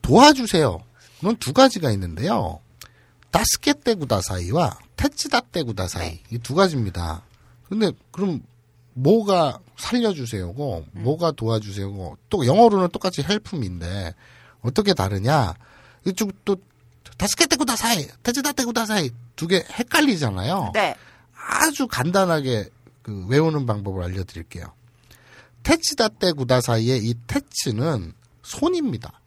[0.00, 0.82] 도와주세요.
[1.20, 2.60] 는 두 가지가 있는데요.
[3.30, 7.22] 다스케 떼구다 사이와 테츠다 떼구다 사이 이두 가지입니다.
[7.68, 8.40] 근데 그럼
[8.94, 14.14] 뭐가 살려주세요고 뭐가 도와주세요고 또 영어로는 똑같이 help me인데
[14.62, 15.54] 어떻게 다르냐?
[16.06, 16.56] 이쪽 또
[17.18, 20.70] 다스케 떼구다 사이, 테츠다 떼구다 사이 두 개 헷갈리잖아요.
[20.72, 20.94] 네.
[21.48, 22.68] 아주 간단하게
[23.02, 24.66] 그 외우는 방법을 알려드릴게요.
[25.62, 29.20] 테츠다 떼 구다 사이의 이 테츠는 손입니다.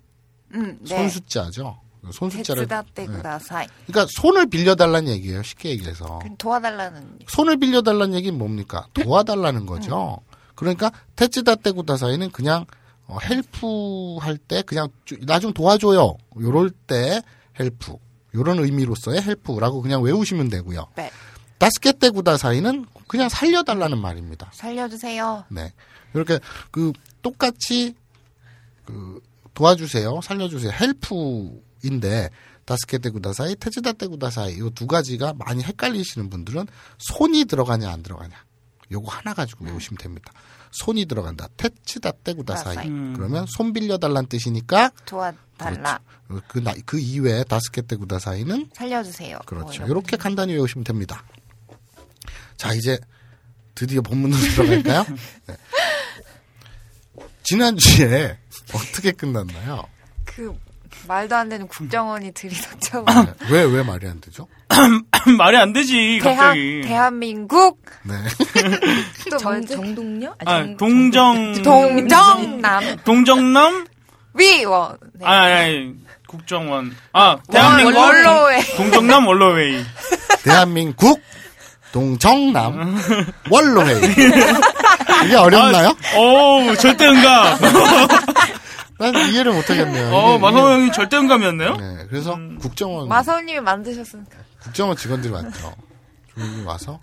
[0.53, 0.95] 음, 네.
[0.95, 1.79] 손 숫자죠.
[2.11, 2.63] 손 숫자를.
[2.67, 3.67] 대츠다 떼구다 사이.
[3.87, 5.43] 그러니까 손을 빌려달라는 얘기예요.
[5.43, 6.19] 쉽게 얘기해서.
[6.37, 7.19] 도와달라는.
[7.27, 8.87] 손을 빌려달라는 얘기는 뭡니까?
[8.93, 10.19] 도와달라는 거죠.
[10.55, 12.65] 그러니까 테츠다 떼 구다 사이는 그냥
[13.07, 14.89] 어, help 할 때 그냥
[15.25, 16.17] 나 좀 도와줘요.
[16.39, 17.21] 요럴 때
[17.59, 17.95] help.
[18.33, 20.87] 요런 의미로서의 help라고 그냥 외우시면 되고요.
[20.95, 21.11] 네.
[21.61, 24.49] 다스케 떼 구다 사이는 그냥 살려달라는 말입니다.
[24.53, 25.45] 살려주세요.
[25.49, 25.71] 네.
[26.15, 26.39] 이렇게
[26.71, 26.91] 그
[27.21, 27.95] 똑같이
[28.85, 29.21] 그
[29.53, 32.29] 도와주세요, 살려주세요, 헬프인데
[32.65, 38.35] 다스케테 구다사이, 테츠다테 구다사이 이 두 가지가 많이 헷갈리시는 분들은 손이 들어가냐 안 들어가냐
[38.91, 40.31] 요거 하나 가지고 외우시면 됩니다.
[40.71, 41.47] 손이 들어간다.
[41.57, 42.87] 테츠다테 구다사이.
[42.87, 43.13] 음.
[43.15, 45.99] 그러면 손 빌려달라는 뜻이니까 도와달라.
[46.47, 49.37] 그, 나- 그 이외에 다스케테 구다사이는 살려주세요.
[49.37, 49.75] 뭐 그렇죠.
[49.83, 51.23] 이런 이렇게 간단히 외우시면 됩니다.
[52.61, 52.95] 자, 이제
[53.73, 55.03] 드디어 본문으로 들어갈까요?
[55.49, 55.55] 네.
[57.41, 58.37] 지난주에
[58.71, 59.83] 어떻게 끝났나요?
[60.25, 60.55] 그
[61.07, 63.03] 말도 안 되는 국정원이 들이닥쳐.
[63.25, 63.33] 네.
[63.49, 64.47] 왜, 왜 말이 안 되죠?
[65.39, 66.81] 말이 안 되지 대한 갑자기.
[66.85, 68.13] 대한 민국 네.
[69.31, 69.65] 또 정?
[69.65, 70.35] 정동녀?
[70.45, 73.87] 아, 정- 동정 동정남 동정남?
[74.35, 74.97] 위원.
[75.15, 75.25] 네.
[75.25, 75.95] 아니, 아니
[76.27, 76.95] 국정원.
[77.11, 78.63] 아 대한민국 원로회.
[78.77, 79.83] 동정남 원로회의.
[80.43, 81.19] 대한민국
[81.91, 82.97] 동정남
[83.49, 84.01] 원로회의.
[85.25, 85.89] 이게 어렵나요?
[86.17, 87.59] 오 절대 응답.
[88.97, 90.13] 난 이해를 못하겠네요.
[90.13, 91.75] 어 마성호 형이 절대 응감이었네요.
[91.75, 94.37] 네, 그래서 국정원 마사오님이 만드셨으니까.
[94.61, 95.75] 국정원 직원들이 왔죠.
[96.33, 96.99] 조용히 와서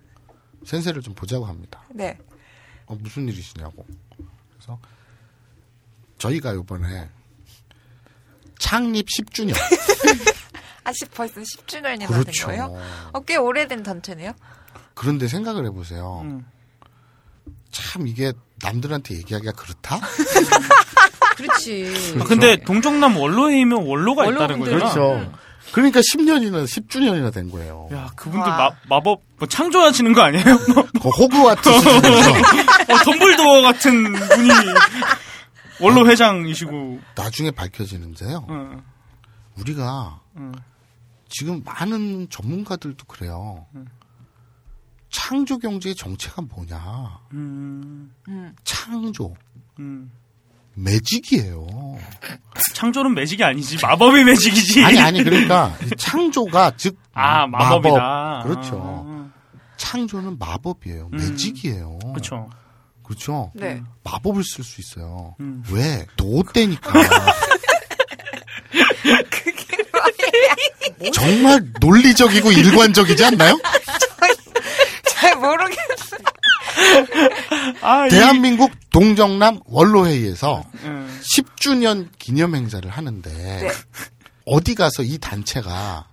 [0.65, 1.81] 센세를 좀 보자고 합니다.
[1.91, 2.17] 네.
[2.87, 3.85] 어, 무슨 일이시냐고.
[4.57, 4.79] 그래서
[6.19, 7.09] 저희가 이번에
[8.59, 9.55] 창립 10주년.
[10.85, 12.47] 아직 벌써 10주년이나 그렇죠.
[12.47, 12.81] 된 거예요?
[13.13, 14.33] 어, 꽤 오래된 단체네요.
[14.99, 16.23] 그런데 생각을 해보세요.
[16.25, 16.45] 음.
[17.71, 18.33] 참 이게
[18.65, 20.01] 남들한테 얘기하기가 그렇다?
[21.37, 22.17] 그렇지.
[22.21, 24.59] 아, 근데 동정남 원로회의면 원로가 있다는.
[24.59, 24.77] 거잖아.
[24.79, 25.33] 그렇죠.
[25.71, 27.89] 그러니까 10년이나 10주년이나 된 거예요.
[27.93, 30.45] 야 그분들 마, 마법 뭐 창조하시는 거 아니에요?
[31.01, 34.51] 그 호그와트 어, 덤블도어 같은 분이
[35.81, 36.99] 원로 회장이시고.
[37.15, 38.47] 나중에 밝혀지는데요.
[38.51, 38.83] 응.
[39.61, 40.53] 우리가 응.
[41.29, 43.67] 지금 많은 전문가들도 그래요.
[45.11, 47.19] 창조 경제의 정체가 뭐냐?
[47.33, 48.13] 음,
[48.65, 49.35] 창조,
[49.79, 50.11] 음.
[50.75, 51.67] 매직이에요.
[52.75, 54.85] 창조는 매직이 아니지 마법의 매직이지.
[54.85, 57.97] 아니 아니 그러니까 이 창조가 즉 아 마법이다.
[57.99, 58.47] 마법.
[58.47, 58.81] 그렇죠.
[58.81, 59.29] 아,
[59.77, 61.09] 창조는 마법이에요.
[61.11, 61.99] 매직이에요.
[62.13, 62.49] 그렇죠.
[63.03, 63.51] 그렇죠.
[63.55, 63.83] 네.
[64.05, 65.35] 마법을 쓸 수 있어요.
[65.41, 65.65] 음.
[65.73, 66.07] 왜?
[66.17, 66.93] 도 때니까.
[71.13, 73.59] 정말 논리적이고 일관적이지 않나요?
[75.11, 76.21] 잘 모르겠어요.
[77.83, 81.21] 아, 이- 대한민국 동정남 원로회의에서 음.
[81.23, 83.69] 10주년 기념 행사를 하는데 네.
[84.45, 86.07] 어디 가서 이 단체가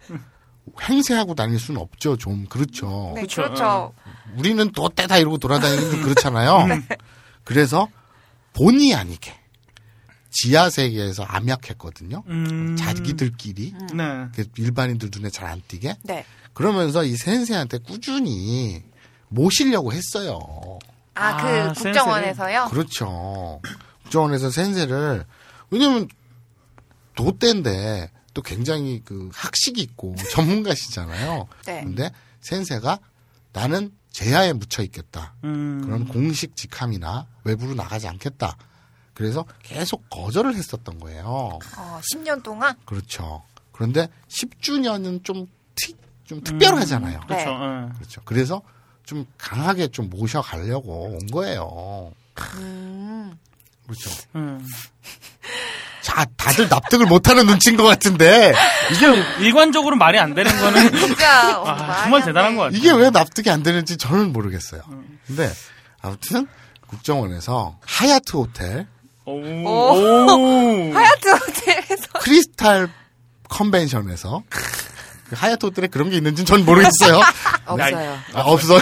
[0.82, 2.18] 행세하고 다닐 수는 없죠.
[2.18, 3.14] 좀 그렇죠.
[3.16, 3.26] 네.
[3.26, 3.94] 그렇죠.
[4.38, 6.68] 우리는 또 때다 이러고 돌아다니는 좀 그렇잖아요.
[7.44, 7.88] 그래서
[8.54, 9.34] 본의 아니게
[10.32, 12.24] 지하 세계에서 암약했거든요.
[12.28, 12.76] 음.
[12.78, 14.04] 자기들끼리 네.
[14.36, 15.96] 그 일반인들 눈에 잘 안 띄게.
[16.04, 16.26] 네.
[16.56, 18.82] 그러면서 이 센세한테 꾸준히
[19.28, 20.40] 모시려고 했어요.
[21.14, 22.70] 아, 그 아, 국정원에서요?
[22.72, 23.62] 그렇죠.
[24.04, 25.26] 국정원에서 센세를
[25.70, 26.08] 왜냐면
[27.16, 31.48] 도대인데 또 굉장히 그 학식 있고 전문가시잖아요.
[31.66, 31.84] 네.
[31.84, 33.00] 근데 센세가
[33.54, 35.36] 나는 제야에 묻혀 있겠다.
[35.44, 35.82] 음.
[35.84, 38.58] 그런 공식 직함이나 외부로 나가지 않겠다.
[39.14, 41.60] 그래서 계속 거절을 했었던 거예요.
[41.78, 42.76] 어, 10년 동안?
[42.86, 43.44] 그렇죠.
[43.72, 45.48] 그런데 10주년은 좀, 특,
[46.26, 47.20] 좀 특별하잖아요.
[47.20, 47.26] 네.
[47.28, 47.50] 그렇죠.
[47.50, 47.94] 예.
[47.98, 48.22] 그렇죠.
[48.26, 48.62] 그래서
[49.06, 52.12] 좀 강하게 좀 모셔가려고 온 거예요.
[52.56, 53.38] 음.
[53.86, 54.10] 그렇죠.
[54.36, 54.66] 음.
[56.02, 58.54] 자, 다들 납득을 못하는 눈치인 것 같은데
[58.92, 59.08] 이게
[59.46, 61.60] 일관적으로 말이 안 되는 거는 진짜.
[61.62, 62.56] 어, 아, 정말 안 대단한 돼.
[62.58, 62.78] 것 같아요.
[62.78, 64.82] 이게 왜 납득이 안 되는지 저는 모르겠어요.
[65.28, 65.52] 근데
[66.02, 66.48] 아무튼
[66.88, 68.88] 국정원에서 하얏트 호텔,
[69.26, 69.34] 오.
[69.34, 69.94] 오.
[70.32, 70.94] 오.
[70.94, 72.08] 하얏트 호텔에서.
[72.20, 72.90] 크리스탈
[73.50, 74.44] 컨벤션에서
[75.28, 77.20] 그 하얏트 호텔에 그런 게 있는지는 전 모르겠어요.
[77.66, 78.18] 없어요.
[78.34, 78.80] 아, 없어요?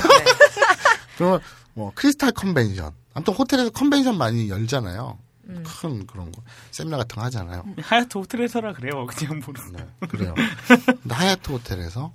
[1.18, 1.40] 그러면
[1.74, 2.92] 뭐 크리스탈 컨벤션.
[3.14, 5.18] 아무튼 호텔에서 컨벤션 많이 열잖아요.
[5.64, 6.42] 큰 그런 거
[6.72, 7.64] 세미나 같은 거 하잖아요.
[7.78, 9.06] 하얏트 호텔에서라 그래요.
[9.08, 9.62] 그냥 모르.
[9.72, 10.34] 네, 그래요.
[10.68, 12.14] 근데 하얏트 호텔에서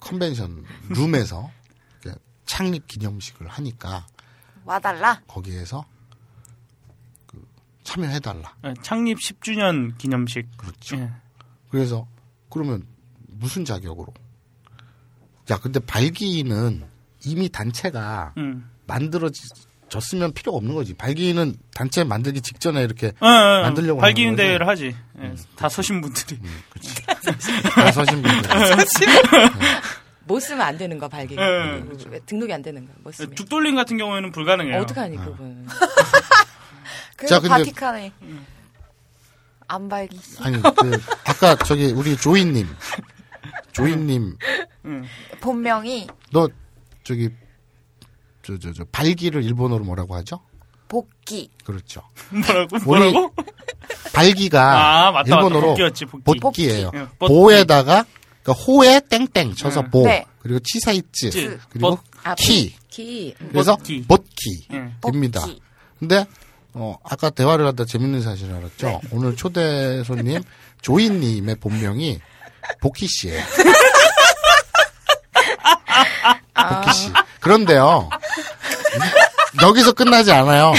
[0.00, 1.50] 컨벤션 룸에서
[2.48, 4.06] 창립 기념식을 하니까
[4.64, 5.20] 와달라?
[5.28, 5.84] 거기에서
[7.26, 7.46] 그
[7.84, 8.56] 참여해달라.
[8.64, 10.56] 예, 창립 10주년 기념식.
[10.56, 10.96] 그렇죠.
[10.96, 11.10] 예.
[11.70, 12.06] 그래서
[12.50, 12.84] 그러면
[13.26, 14.12] 무슨 자격으로?
[15.50, 16.84] 야, 근데 발기는
[17.24, 18.68] 이미 단체가 음.
[18.86, 20.94] 만들어졌으면 필요가 없는 거지.
[20.94, 24.46] 발기는 단체 만들기 직전에 이렇게 예, 예, 만들려고 발기인 하는 거지.
[24.46, 24.96] 대회를 하지.
[25.22, 26.38] 예, 다 서신 분들이.
[26.70, 26.94] 그렇지.
[27.74, 28.50] 다 서신 분들.
[30.24, 31.36] 못 쓰면 안 되는 거 발기.
[31.36, 32.92] 예, 왜 등록이 안 되는 거.
[33.02, 33.34] 못 쓰면.
[33.34, 34.82] 죽돌림 같은 경우에는 불가능해요.
[34.82, 35.66] 어떡하니 그분.
[37.16, 38.12] 그래서 자, 근데- 바티칸에.
[39.68, 40.18] 안 발기.
[40.40, 42.66] 아니, 그, 아까 저기 우리 조이님.
[43.72, 44.36] 조이님,
[45.40, 46.48] 본명이 너
[47.04, 47.30] 저기,
[48.42, 50.40] 저, 저, 저, 발기를 일본어로 뭐라고 하죠?
[50.88, 51.50] 복귀.
[51.64, 52.02] 그렇죠.
[52.30, 52.78] 뭐라고?
[52.84, 53.34] 뭐라고?
[54.12, 56.06] 발기가 아, 맞다, 일본어로 맞다.
[56.40, 56.68] 복귀.
[56.94, 57.32] 응, 복귀.
[57.32, 58.04] 보에다가
[58.42, 59.90] 그러니까 호에 땡땡 쳐서 응.
[59.90, 60.24] 보 네.
[60.40, 61.58] 그리고 치사이츠 찌.
[61.68, 62.00] 그리고 봇.
[62.24, 63.34] 아, 키 키.
[63.50, 63.76] 그래서.
[64.08, 65.46] 봇기입니다.
[65.46, 65.58] 응.
[66.00, 66.26] 근데
[66.74, 68.86] 어 아까 대화를 하다 재밌는 사실을 알았죠.
[68.86, 69.00] 네.
[69.10, 70.42] 오늘 초대 손님
[70.82, 72.20] 조이님의 본명이
[72.80, 73.42] 복희 씨예요.
[76.54, 77.12] 복희 씨.
[77.40, 78.08] 그런데요.
[79.62, 80.72] 여기서 끝나지 않아요.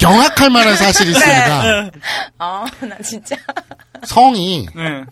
[0.00, 1.62] 경악할 만한 사실이 있습니다.
[1.62, 1.90] 네.
[2.38, 3.36] 어, 나 진짜.
[4.06, 5.04] 성이 네.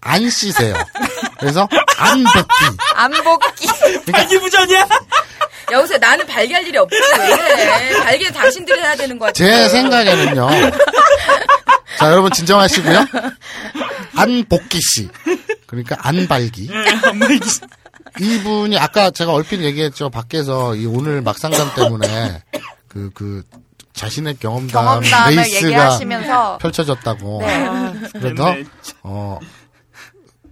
[0.00, 0.74] 안 씨세요.
[1.40, 1.68] 그래서
[1.98, 2.64] 안복기.
[2.94, 3.66] 안복기.
[4.12, 4.86] 발기부전이야?
[5.70, 6.96] 여기서 나는 발기할 일이 없지.
[8.04, 9.32] 발기는 당신들이 해야 되는 거 같아.
[9.34, 10.48] 제 생각에는요.
[11.98, 13.06] 자, 여러분 진정하시고요.
[14.16, 15.08] 안복기 씨.
[15.66, 16.70] 그러니까 안발기.
[18.20, 20.10] 이분이 아까 제가 얼핏 얘기했죠.
[20.10, 22.42] 밖에서 이 오늘 막상담 때문에
[22.88, 23.42] 그, 그,
[23.92, 27.42] 자신의 경험담 경험담을 레이스가 얘기하시면서 펼쳐졌다고.
[27.42, 27.68] 네.
[28.12, 28.54] 그래서,
[29.02, 29.38] 어,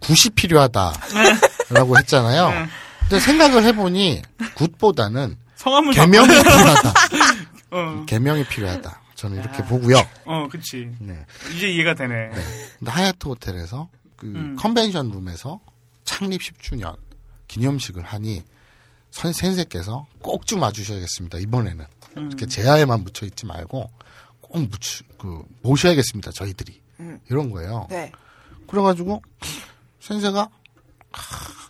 [0.00, 2.66] 굿이 필요하다라고 했잖아요.
[3.08, 4.22] 근데 생각을 해보니
[4.56, 6.26] 굿보다는 성함을 개명이.
[6.28, 6.92] 필요하다.
[7.70, 8.04] 어.
[8.06, 9.00] 개명이 필요하다.
[9.14, 9.96] 저는 이렇게 보고요.
[10.24, 10.90] 어, 그치.
[10.98, 11.24] 네.
[11.54, 12.30] 이제 이해가 되네.
[12.78, 14.56] 근데 하얏트 호텔에서 그 음.
[14.58, 15.60] 컨벤션 룸에서
[16.04, 16.96] 창립 10주년
[17.48, 18.42] 기념식을 하니
[19.10, 21.38] 선 선생께서 꼭 좀 와주셔야겠습니다.
[21.38, 21.86] 이번에는
[22.18, 22.26] 음.
[22.28, 23.90] 이렇게 제하에만 묻혀 있지 말고
[24.40, 26.32] 꼭 묻히, 그 모셔야겠습니다.
[26.32, 27.20] 저희들이 음.
[27.30, 27.86] 이런 거예요.
[27.88, 28.12] 네.
[28.68, 29.22] 그래가지고
[30.00, 30.48] 센세가
[31.12, 31.18] 아,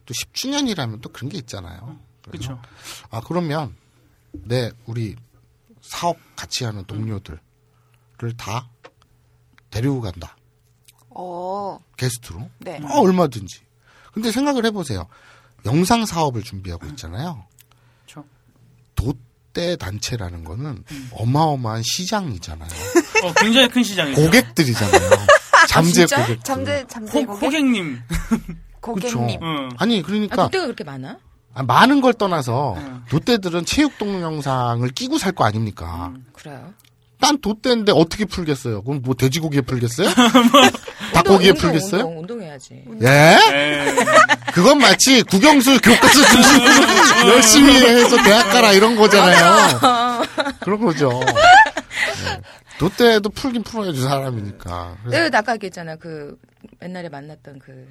[0.07, 1.99] 또 10주년이라면 또 그런 게 있잖아요.
[2.31, 2.61] 그쵸.
[3.11, 3.77] 아 그러면
[4.33, 5.17] 네 우리
[5.81, 7.39] 사업 같이 하는 동료들을
[8.37, 8.69] 다
[9.71, 10.37] 데리고 간다.
[11.11, 11.79] 어.
[11.97, 12.51] 게스트로.
[12.59, 12.81] 네.
[12.83, 13.61] 어, 얼마든지.
[14.13, 15.07] 근데 생각을 해보세요.
[15.65, 17.47] 영상 사업을 준비하고 있잖아요.
[18.07, 18.25] 그쵸.
[18.95, 22.69] 돛대 단체라는 거는 어마어마한 시장이잖아요.
[23.25, 24.21] 어, 굉장히 큰 시장이죠.
[24.21, 25.11] 고객들이잖아요.
[25.69, 26.17] 잠재 진짜?
[26.23, 26.43] 고객들.
[26.45, 28.01] 잠재 잠재 호, 고객 호객님.
[28.95, 29.41] 고객님.
[29.43, 29.69] 응.
[29.79, 31.19] 아니 아, 그러니까 롯데가 그렇게 많아?
[31.55, 32.77] 아, 많은 걸 떠나서
[33.09, 36.13] 돛대들은 체육 동영상을 끼고 살 거 아닙니까?
[36.33, 36.73] 그래요.
[37.19, 38.83] 난 돛대인데 어떻게 풀겠어요?
[38.83, 40.09] 그럼 뭐 돼지고기에 풀겠어요?
[41.15, 42.01] 닭고기에 운동, 풀겠어요?
[42.03, 42.85] 운동, 운동 해야지.
[43.01, 43.07] 예?
[43.07, 43.97] 네.
[44.53, 49.79] 그건 마치 국영수 교과서 중심으로 열심히 해서 대학 가라 이런 거잖아요.
[50.61, 51.09] 그런 거죠.
[51.09, 52.41] 네.
[52.81, 54.97] 롯데도 풀긴 풀어야지 사람이니까.
[55.05, 55.97] 그래서 내가 아까 얘기했잖아.
[55.97, 56.37] 그
[56.83, 57.89] 옛날에 만났던 그,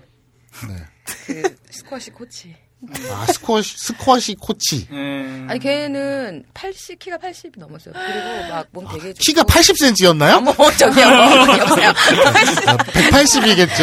[0.67, 0.85] 네.
[1.25, 2.55] 그 스쿼시 코치.
[3.11, 4.87] 아 스쿼시 스쿼시 코치.
[4.89, 5.45] 네.
[5.47, 7.93] 아니 걔는 80 키가 80이 넘었어요.
[7.93, 9.19] 그리고 막 몸 되게 좋고.
[9.19, 10.37] 키가 80cm였나요?
[10.37, 11.05] 어머 저기요.
[11.59, 11.93] 여보세요.
[12.93, 13.79] 180이겠죠.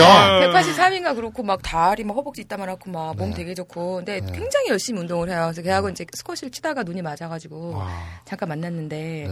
[0.52, 5.00] 183인가 그렇고 막 다리 막 허벅지 있다만 하고 막 몸 되게 좋고 근데 굉장히 열심히
[5.00, 5.42] 운동을 해요.
[5.44, 7.82] 그래서 걔하고 이제 스쿼시를 치다가 눈이 맞아가지고
[8.24, 9.30] 잠깐 만났는데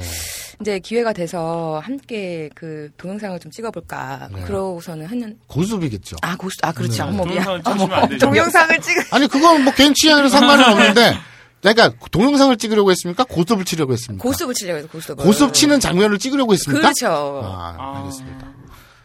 [0.61, 4.43] 이제 기회가 돼서 함께 그 동영상을 좀 찍어볼까 네.
[4.43, 6.17] 그러고서는 했는 고수비겠죠.
[6.23, 7.05] 아 고수 아 그렇죠.
[7.05, 7.09] 네.
[7.11, 7.63] 어머 미안.
[8.09, 8.27] 되죠.
[8.27, 11.19] 동영상을 찍 아니 그건 뭐 개인 취향에는 상관은 없는데.
[11.63, 13.25] 그러니까 동영상을 찍으려고 했습니까?
[13.25, 14.23] 고습을 치려고 했습니까?
[14.23, 15.25] 고습을 치려고 해서 고습을.
[15.25, 16.81] 고습 치는 장면을 찍으려고 했습니까?
[16.91, 17.43] 그렇죠.
[17.45, 18.49] 아, 알겠습니다.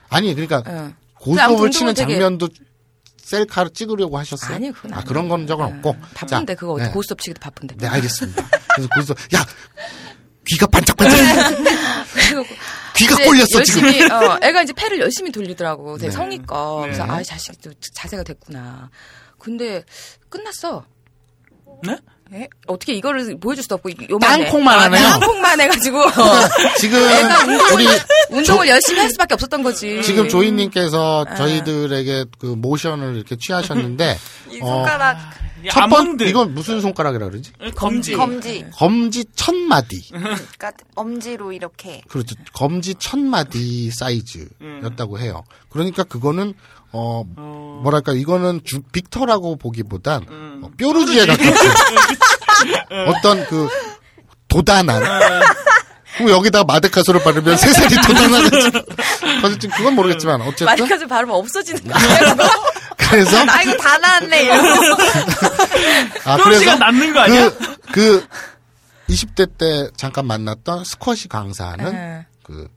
[0.10, 0.94] 아니 그러니까 응.
[1.16, 2.48] 고습을 아무튼 치는 되게- 장면도
[3.24, 4.56] 셀카로 찍으려고 하셨어요?
[4.56, 5.08] 아니 그건 아, 아니에요.
[5.08, 5.76] 그런 건 적은 응.
[5.78, 5.98] 없고.
[6.14, 6.90] 바쁜데 자, 그거 네.
[6.92, 7.76] 고스톱 치기도 바쁜데.
[7.78, 8.48] 네, 알겠습니다.
[8.76, 9.46] 그래서 고습 야
[10.48, 11.20] 귀가 반짝반짝.
[12.96, 14.12] 귀가 꼴렸어 열심히, 지금.
[14.12, 15.98] 어, 애가 이제 패를 열심히 돌리더라고.
[15.98, 16.16] 되게 네.
[16.16, 16.84] 성의껏.
[16.84, 17.12] 그래서 네.
[17.12, 18.90] 아, 이 자식이 또 자세가 됐구나.
[19.46, 19.84] 근데
[20.30, 20.84] 끝났어.
[21.84, 21.98] 네?
[22.34, 22.48] 에?
[22.66, 24.46] 어떻게 이거를 보여줄 수도 없고 이- 요만해.
[24.46, 25.06] 땅콩만 하네요.
[25.08, 26.02] 아, 땅콩만 해가지고
[26.82, 27.88] 지금 애가 운동을, 우리
[28.32, 30.02] 운동을 열심히 할 수밖에 없었던 거지.
[30.02, 31.36] 지금 조이님께서 아.
[31.36, 34.18] 저희들에게 그 모션을 이렇게 취하셨는데
[34.52, 35.18] 이 어, 손가락
[35.72, 36.18] 첫 번.
[36.22, 37.52] 이건 무슨 손가락이라 그러지?
[37.76, 38.14] 검지.
[38.14, 38.66] 검지.
[38.74, 40.10] 검지 첫 마디.
[40.12, 42.36] 그러니까 엄지로 이렇게 그렇죠.
[42.54, 45.44] 검지 첫 마디 사이즈였다고 해요.
[45.70, 46.54] 그러니까 그거는
[46.96, 47.24] 어
[47.84, 50.26] 뭐랄까 이거는 주, 빅터라고 보기보단
[50.64, 51.70] 어, 뾰루지에 가깝죠.
[53.10, 53.68] 어떤 그
[54.48, 55.04] 도단한.
[56.18, 58.72] 그리고 여기다가 마데카소를 바르면 세 살이 도단하겠지.
[59.42, 62.34] 그래서 그건 모르겠지만 어쨌든 마이크까지 바르면 없어지는 거 아니야?
[62.34, 62.50] 그거?
[62.98, 64.68] 그래서 나 이거 다 나왔네 이러고
[66.24, 67.50] 아 뾰루지가 남는 거 아니야?
[67.50, 68.28] 그, 그
[69.10, 72.26] 20대 때 잠깐 만났던 스쿼시 강사는 네.
[72.44, 72.68] 그,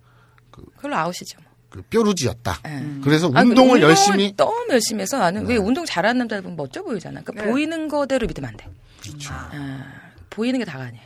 [0.51, 1.39] 그걸로 아웃이죠.
[1.79, 2.59] 그 뾰루지였다.
[2.65, 2.85] 네.
[3.03, 4.35] 그래서 아, 그 운동을 운동을 열심히 네.
[4.37, 7.21] 너무 열심히 해서 나는 왜 운동 잘하는 남자들 보면 멋져 보이잖아.
[7.23, 8.67] 그러니까 보이는 거대로 믿으면 안 돼.
[9.03, 9.33] 그렇죠.
[9.33, 9.85] 아,
[10.29, 11.03] 보이는 게 다가 아니야.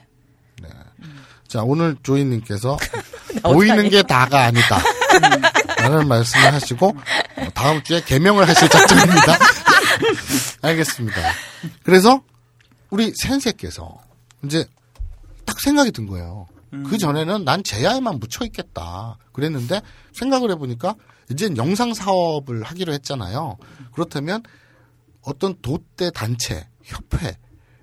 [1.46, 2.78] 자, 오늘 조이님께서
[3.42, 3.90] 나 보이는?
[3.90, 4.78] 게 다가 아니다.
[5.76, 9.38] 라는 말씀을 하시고, 어, 다음 주에 개명을 하실 작정입니다.
[10.62, 11.20] 알겠습니다.
[11.82, 12.22] 그래서,
[12.88, 14.00] 우리 센세께서,
[14.44, 14.64] 이제,
[15.44, 16.46] 딱 생각이 든 거예요.
[16.86, 19.18] 그 전에는 난 제야에만 묻혀 있겠다.
[19.32, 20.94] 그랬는데 생각을 해보니까
[21.30, 23.58] 이제 영상 사업을 하기로 했잖아요.
[23.92, 24.42] 그렇다면
[25.20, 27.36] 어떤 도대 단체, 협회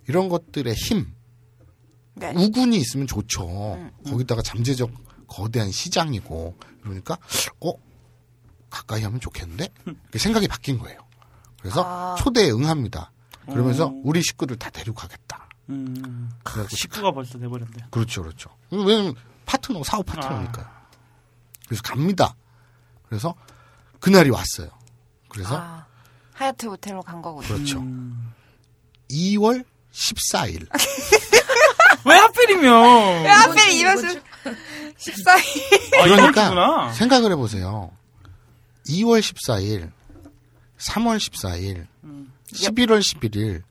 [0.07, 1.13] 이런 것들의 힘,
[2.15, 2.33] 네.
[2.35, 3.91] 우군이 있으면 좋죠.
[4.05, 4.91] 거기다가 잠재적
[5.27, 7.17] 거대한 시장이고 그러니까
[7.61, 7.71] 어
[8.69, 9.69] 가까이 하면 좋겠는데
[10.11, 10.99] 그 생각이 바뀐 거예요.
[11.59, 12.15] 그래서 아.
[12.17, 13.11] 초대에 응합니다.
[13.45, 14.01] 그러면서 오.
[14.03, 15.48] 우리 식구들 다 데려가겠다.
[15.69, 16.29] 음.
[16.43, 17.85] 그래가지고 식구가 벌써 돼버렸네.
[17.91, 18.49] 그렇죠, 그렇죠.
[18.71, 19.13] 왜냐면
[19.45, 20.67] 파트너, 사업 파트너니까요.
[21.67, 22.35] 그래서 갑니다.
[23.07, 23.35] 그래서
[23.99, 24.69] 그날이 왔어요.
[25.27, 25.85] 그래서 아,
[26.33, 27.47] 하얏트 호텔로 간 거군요.
[27.47, 27.83] 그렇죠.
[29.11, 30.67] 2월 14일.
[32.05, 33.23] 왜 하필이면?
[33.23, 34.21] 왜 하필 이것을
[34.97, 36.03] 14일.
[36.03, 37.91] 그러니까 생각을 해보세요.
[38.87, 39.91] 2월 14일,
[40.77, 41.85] 3월 14일,
[42.53, 43.61] 11월 11일,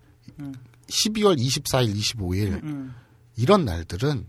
[0.89, 2.95] 12월 24일, 25일 음.
[3.37, 4.27] 이런 날들은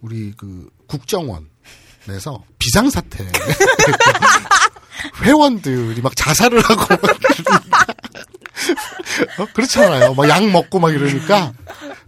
[0.00, 3.26] 우리 그 국정원에서 비상사태
[5.22, 6.94] 회원들이 막 자살을 하고.
[9.38, 9.46] 어?
[9.54, 10.14] 그렇잖아요.
[10.14, 11.52] 막 약 먹고 막 이러니까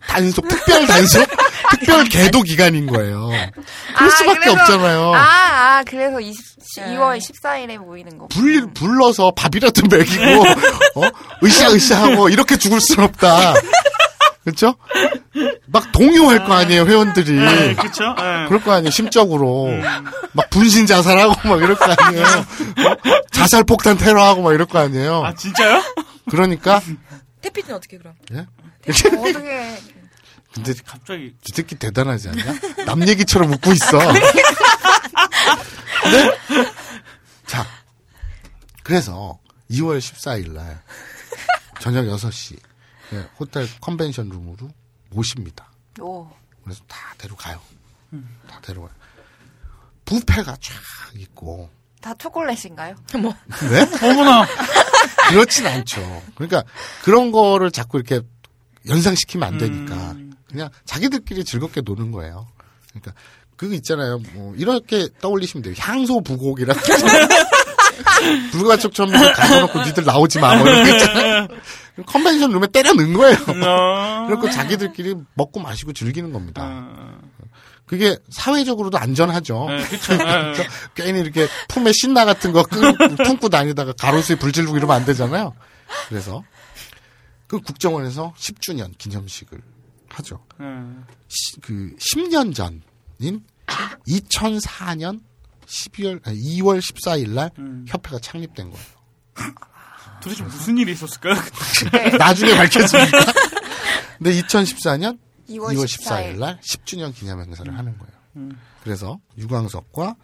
[0.07, 1.27] 단속 특별 단속
[1.71, 3.31] 특별 계도 기간인 거예요.
[3.97, 5.13] 그럴 수밖에 그래서- 없잖아요.
[5.15, 5.19] 아,
[5.79, 6.41] 아, 그래서 20,
[6.79, 8.27] 2월 14일에 모이는 거.
[8.29, 10.43] 불 불러서 밥이라도 먹이고
[10.97, 11.11] 어?
[11.45, 13.55] 으쌰으쌰하고 이렇게 죽을 순 없다.
[14.45, 14.77] 그렇죠?
[15.67, 17.33] 막 동요할 거 아니에요 회원들이.
[17.33, 18.15] 네, 그쵸?
[18.17, 18.47] 네.
[18.49, 19.69] 그럴 거 아니에요 심적으로
[20.33, 22.25] 막 분신 자살하고 막 이럴 거 아니에요.
[22.25, 22.97] 어?
[23.31, 25.23] 자살 폭탄 테러하고 막 이럴 거 아니에요.
[25.25, 25.83] 아 진짜요?
[26.31, 26.81] 그러니까
[27.43, 28.15] 태피는 어떻게 그럼?
[28.33, 28.39] 예?
[28.39, 29.79] 어, 어떻게.
[30.55, 32.45] 근데 갑자기 이 새끼 대단하지 않냐?
[32.87, 33.99] 남 얘기처럼 웃고 있어.
[36.03, 36.39] 근데
[37.47, 37.67] 자
[38.83, 39.39] 그래서
[39.71, 40.83] 2월 14일 날
[41.81, 42.59] 저녁 6시
[43.13, 44.71] 예, 호텔 컨벤션 룸으로
[45.11, 45.71] 모십니다.
[46.01, 46.29] 오.
[46.65, 47.61] 그래서 다 데려가요.
[48.49, 48.91] 다 데려가요.
[50.05, 50.75] 부페가 쫙
[51.17, 51.71] 있고
[52.01, 52.95] 다 초콜릿인가요?
[53.21, 53.35] 뭐.
[53.71, 54.09] 네?
[54.09, 54.47] 어머나.
[55.29, 56.23] 그렇진 않죠.
[56.35, 56.65] 그러니까
[57.03, 58.21] 그런 거를 자꾸 이렇게
[58.87, 60.15] 연상시키면 안 되니까
[60.51, 62.47] 그냥 자기들끼리 즐겁게 노는 거예요.
[62.91, 63.13] 그러니까
[63.57, 64.21] 그거 있잖아요.
[64.35, 65.75] 뭐 이렇게 떠올리시면 돼요.
[65.79, 66.75] 향소 부곡이라
[68.53, 70.57] 불가촉처럼 가둬놓고 니들 나오지 마.
[70.57, 71.49] 뭐 이런 거 있잖아요.
[72.07, 73.37] 컨벤션 룸에 때려 넣은 거예요.
[73.47, 76.89] 그래갖고 자기들끼리 먹고 마시고 즐기는 겁니다.
[77.87, 79.67] 그게 사회적으로도 안전하죠.
[79.71, 79.83] 네.
[79.89, 80.63] 그렇죠?
[80.95, 85.55] 괜히 이렇게 품에 신나 같은 거 끄- 품고 다니다가 가로수에 불 지르고 이러면 안 되잖아요.
[86.09, 86.45] 그래서
[87.47, 89.59] 그 국정원에서 10주년 기념식을
[90.09, 90.45] 하죠.
[90.61, 91.05] 음.
[91.29, 93.45] 시- 그 10년 전인
[94.07, 95.21] 2004년
[95.67, 97.85] 12월 아니, 2월 14일 날 음.
[97.89, 98.87] 협회가 창립된 거예요.
[100.23, 101.35] 도대체 무슨 일이 있었을까요?
[102.19, 103.19] 나중에 밝혀집니다.
[104.19, 108.13] 근데 2014년 2월 2월 14일 14일 날 10주년 기념 행사를 하는 거예요.
[108.37, 108.59] 음.
[108.83, 110.17] 그래서 유광석과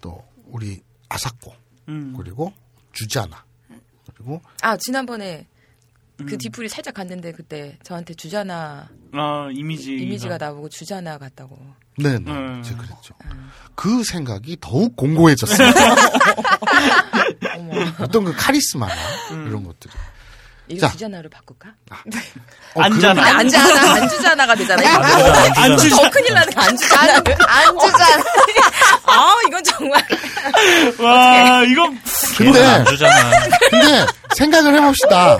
[0.00, 1.54] 또 우리 아사코
[1.88, 2.14] 음.
[2.16, 2.52] 그리고
[2.92, 3.44] 주자나
[4.14, 5.46] 그리고 아 지난번에
[6.20, 6.26] 음.
[6.26, 11.58] 그 뒤풀이 살짝 갔는데 그때 저한테 주자나 아 이미지 이미지가 나보고 주자나 같다고.
[11.98, 12.62] 네 네 음.
[12.62, 13.14] 제가 그랬죠.
[13.74, 15.68] 그 생각이 더욱 공고해졌어요.
[18.00, 18.94] 어떤 그 카리스마나
[19.30, 19.92] 이런 것들이.
[20.68, 20.90] 이거 자.
[20.92, 21.68] 주자나로 바꿀까?
[22.74, 23.22] 어, 안잖아.
[23.22, 24.82] 그럼- 안 주자나 안 주자나가 되잖아.
[24.82, 25.60] 이거.
[25.60, 25.96] 안 주자.
[25.96, 27.14] 더 큰일 나는 거 안 주자나.
[27.14, 28.24] 안 주잖아.
[29.06, 30.04] 아 이건 정말.
[31.00, 31.90] 와 이거
[32.36, 33.30] 근데 안 주잖아.
[33.70, 35.38] 근데 생각을 해봅시다.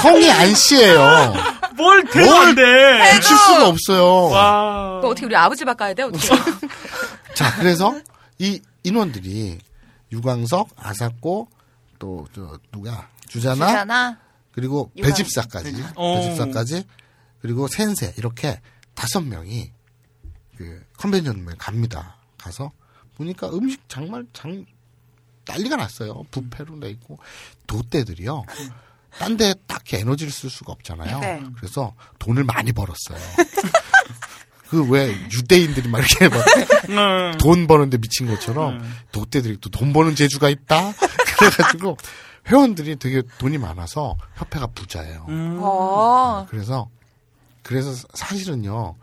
[0.00, 1.34] 성이 안 씨예요.
[1.76, 2.20] 뭘 돼.
[3.14, 4.24] 붙일 수가 없어요.
[4.28, 4.98] 와.
[5.02, 6.02] 또 어떻게 우리 아버지 바꿔야 돼?
[6.04, 6.28] 어떻게?
[7.34, 7.94] 자, 그래서
[8.38, 9.58] 이 인원들이
[10.12, 11.48] 유광석, 아사코,
[11.98, 14.18] 또, 저, 누가, 주자나, 주잖아.
[14.52, 16.16] 그리고 유광- 배집사까지, 어.
[16.20, 16.84] 배집사까지,
[17.40, 18.60] 그리고 센세, 이렇게
[18.94, 19.70] 다섯 명이
[20.56, 22.16] 그 컨벤션룸에 갑니다.
[22.38, 22.72] 가서
[23.20, 24.64] 보니까 음식 정말 장,
[25.46, 26.24] 난리가 났어요.
[26.30, 27.18] 부페로 내 있고,
[27.66, 28.44] 도떼들이요.
[29.18, 31.18] 딴 데 딱히 에너지를 쓸 수가 없잖아요.
[31.18, 31.42] 네.
[31.56, 33.18] 그래서 돈을 많이 벌었어요.
[34.70, 36.44] 그 왜 유대인들이 막 이렇게 막
[36.88, 37.38] 음.
[37.38, 40.92] 돈 버는데 미친 것처럼 도떼들이 또 돈 버는 재주가 있다.
[41.38, 41.96] 그래가지고
[42.46, 45.26] 회원들이 되게 돈이 많아서 협회가 부자예요.
[45.28, 45.58] 음.
[45.60, 46.46] 어.
[46.48, 46.88] 그래서
[47.64, 48.94] 그래서 사실은요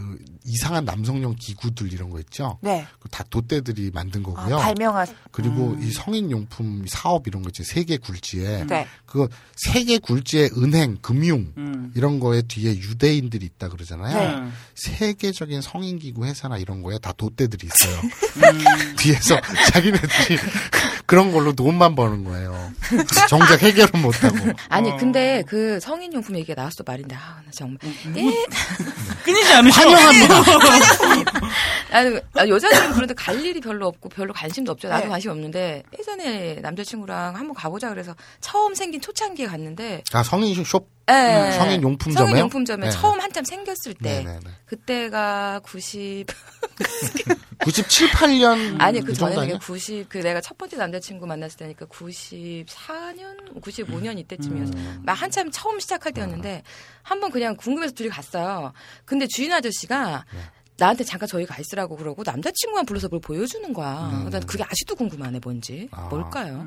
[0.00, 2.58] 그 이상한 남성용 기구들 이런 거 있죠.
[2.62, 2.86] 네.
[2.98, 4.56] 그다 도떼들이 만든 아, 거고요.
[4.56, 5.06] 발명한.
[5.30, 8.86] 그리고 이 성인 용품 사업 이런 거 있지 세계 굴지에 네.
[9.04, 11.92] 그거 세계 굴지의 은행 금융 음.
[11.94, 14.44] 이런 거에 뒤에 유대인들이 있다 그러잖아요.
[14.44, 14.50] 네.
[14.74, 18.00] 세계적인 성인 기구 회사나 이런 거에 다 도떼들이 있어요.
[18.00, 18.64] 음.
[18.96, 19.38] 뒤에서
[19.72, 20.38] 자기네들이
[21.04, 22.72] 그런 걸로 돈만 버는 거예요.
[23.28, 24.36] 정작 해결은 못하고.
[24.68, 27.78] 아니 근데 그 성인 용품 얘기가 나왔어 말인데 아, 나 정말
[28.16, 28.46] 예,
[29.24, 29.89] 끊이지 않으셔.
[29.94, 31.40] 환영합니다.
[31.92, 34.88] 아니, 아, 여자들은 그런데 갈 일이 별로 없고 별로 관심도 없죠.
[34.88, 35.08] 나도 네.
[35.10, 41.52] 관심 없는데 예전에 남자친구랑 한번 가보자 그래서 처음 생긴 초창기에 갔는데 아, 성인 쇼, 예.
[41.58, 42.26] 성인 용품점에.
[42.26, 42.92] 성인 용품점에 네.
[42.92, 44.40] 처음 한참 생겼을 때 네네네.
[44.66, 46.26] 그때가 90
[47.58, 48.80] 97, 8년.
[48.80, 49.58] 아니 그 전에는 아니야?
[49.58, 55.00] 90 그 내가 첫 번째 남자친구 만났을 때니까 94년 95년 이때쯤이어서 음.
[55.04, 56.62] 막 한참 처음 시작할 때였는데
[57.02, 58.72] 한번 그냥 궁금해서 둘이 갔어요.
[59.04, 60.40] 근데 주인 아저씨가 네.
[60.78, 64.10] 나한테 잠깐 저희 가 있으라고 그러고 남자친구만 불러서 뭘 보여주는 거야.
[64.12, 64.30] 음.
[64.30, 66.02] 난 그게 아직도 궁금하네 뭔지 아.
[66.08, 66.64] 뭘까요?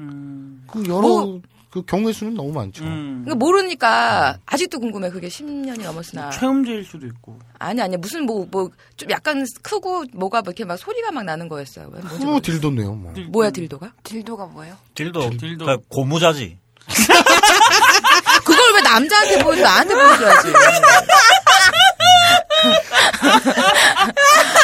[0.67, 1.41] 그 여러, 뭐-
[1.73, 2.83] 그 경우의 수는 너무 많죠.
[2.83, 5.09] 그러니까 모르니까 아직도 궁금해.
[5.09, 6.29] 그게 10년이 넘었으나.
[6.29, 7.39] 최음제일 수도 있고.
[7.57, 11.49] 아니 아니 무슨 뭐 뭐 좀 약간 크고 뭐가 뭐 이렇게 막 소리가 막 나는
[11.49, 11.91] 거였어요.
[12.21, 13.11] 뭐 딜도네요, 뭐.
[13.29, 13.91] 뭐야 딜도가?
[14.03, 14.77] 딜도가 뭐예요?
[14.93, 16.59] 딜도, 그러니까 고무자지.
[18.45, 20.53] 그걸 왜 남자한테 보여줘 나한테 보여줘야지.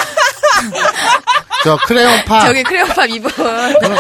[1.64, 2.46] 저 크레용팝.
[2.48, 3.32] 저기 크레용팝 이분.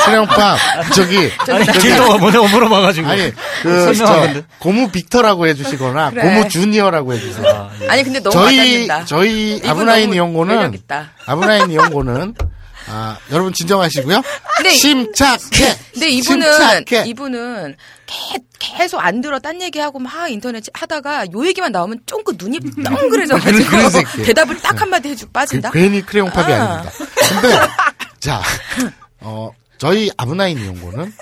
[0.05, 0.57] 크레용팝.
[0.95, 1.29] 저기.
[1.45, 1.89] 저기-
[2.19, 3.07] 뭐냐고 물어봐가지고.
[3.09, 3.33] 아니,
[3.63, 3.93] 그.
[3.95, 4.27] 저,
[4.59, 6.21] 고무 빅터라고 해주시거나, 그래.
[6.21, 7.69] 고무 주니어라고 해주세요.
[7.89, 8.57] 아니 근데 너무 저희,
[8.87, 9.05] 와닿는다.
[9.05, 9.61] 저희
[10.13, 11.09] 이용고는, 매력있다.
[11.25, 12.35] 아브나인 이용고는,
[12.91, 14.21] 아, 여러분 진정하시고요.
[14.57, 15.75] 근데 이- 침착해.
[15.93, 17.07] 근데 이분은 침착해.
[17.09, 17.75] 이분은
[18.09, 18.39] 개-
[18.77, 24.03] 계속 안 들어 딴 얘기하고 막 인터넷 하다가 요 얘기만 나오면 쫑긋 눈이 덩그래져가지고.
[24.25, 25.71] 대답을 딱 한마디 해주고 그, 빠진다.
[25.71, 26.63] 괜히 크레용팝이 아.
[26.63, 26.81] 아.
[26.81, 27.55] 닙니다 근데,
[28.19, 28.41] 자,
[29.21, 31.13] 어, 저희 아브나인 이용고는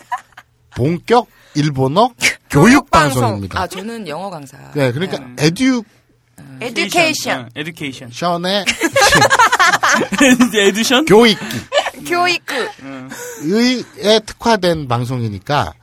[0.76, 2.10] 본격 일본어
[2.50, 3.62] 교육 방송입니다.
[3.62, 4.58] 아 저는 영어 강사.
[4.74, 5.84] 네, 그러니까 에듀
[6.62, 7.50] 에듀케이션.
[7.56, 8.10] 에듀케이션.
[8.12, 8.66] 션의
[10.68, 11.06] 에듀션?
[11.06, 11.46] 교육기.
[12.06, 12.54] 교육구.
[13.42, 15.74] 의에 특화된 방송이니까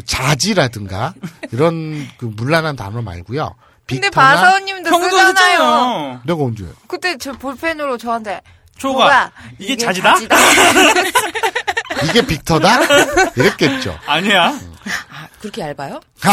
[0.00, 1.12] 그 자지라든가
[1.52, 3.54] 이런 그 문란한 단어 말고요.
[3.86, 5.28] 근데 형도 쓰잖아요.
[5.28, 6.20] 했잖아요.
[6.24, 6.64] 내가 언제?
[6.88, 8.40] 그때 저 볼펜으로 저한테
[8.78, 9.04] 초가.
[9.04, 10.14] 뭐야, 이게 자지다?
[12.08, 12.78] 이게 빅터다?
[13.36, 13.98] 이랬겠죠.
[14.06, 14.46] 아니야.
[15.10, 16.00] 아, 그렇게 얇아요?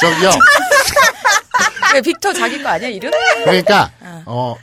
[0.00, 0.30] 저기요.
[1.94, 3.10] 왜 빅터 자기 거 아니야 이름?
[3.44, 3.90] 그러니까
[4.24, 4.56] 어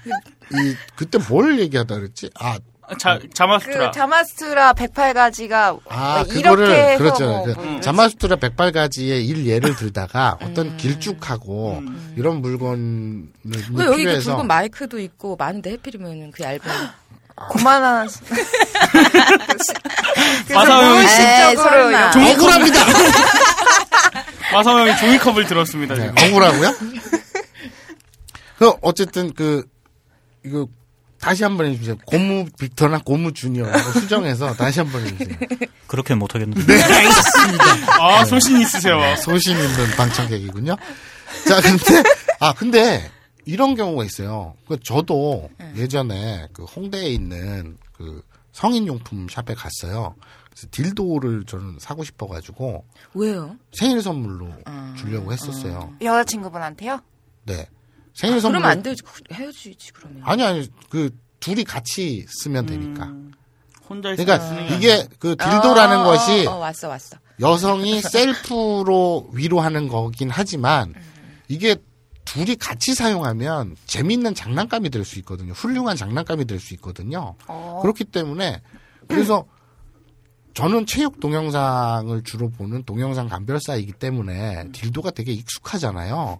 [0.54, 2.30] 이 그때 뭘 얘기하다 그랬지?
[2.38, 2.58] 아,
[3.00, 3.92] 자, 그 자마스트라.
[3.92, 7.26] 자마스트라 108가지가 아 이렇게 그거를 해서 그렇죠.
[7.28, 10.48] 뭐, 그뭐 자마수트라 백발가지의 일 예를 들다가 음.
[10.48, 11.84] 어떤 길쭉하고
[12.18, 16.60] 이런 물건을 왜 여기 그 필요해서 붉은 마이크도 있고 많은데 해필이면 그 얇은.
[17.50, 18.08] 고만한
[20.54, 22.12] 마사오 형이 에이, 무의식적으로 설마.
[22.12, 22.80] 이런- 억울합니다.
[24.54, 25.96] 마사오 형이 종이컵을 들었습니다.
[25.96, 26.10] 네.
[26.28, 26.76] 억울하고요.
[28.60, 29.64] 그 어쨌든 그
[30.46, 30.68] 이거
[31.22, 31.98] 다시 한 번 해주세요.
[32.06, 35.38] 고무 빅터나 고무 주니어라고 수정해서 다시 한 번 해주세요.
[35.88, 36.66] 그렇게는 못하겠는데.
[36.66, 38.04] 네, 알겠습니다.
[38.04, 38.98] 아, 소신 있으세요.
[39.18, 40.76] 소신 있는 방청객이군요.
[41.48, 42.04] 자, 근데
[42.40, 43.10] 아 근데
[43.46, 44.56] 이런 경우가 있어요.
[44.68, 48.22] 그 저도 예전에 그 홍대에 있는 그
[48.54, 50.16] 성인용품 샵에 갔어요.
[50.50, 53.56] 그래서 딜도를 저는 사고 싶어가지고 왜요?
[53.72, 54.50] 생일 선물로
[54.98, 55.94] 주려고 했었어요.
[56.02, 57.00] 여자친구분한테요?
[57.46, 57.66] 네.
[58.14, 58.60] 생일 선물.
[58.60, 59.02] 그러면 안 되지.
[59.32, 60.22] 헤어지지 그러면.
[60.26, 61.10] 아니 아니 그
[61.40, 63.12] 둘이 같이 쓰면 되니까.
[63.90, 67.18] 혼자 있으면 그러니까 이게 그 딜도라는 어, 것이 어, 어, 왔어 왔어.
[67.40, 70.94] 여성이 셀프로 위로하는 거긴 하지만
[71.48, 71.76] 이게
[72.24, 75.52] 둘이 같이 사용하면 재밌는 장난감이 될 수 있거든요.
[75.54, 77.36] 훌륭한 장난감이 될 수 있거든요.
[77.48, 77.80] 어.
[77.82, 78.62] 그렇기 때문에
[79.08, 79.46] 그래서
[80.54, 86.40] 저는 체육 동영상을 주로 보는 동영상 감별사이기 때문에 딜도가 되게 익숙하잖아요.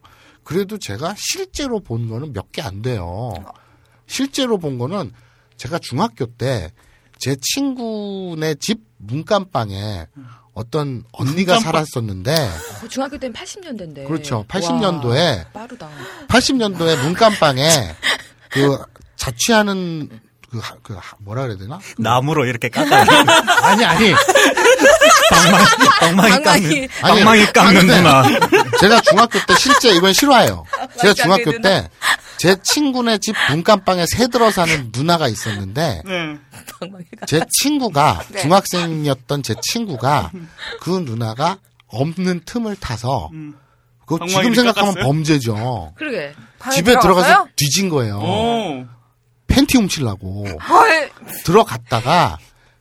[0.52, 3.34] 그래도 제가 실제로 본 거는 몇 개 안 돼요.
[4.08, 5.12] 실제로 본 거는
[5.58, 6.72] 제가 중학교 때
[7.18, 10.08] 제 친구네 집 문간방에
[10.54, 11.60] 어떤 언니가 문간방?
[11.86, 12.34] 살았었는데
[12.84, 14.08] 어, 중학교 때는 80년대인데.
[14.08, 14.44] 그렇죠.
[14.48, 15.88] 80년도에 빠르다.
[16.28, 17.70] 80년도에 문간방에
[18.50, 18.76] 그
[19.18, 20.10] 자취하는
[20.52, 21.80] 그, 하- 그 하- 뭐라 그래야 되나?
[21.98, 23.06] 나무로 이렇게 깎아요.
[23.64, 24.14] 아니 아니
[25.30, 25.66] 방망이,
[26.00, 26.88] 방망이 깎는, 방망이.
[27.02, 28.24] 방망이 깎는 근데 누나.
[28.80, 30.66] 제가 중학교 때 실제 이건 실화예요.
[31.00, 31.62] 제가 맞아, 중학교 그.
[31.62, 36.38] 때제 친구네 집 문간방에 새들어 사는 누나가 있었는데 네.
[37.28, 38.42] 제 친구가 네.
[38.42, 40.32] 중학생이었던 제 친구가
[40.82, 41.58] 그 누나가
[41.88, 43.56] 없는 틈을 타서 음.
[44.06, 45.06] 그거 지금 생각하면 깎았어요?
[45.06, 45.94] 범죄죠.
[45.96, 46.34] 그러게.
[46.74, 47.48] 집에 들어가서 들어갔어요?
[47.56, 48.18] 뒤진 거예요.
[48.20, 48.86] 오.
[49.52, 51.12] 팬티 훔치려고 헐.
[51.44, 52.38] 들어갔다가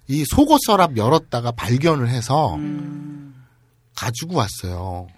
[0.08, 2.56] 이 속옷 서랍 열었다가 발견을 해서
[3.96, 5.08] 가지고 왔어요.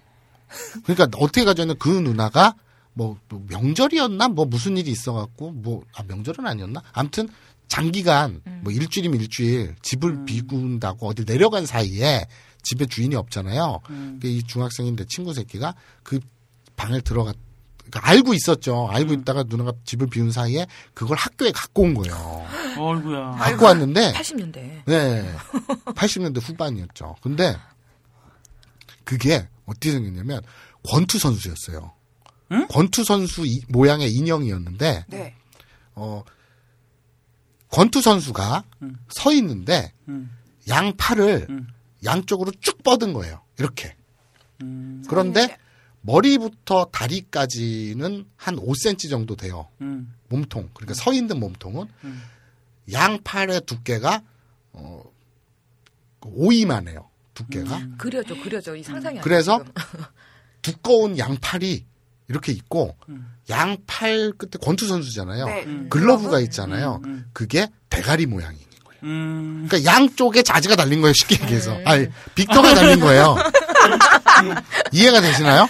[0.83, 2.55] 그러니까 어떻게 가져왔냐면 그 누나가
[2.93, 7.27] 뭐, 뭐 명절이었나 뭐 무슨 일이 있어갖고 뭐 아, 명절은 아니었나 아무튼
[7.67, 12.27] 장기간 뭐 일주일이면 일주일 집을 비군다고 어디 내려간 사이에
[12.61, 13.79] 집에 주인이 없잖아요.
[14.21, 16.19] 그이 중학생인 내 친구 새끼가 그
[16.75, 17.35] 방을 들어갔
[18.01, 18.87] 알고 있었죠.
[18.89, 22.45] 알고 있다가 누나가 집을 비운 사이에 그걸 학교에 갖고 온 거예요.
[22.77, 23.31] 어이구야.
[23.31, 24.83] 갖고 왔는데 80년대.
[24.85, 25.35] 네.
[25.85, 27.15] 80년대 후반이었죠.
[27.21, 27.55] 근데
[29.03, 30.41] 그게 어떻게 생겼냐면
[30.89, 31.93] 권투 선수였어요.
[32.69, 35.35] 권투 선수 이- 모양의 인형이었는데 네.
[35.95, 36.23] 어
[37.69, 38.63] 권투 선수가
[39.09, 39.93] 서 있는데
[40.69, 41.47] 양 팔을
[42.03, 43.41] 양쪽으로 쭉 뻗은 거예요.
[43.57, 43.95] 이렇게.
[45.07, 45.57] 그런데
[46.03, 49.67] 머리부터 다리까지는 한 5cm 정도 돼요.
[49.81, 50.13] 음.
[50.29, 50.69] 몸통.
[50.73, 51.87] 그러니까 서 있는 몸통은
[52.91, 54.21] 양 팔의 두께가
[54.73, 55.03] 어
[56.21, 57.09] 5이만 해요.
[57.33, 57.81] 두께가.
[57.97, 58.75] 그려줘, 그려줘.
[58.75, 59.63] 이 상상이 안 돼, 그래서.
[60.61, 61.85] 두꺼운 양팔이
[62.29, 62.95] 이렇게 있고
[63.49, 65.45] 양팔 끝에 권투 선수잖아요.
[65.45, 65.63] 네.
[65.65, 65.87] 음.
[65.89, 67.01] 글러브가 있잖아요.
[67.33, 68.57] 그게 대가리 모양이.
[69.03, 69.67] 음.
[69.67, 71.13] 그러니까 양쪽에 자지가 달린 거예요.
[71.13, 71.77] 쉽게 얘기해서.
[71.85, 73.35] 아니 빅터가 달린 거예요.
[74.93, 75.67] 이해가 되시나요?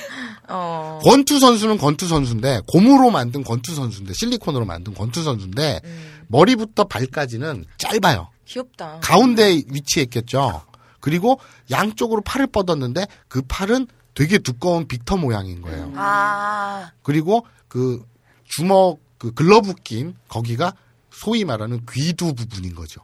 [0.49, 0.99] 어.
[1.03, 5.81] 권투 선수는 권투 선수인데 고무로 만든 권투 선수인데 실리콘으로 만든 권투 선수인데
[6.27, 8.29] 머리부터 발까지는 짧아요.
[8.45, 8.99] 귀엽다.
[9.01, 10.63] 가운데 위치해 있겠죠.
[10.99, 11.39] 그리고
[11.71, 15.91] 양쪽으로 팔을 뻗었는데 그 팔은 되게 두꺼운 빅터 모양인 거예요.
[15.95, 16.91] 아.
[17.01, 18.03] 그리고 그
[18.45, 20.73] 주먹 그 글러브 낀 거기가
[21.11, 23.01] 소위 말하는 귀두 부분인 거죠.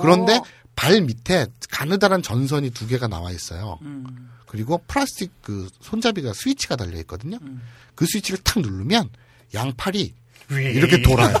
[0.00, 0.40] 그런데
[0.76, 3.78] 발 밑에 가느다란 전선이 두 개가 나와 있어요.
[4.52, 7.38] 그리고 플라스틱 그 손잡이가 스위치가 달려 있거든요.
[7.94, 9.08] 그 스위치를 탁 누르면
[9.54, 10.14] 양팔이
[10.50, 11.34] 이렇게 돌아요.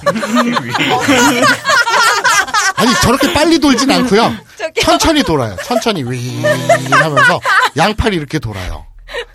[2.74, 4.34] 아니 저렇게 빨리 돌진 않고요.
[4.80, 5.56] 천천히 돌아요.
[5.62, 6.42] 천천히 윙
[6.90, 7.38] 하면서
[7.76, 8.86] 양팔이 이렇게 돌아요.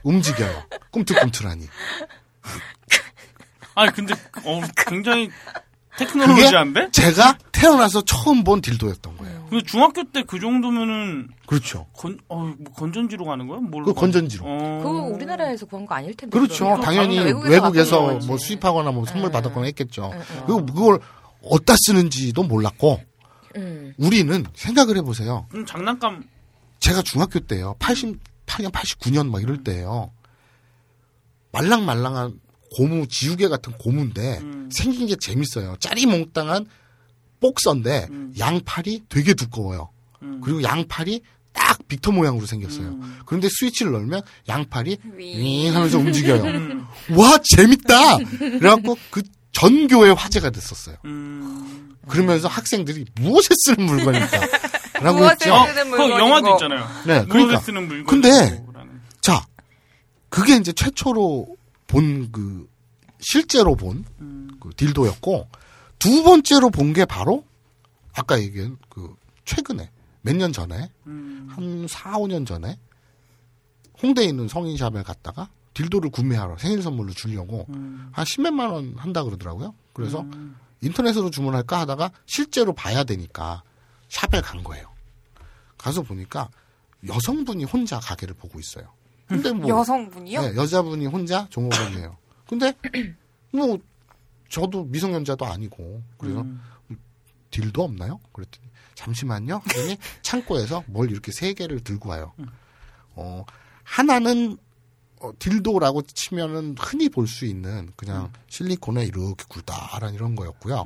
[0.01, 0.63] 움직여요.
[0.89, 1.67] 꿈틀꿈틀하니.
[3.75, 5.29] 아니 근데 어 굉장히
[5.91, 6.89] 그게 테크놀로지한데?
[6.91, 9.36] 제가 태어나서 처음 본 딜도였던 거예요.
[9.49, 11.85] 근데 중학교 때 그 정도면은 그렇죠.
[11.93, 13.59] 건, 어, 뭐 건전지로 가는 거야?
[13.59, 14.01] 뭘로 그 가?
[14.01, 14.43] 건전지로.
[14.45, 14.79] 어.
[14.83, 16.37] 그거 우리나라에서 구한 거 아닐 텐데.
[16.37, 16.65] 그렇죠.
[16.65, 16.81] 그러면.
[16.81, 18.45] 당연히 외국에서 외국에서 뭐 거지.
[18.45, 20.11] 수입하거나 뭐 선물 받았거나 했겠죠.
[20.13, 20.43] 응, 응.
[20.45, 20.99] 그리고 그걸
[21.43, 22.99] 어디다 쓰는지도 몰랐고
[23.55, 23.93] 음.
[23.97, 25.45] 우리는 생각을 해보세요.
[25.49, 26.23] 그럼 장난감
[26.79, 27.75] 제가 중학교 때요.
[27.79, 30.11] 88년, 89년 막 이럴 때예요.
[31.51, 32.39] 말랑말랑한
[32.75, 35.77] 고무, 지우개 같은 고무인데 생긴 게 재밌어요.
[35.79, 36.65] 짜리몽땅한
[37.39, 38.07] 복서인데
[38.39, 39.89] 양팔이 되게 두꺼워요.
[40.43, 41.21] 그리고 양팔이
[41.53, 42.99] 딱 빅터 모양으로 생겼어요.
[43.25, 46.43] 그런데 스위치를 넣으면 양팔이 윙 하면서 움직여요.
[47.15, 48.17] 와 재밌다.
[48.17, 49.23] 그래갖고 그
[49.53, 50.97] 전교의 화제가 됐었어요.
[52.07, 54.39] 그러면서 학생들이 무엇에 쓰는 물건일까?
[55.01, 55.53] 라고 했죠.
[55.67, 56.87] 쓰는 그 영화도 있잖아요.
[57.05, 57.59] 네, 무엇에 그러니까.
[57.59, 58.05] 쓰는 물건.
[58.05, 58.63] 근데
[59.21, 59.45] 자,
[60.29, 61.47] 그게 이제 최초로
[61.87, 62.67] 본 그
[63.19, 65.47] 실제로 본그 딜도였고
[65.99, 67.43] 두 번째로 본 게 바로
[68.13, 69.15] 아까 얘기한 그
[69.45, 69.89] 최근에
[70.21, 70.91] 몇 년 전에
[71.49, 72.77] 한 4, 5년 전에
[74.01, 77.65] 홍대에 있는 성인샵에 갔다가 딜도를 구매하러 생일 선물로 주려고
[78.11, 79.73] 한 10몇만 원 한다 그러더라고요.
[79.93, 80.25] 그래서
[80.81, 83.63] 인터넷으로 주문할까 하다가 실제로 봐야 되니까
[84.09, 84.87] 샵에 간 거예요.
[85.77, 86.49] 가서 보니까
[87.07, 88.85] 여성분이 혼자 가게를 보고 있어요.
[89.27, 90.41] 근데 뭐 여성분이요?
[90.41, 92.17] 네, 여자분이 혼자 종업원이에요.
[92.47, 92.73] 근데
[93.51, 93.77] 뭐
[94.49, 96.45] 저도 미성년자도 아니고 그래서
[97.51, 98.19] 딜도 없나요?
[98.33, 99.61] 그랬더니 잠시만요.
[99.61, 102.33] 그랬더니 창고에서 뭘 이렇게 세 개를 들고 와요.
[103.15, 103.43] 어
[103.83, 104.57] 하나는
[105.19, 110.85] 어, 딜도라고 치면은 흔히 볼 수 있는 그냥 실리콘에 이렇게 굴다란 이런 거였고요.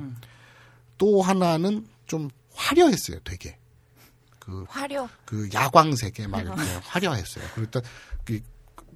[0.98, 3.58] 또 하나는 좀 화려했어요, 되게.
[4.38, 5.08] 그 화려.
[5.24, 7.44] 그 야광색에 막 이렇게 화려했어요.
[7.54, 7.80] 그랬다
[8.24, 8.40] 그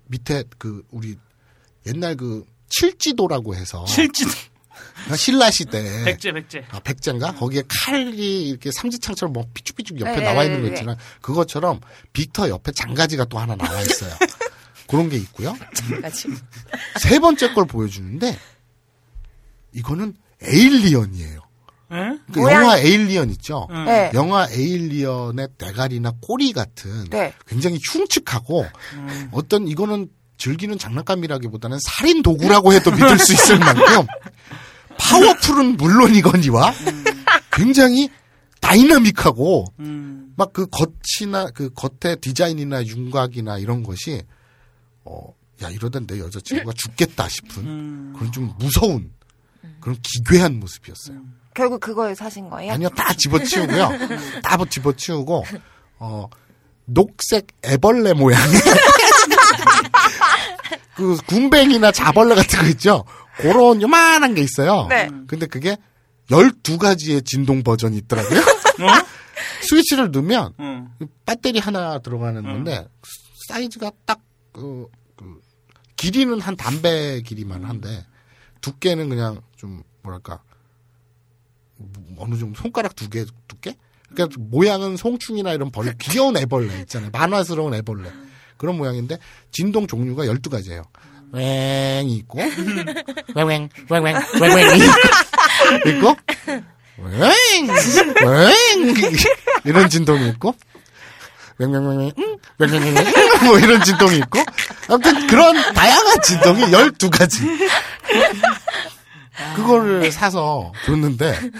[0.06, 1.18] 밑에 그 우리
[1.86, 4.30] 옛날 그 칠지도라고 해서 칠지도.
[5.16, 6.65] 신라 시대 백제 백제.
[6.70, 7.35] 아, 백제인가?
[7.35, 10.97] 거기에 칼이 이렇게 삼지창처럼 뭐 삐죽삐죽 옆에 네, 나와 있는 거 네, 있잖아.
[11.20, 11.81] 그것처럼
[12.12, 14.12] 빅터 옆에 장가지가 또 하나 나와 있어요.
[14.89, 15.57] 그런 게 있고요.
[15.74, 16.28] 장가지.
[17.01, 18.36] 세 번째 걸 보여주는데
[19.73, 21.40] 이거는 에일리언이에요.
[21.93, 22.19] 예?
[22.32, 23.69] 그 영화 에일리언 있죠?
[23.70, 24.11] 네.
[24.15, 27.32] 영화 에일리언의 대가리나 꼬리 같은 네.
[27.47, 28.66] 굉장히 흉측하고
[29.31, 30.09] 어떤 이거는
[30.39, 34.07] 즐기는 장난감이라기보다는 살인 도구라고 해도 믿을 수 있을 만큼
[34.98, 36.73] powerful은 물론이거니와
[37.53, 38.11] 굉장히
[38.61, 39.67] 다이나믹하고
[40.37, 44.23] 막그 겉이나 그 겉의 디자인이나 윤곽이나 이런 것이
[45.05, 49.13] 어, 야 이러다 내 여자친구가 죽겠다 싶은 그런 좀 무서운
[49.81, 51.21] 그런 기괴한 모습이었어요.
[51.55, 52.73] 결국 그걸 사신 거예요?
[52.73, 53.89] 아니요, 다 집어치우고요.
[54.45, 55.45] 다 집어치우고,
[55.99, 56.29] 어,
[56.85, 58.61] 녹색 애벌레 모양의
[60.97, 63.05] 그 군뱅이나 자벌레 같은 거 있죠?
[63.36, 64.86] 그런 요만한 게 있어요.
[64.89, 65.09] 네.
[65.27, 65.77] 근데 그게
[66.31, 68.40] 12가지의 진동 버전이 있더라고요.
[69.68, 70.52] 스위치를 넣으면
[71.27, 72.86] 배터리 하나 들어가는 건데
[73.48, 74.20] 사이즈가 딱
[74.52, 74.86] 그,
[75.16, 75.40] 그
[75.97, 78.05] 길이는 한 담배 길이만 한데
[78.60, 80.43] 두께는 그냥 좀 뭐랄까
[81.77, 83.77] 뭐 어느 정도 손가락 두 개 두께?
[84.14, 87.10] 그러니까 모양은 송충이나 이런 벌레 귀여운 애벌레 있잖아요.
[87.12, 88.10] 만화스러운 애벌레
[88.57, 89.19] 그런 모양인데
[89.51, 90.85] 진동 종류가 12가지예요.
[91.33, 92.39] 웽이 있고
[93.35, 94.78] 웽웽 웽웽 웽웽이
[95.87, 96.16] 있고
[96.99, 98.55] 웽웽
[99.65, 100.55] 이런 진동이 있고
[101.59, 102.15] 웽웽웽
[103.45, 104.39] 뭐 이런 진동이 있고
[104.89, 107.69] 아무튼 그런 다양한 진동이 12가지
[109.57, 111.51] 그거를 사서 줬는데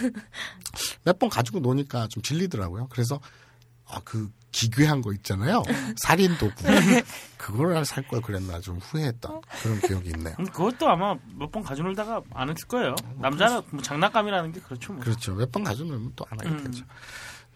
[1.05, 2.89] 몇 번 가지고 노니까 좀 질리더라고요.
[2.91, 3.21] 그래서
[3.89, 5.63] 아, 그 기괴한 거 있잖아요.
[5.99, 6.55] 살인 도구.
[7.37, 10.35] 그걸 살 걸 그랬나 좀 후회했던 그런 기억이 있네요.
[10.39, 12.95] 음, 그것도 아마 몇 번 가져놀다가 안 했을 거예요.
[13.19, 14.93] 남자는 뭐 장난감이라는 게 그렇죠.
[14.95, 15.03] 뭐.
[15.03, 15.35] 그렇죠.
[15.35, 16.83] 몇 번 가져놓으면 또 안 하겠죠.
[16.83, 16.89] 음.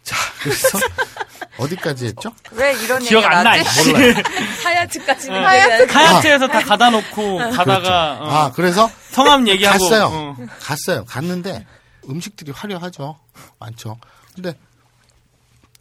[0.03, 0.79] 자, 그래서
[1.59, 2.33] 어디까지 했죠?
[2.53, 3.57] 왜 이런 기억 안 나.
[3.57, 3.93] 나지?
[3.93, 4.15] 몰라요.
[4.65, 5.89] 하얏트까지는 하얏트.
[5.89, 7.93] 하얏트에서 다 가다 놓고 가다가 그렇죠.
[8.25, 10.05] 어, 아, 그래서 성함 얘기하고 갔어요.
[10.13, 10.37] 어.
[10.61, 11.05] 갔어요.
[11.07, 11.67] 갔는데
[12.09, 13.19] 음식들이 화려하죠.
[13.59, 13.99] 많죠.
[14.35, 14.55] 근데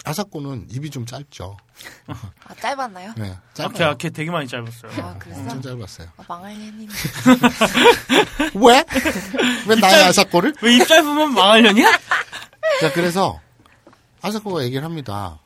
[0.06, 1.58] 아사코는 입이 좀 짧죠.
[2.08, 3.14] 아, 짧았나요?
[3.18, 3.98] 네, 아, 짧아요.
[3.98, 4.92] 걔, 걔 되게 많이 짧았어요.
[5.04, 5.42] 아, 그랬어?
[5.42, 6.08] 엄청 짧았어요.
[6.18, 6.88] 아, 망할 햄이네.
[8.56, 8.86] 왜?
[9.68, 10.56] 왜 나의 아사코를?
[10.62, 11.92] 왜 입 짧으면 망하려냐?
[12.82, 13.40] 자, 그래서
[14.22, 15.40] 아사코가 얘기를 합니다.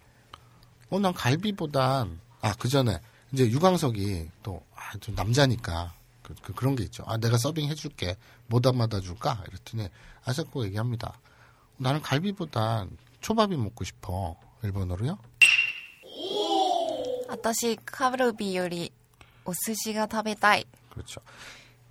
[0.89, 2.99] 어, 난 갈비보단 아, 그 전에
[3.31, 7.03] 이제 유광석이 또 아, 좀 남자니까 그, 런 게 있죠.
[7.07, 8.15] 아, 내가 서빙 해줄게.
[8.47, 9.43] 뭐 담아다 줄까?
[9.47, 9.89] 이랬더니
[10.25, 11.19] 아사코가 얘기합니다.
[11.77, 12.89] 나는 갈비보단
[13.23, 14.35] 초밥이 먹고 싶어.
[14.63, 15.17] 일본어로요?
[17.29, 18.91] あたしカルビより
[19.45, 20.63] お寿司が食べたい.
[20.91, 21.19] 그렇죠.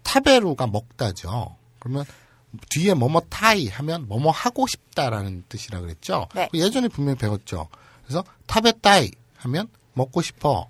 [0.05, 1.57] 食べる가 먹다죠.
[1.81, 2.05] 그러면
[2.71, 6.29] 뒤에 뭐뭐 たい 하면 뭐뭐 하고 싶다라는 뜻이라 그랬죠.
[6.35, 6.49] 네.
[6.53, 7.69] 그 예전에 분명히 배웠죠.
[8.05, 10.69] 그래서 食べたい 하면 먹고 싶어.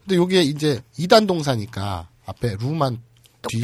[0.00, 3.02] 근데 여기에 이제 이단 동사니까 앞에 루만
[3.48, 3.60] 뒤,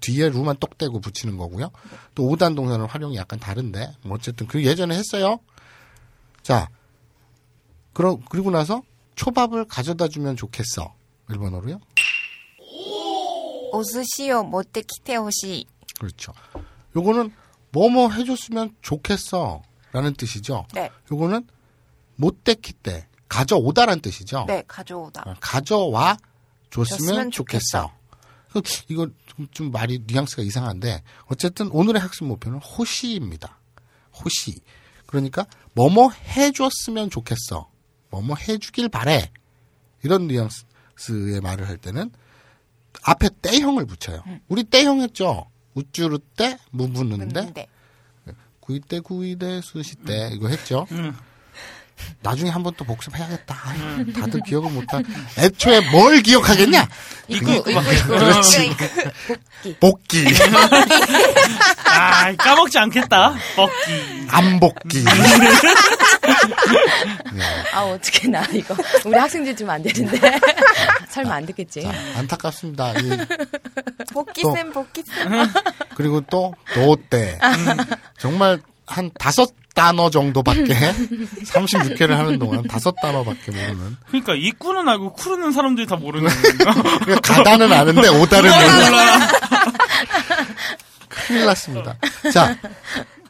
[0.00, 1.70] 뒤에 루만 똑대고 붙이는 거고요.
[2.14, 5.40] 또 5단 동사는 활용이 약간 다른데 뭐 어쨌든 그 예전에 했어요.
[6.44, 6.68] 자,
[7.94, 8.82] 그러, 그리고 나서
[9.16, 10.94] 초밥을 가져다 주면 좋겠어.
[11.30, 11.80] 일본어로요.
[13.72, 15.66] 오스시오 모테 키테오시.
[15.98, 16.32] 그렇죠.
[16.94, 17.32] 요거는
[17.72, 19.62] 뭐뭐 해줬으면 좋겠어.
[19.92, 20.66] 라는 뜻이죠.
[20.74, 20.90] 네.
[21.10, 21.48] 요거는
[22.16, 24.44] 못데키때 가져오다란 뜻이죠.
[24.46, 25.22] 네, 가져오다.
[25.26, 26.16] 아, 가져와
[26.70, 27.90] 줬으면 좋겠어.
[28.52, 28.84] 좋겠어.
[28.88, 29.08] 이거
[29.50, 33.58] 좀 말이 뉘앙스가 이상한데 어쨌든 오늘의 학습 목표는 호시입니다.
[34.12, 34.60] 호시.
[35.06, 37.70] 그러니까 뭐뭐 해줬으면 좋겠어.
[38.10, 39.30] 뭐뭐 해주길 바래.
[40.02, 42.10] 이런 뉘앙스의 말을 할 때는
[43.02, 44.22] 앞에 때형을 붙여요.
[44.48, 45.50] 우리 때형 했죠.
[45.74, 47.66] 우쭈르 때, 무부는데, 네.
[48.60, 50.86] 구이 때, 구이 때, 수시 때 이거 했죠.
[52.22, 53.56] 나중에 한 번 또 복습해야겠다.
[53.64, 55.04] 아유, 다들 기억을 못한.
[55.38, 56.88] 애초에 뭘 기억하겠냐?
[57.28, 57.82] 이거, 이거, 이거.
[58.06, 58.74] 그렇지.
[59.78, 60.24] 복귀.
[60.24, 60.24] 복귀.
[61.86, 63.34] 아, 까먹지 않겠다.
[63.56, 64.26] 먹기.
[64.28, 65.04] 안 복귀.
[67.72, 68.74] 아, 어떻게 나, 이거.
[69.04, 70.18] 우리 학생들 좀안 되는데.
[71.10, 71.86] 설마 안 듣겠지.
[72.16, 72.92] 안타깝습니다.
[72.98, 73.18] 이-
[74.12, 75.14] 복귀쌤, 복귀쌤.
[75.94, 77.38] 그리고 또 노때.
[78.18, 80.62] 정말 한 다섯 단어 정도밖에
[81.44, 83.96] 36회를 하는 동안 다섯 단어밖에 모르는.
[84.06, 86.28] 그러니까 이꾸는 알고 쿠르는 사람들이 다 모르는
[87.04, 89.28] 그러니까 가다는 아는데 오다를 몰라.
[91.08, 91.96] 큰일 났습니다.
[92.32, 92.56] 자,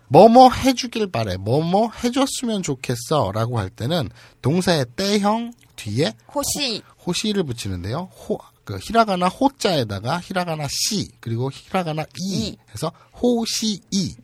[0.09, 4.10] 뭐뭐 해주길 바래, 뭐뭐 해줬으면 좋겠어 라고 할 때는
[4.43, 6.82] 동사의 때형 뒤에 호시.
[7.06, 8.09] 호 시를 붙이는데요.
[8.12, 14.14] 호, 그 히라가나 호자에다가 히라가나 시 그리고 히라가나 이 해서 호시이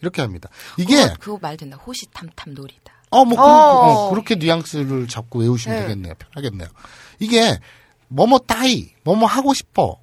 [0.00, 0.48] 이렇게 합니다.
[0.76, 1.76] 이게 그거, 그거 말 된다.
[1.76, 2.92] 호시탐탐 놀이다.
[3.10, 3.46] 어, 뭐, 그, 어.
[3.46, 5.82] 어, 그렇게 뉘앙스를 잡고 외우시면 네.
[5.82, 6.14] 되겠네요.
[6.14, 6.68] 편하겠네요.
[7.18, 7.58] 이게,
[8.08, 10.00] 뭐뭐 따이, 뭐뭐 하고 싶어,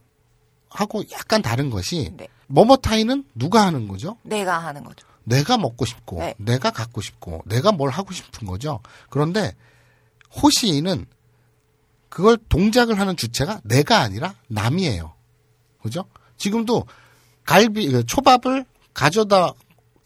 [0.69, 2.27] 하고 약간 다른 것이, 네.
[2.47, 4.17] 뭐뭐 따이는 누가 하는 거죠?
[4.23, 5.07] 내가 하는 거죠.
[5.23, 6.35] 내가 먹고 싶고, 네.
[6.37, 8.81] 내가 갖고 싶고, 내가 뭘 하고 싶은 거죠.
[9.09, 9.53] 그런데,
[10.41, 11.05] 호시는
[12.09, 15.13] 그걸 동작을 하는 주체가 내가 아니라 남이에요.
[15.81, 16.05] 그죠?
[16.37, 16.85] 지금도
[17.45, 19.53] 갈비, 그 초밥을 가져다,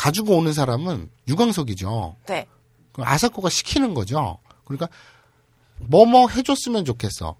[0.01, 2.15] 가지고 오는 사람은 유광석이죠.
[2.27, 2.47] 네.
[2.91, 4.39] 그 아사코가 시키는 거죠.
[4.65, 4.87] 그러니까
[5.77, 7.35] 뭐뭐 해줬으면 좋겠어.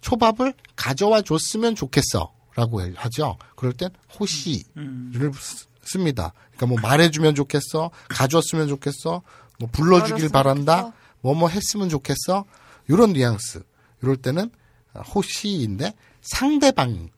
[0.00, 3.36] 초밥을 가져와 줬으면 좋겠어 라고 하죠.
[3.54, 6.32] 그럴 땐 호시를 쓰- 씁니다.
[6.54, 9.20] 그러니까 뭐 말해주면 좋겠어, 가져왔으면 좋겠어,
[9.58, 10.94] 뭐 불러주길 바란다, 좋겠어.
[11.20, 12.46] 뭐뭐 했으면 좋겠어.
[12.88, 13.62] 이런 뉘앙스.
[14.00, 14.50] 이럴 때는
[15.14, 17.10] 호시인데 상대방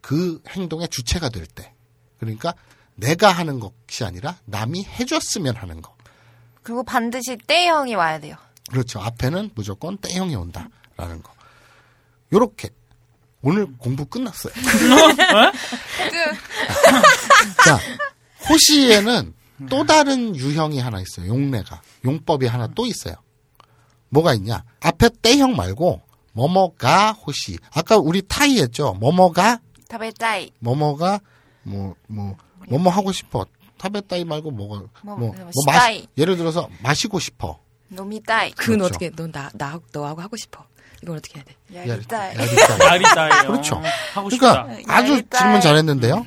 [0.00, 1.74] 그 행동의 주체가 될 때.
[2.20, 2.54] 그러니까
[2.98, 5.96] 내가 하는 것이 아니라 남이 해줬으면 하는 것.
[6.62, 8.36] 그리고 반드시 때형이 와야 돼요.
[8.70, 9.00] 그렇죠.
[9.00, 11.32] 앞에는 무조건 때형이 온다라는 거.
[12.32, 12.70] 요렇게
[13.40, 14.52] 오늘 공부 끝났어요.
[17.64, 17.78] 자,
[18.48, 19.32] 호시에는
[19.70, 21.28] 또 다른 유형이 하나 있어요.
[21.28, 23.14] 용례가 용법이 하나 또 있어요.
[24.08, 24.64] 뭐가 있냐?
[24.80, 26.02] 앞에 때형 말고
[26.32, 27.58] 뭐뭐가 호시.
[27.72, 28.94] 아까 우리 타이 했죠.
[28.94, 30.50] 뭐뭐가 타베타이.
[30.58, 31.20] 뭐뭐가
[31.62, 32.36] 뭐 뭐
[32.68, 33.46] 뭐뭐 하고 싶어.
[33.78, 37.58] 타베따이 말고 뭐가 뭐, 뭐, 뭐, 뭐 마시, 예를 들어서 마시고 싶어.
[37.88, 38.50] 노미따이.
[38.52, 38.84] 그건 그렇죠.
[38.86, 40.64] 어떻게 너나 나, 너하고 하고 싶어.
[41.02, 41.90] 이건 어떻게 해야 돼?
[41.90, 42.36] 야리따이.
[42.80, 43.46] 야리따이.
[43.46, 43.76] 그렇죠.
[44.14, 44.62] 하고 그러니까 싶다.
[44.64, 46.26] 그러니까 아주 질문 잘했는데요.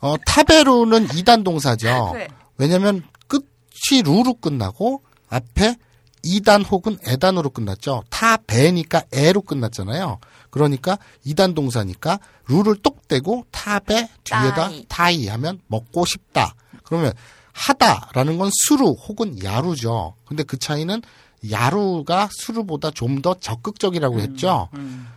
[0.00, 2.10] 어, 타베루는 2단 동사죠.
[2.12, 2.28] 그래.
[2.56, 5.76] 왜냐면 끝이 루로 끝나고 앞에
[6.24, 8.04] 2단 혹은 에단으로 끝났죠.
[8.08, 10.18] 타베니까 에로 끝났잖아요.
[10.54, 14.84] 그러니까 2단 동사니까 루를 똑 떼고 타베 뒤에다 따이.
[14.88, 16.54] 타이 하면 먹고 싶다.
[16.84, 17.12] 그러면
[17.52, 20.14] 하다라는 건 수루 혹은 야루죠.
[20.24, 21.02] 근데 그 차이는
[21.50, 24.68] 야루가 수루보다 좀 더 적극적이라고 했죠.
[24.74, 25.08] 음.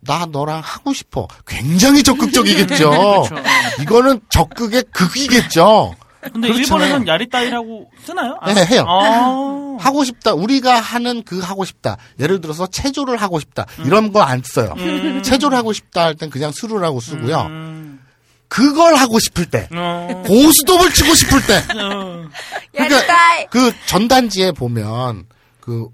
[0.00, 1.28] 나 너랑 하고 싶어.
[1.46, 2.90] 굉장히 적극적이겠죠.
[3.28, 3.82] 그렇죠.
[3.82, 5.94] 이거는 적극의 극이겠죠.
[6.32, 6.86] 근데 그렇잖아요.
[6.88, 8.38] 일본에선 야리따이라고 쓰나요?
[8.44, 8.54] 네, 아.
[8.54, 8.84] 네, 해요.
[8.88, 9.76] 아.
[9.78, 10.32] 하고 싶다.
[10.34, 11.96] 우리가 하는 그 하고 싶다.
[12.20, 13.66] 예를 들어서 체조를 하고 싶다.
[13.84, 14.74] 이런 거 안 써요.
[14.78, 15.22] 음.
[15.22, 17.42] 체조를 하고 싶다 할 땐 그냥 수루라고 쓰고요.
[17.50, 18.00] 음.
[18.48, 20.22] 그걸 하고 싶을 때, 어.
[20.26, 22.28] 고스톱을 치고 싶을 때, 어.
[22.72, 23.46] 그러니까 야리따이.
[23.50, 25.24] 그 전단지에 보면
[25.60, 25.88] 그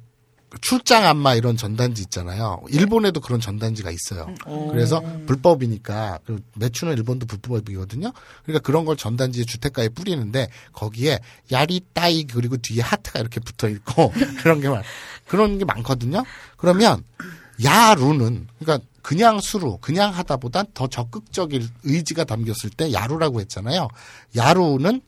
[0.63, 2.63] 출장 안마 이런 전단지 있잖아요.
[2.69, 4.33] 일본에도 그런 전단지가 있어요.
[4.71, 8.13] 그래서 불법이니까 그 매춘은 일본도 불법이거든요.
[8.45, 11.19] 그러니까 그런 걸 전단지에 주택가에 뿌리는데 거기에
[11.51, 14.83] 야리 따이 그리고 뒤에 하트가 이렇게 붙어 있고 그런 게 많,
[15.27, 16.23] 그런 게 많거든요.
[16.57, 17.03] 그러면
[17.63, 23.89] 야루는 그러니까 그냥 수루 그냥 하다보단 더 적극적인 의지가 담겼을 때 야루라고 했잖아요.
[24.37, 25.03] やる는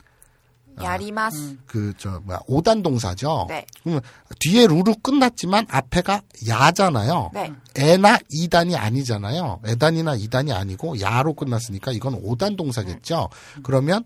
[0.77, 1.37] 아, やります.
[1.37, 1.59] 음.
[1.65, 3.45] 그저 뭐야 오단 동사죠.
[3.49, 3.65] 네.
[3.83, 4.01] 그러면
[4.39, 7.31] 뒤에 る로 끝났지만 앞에가 や잖아요.
[7.33, 7.53] 네.
[7.75, 9.61] え나 い단이 아니잖아요.
[9.65, 13.29] え단이나 い단이 아니고 や로 끝났으니까 이건 오단 동사겠죠.
[13.57, 13.63] 음.
[13.63, 14.03] 그러면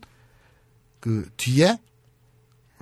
[0.99, 1.77] 그 뒤에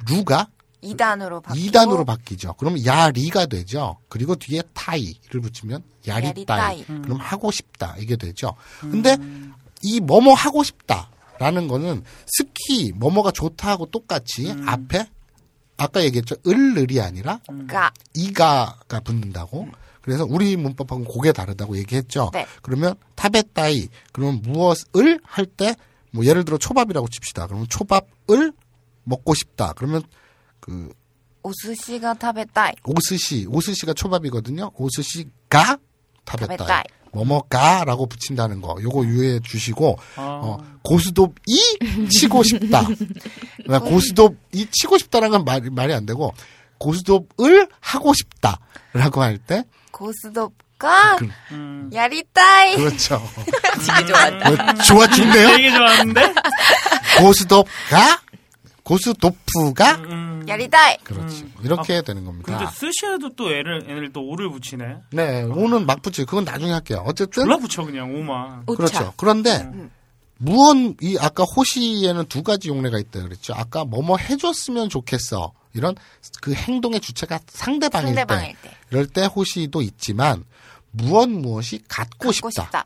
[0.10, 0.48] る가
[0.82, 2.54] い단으로 바뀌고 い단으로 바뀌죠.
[2.54, 3.98] 그러면 やり가 되죠.
[4.10, 6.83] 그리고 뒤에 たい를 붙이면 やりたい.
[6.83, 8.54] やり 그럼 하고 싶다 이게 되죠.
[8.84, 8.92] 음.
[8.92, 9.54] 근데 음.
[9.82, 11.10] 이 뭐뭐 하고 싶다
[11.40, 14.68] 라는 거는 스키 뭐뭐가 좋다고 똑같이 음.
[14.68, 15.08] 앞에
[15.78, 16.36] 아까 얘기했죠.
[16.48, 17.92] 을을이 아니라 가.
[18.14, 19.64] 이가가 붙는다고.
[19.64, 19.72] 음.
[20.02, 22.32] 그래서 우리 문법하고 고게 다르다고 얘기했죠.
[22.34, 22.48] 네.
[22.62, 25.76] 그러면 타베따이 그러면 무엇을 할 때
[26.12, 27.48] 뭐 예를 들어 초밥이라고 칩시다.
[27.48, 28.54] 그러면 초밥을
[29.04, 29.74] 먹고 싶다.
[29.76, 30.02] 그러면
[30.60, 30.92] 그
[31.44, 32.74] 오스시가 타베따이.
[32.86, 34.72] 오스시 오스시가 초밥이거든요.
[34.76, 35.78] 오스시가
[36.26, 36.84] 타베따이.
[37.26, 40.22] 뭐뭐가라고 붙인다는 거 요거 유의해 주시고 아.
[40.22, 42.86] 어, 고스톱이 치고 싶다.
[43.66, 46.34] 그러니까 고스톱이 치고 싶다라는 건 말, 말이 안 되고
[46.78, 51.32] 고스톱을 하고 싶다라고 할 때 고스톱 가 음.
[51.52, 51.90] 음.
[51.92, 53.20] 야리타이 그렇죠
[53.84, 56.34] 되게 좋았다 좋아 죽네요 되게 좋았는데
[57.20, 58.22] 고스톱가
[58.84, 60.12] 고스톱프가 음.
[60.12, 60.27] 음.
[60.48, 60.98] 야리다이.
[61.04, 61.44] 그렇지.
[61.44, 61.54] 음.
[61.64, 62.58] 이렇게 아, 되는 겁니다.
[62.58, 64.98] 근데 스시에도 또 애를 애를 또 오를 붙이네.
[65.12, 65.48] 네, 어.
[65.48, 66.26] 오는 막 붙이.
[66.26, 67.04] 그건 나중에 할게요.
[67.06, 67.44] 어쨌든.
[67.44, 68.66] 졸라 붙여 그냥 오만.
[68.66, 69.14] 그렇죠.
[69.18, 69.92] 그런데 음.
[70.38, 73.54] 무언 이 아까 호시에는 두 가지 용례가 있다 그랬죠.
[73.56, 75.54] 아까 뭐뭐 해줬으면 좋겠어.
[75.74, 75.96] 이런
[76.42, 80.44] 그 행동의 주체가 상대방일, 상대방일 때, 때, 이럴 때 호시도 있지만
[80.92, 82.64] 무언 무엇이 갖고, 갖고 싶다.
[82.64, 82.86] 싶다.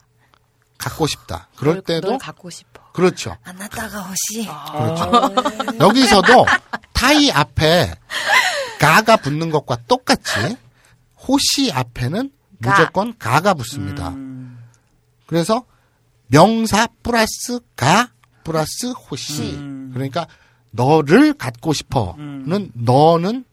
[0.78, 1.36] 갖고 싶다.
[1.36, 2.82] 아, 그럴 때도 갖고 싶어.
[2.92, 3.38] 그렇죠.
[3.44, 4.46] 안나다가 호시.
[4.48, 5.04] 그렇죠.
[5.16, 5.76] 아.
[5.80, 6.46] 여기서도
[7.02, 7.96] 타이 앞에
[8.80, 10.56] 가가 붙는 것과 똑같이
[11.18, 12.72] 호시 앞에는 가.
[12.72, 14.10] 무조건 가가 붙습니다.
[14.10, 14.60] 음.
[15.26, 15.66] 그래서
[16.28, 18.12] 명사 플러스 가
[18.44, 19.54] 플러스 호시.
[19.54, 19.90] 음.
[19.94, 20.28] 그러니까
[20.70, 22.72] 너를 갖고 싶어는 음.
[22.76, 23.46] 너는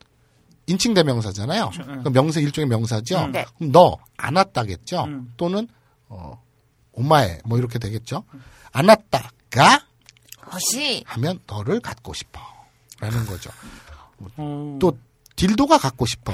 [0.67, 1.71] 인칭 대명사잖아요.
[1.71, 1.91] 그렇죠.
[1.91, 2.13] 음.
[2.13, 3.19] 명사 일종의 명사죠.
[3.19, 3.33] 응.
[3.33, 3.47] 네.
[3.57, 5.05] 그럼 너 안았다겠죠.
[5.07, 5.11] 응.
[5.11, 5.33] 음.
[5.39, 5.69] 또는
[6.09, 6.39] 어
[6.93, 8.25] 오마에 뭐 이렇게 되겠죠.
[8.73, 9.81] 안았다가
[10.53, 12.58] 호시 하면 너를 갖고 싶어.
[13.01, 13.51] 라는 거죠.
[14.37, 14.77] 어.
[14.81, 14.99] 또
[15.37, 16.33] 딜도가 갖고 싶어.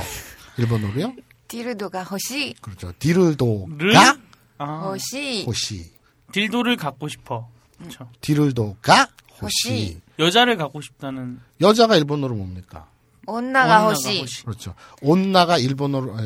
[0.56, 1.14] 일본어로요?
[1.48, 2.54] 딜도가 호시.
[2.60, 2.92] 그렇죠.
[2.98, 4.18] 딜도가
[4.58, 4.64] 아.
[4.64, 5.44] 허시.
[5.44, 5.92] 허시.
[6.32, 7.48] 딜도를 갖고 싶어.
[7.78, 8.08] 그렇죠.
[8.20, 9.08] 딜도가
[9.40, 10.00] 호시.
[10.18, 12.88] 여자를 갖고 싶다는 여자가 일본어로 뭡니까?
[13.26, 14.24] 온나가 호시.
[14.44, 14.74] 그렇죠.
[15.02, 16.16] 온나가 일본어로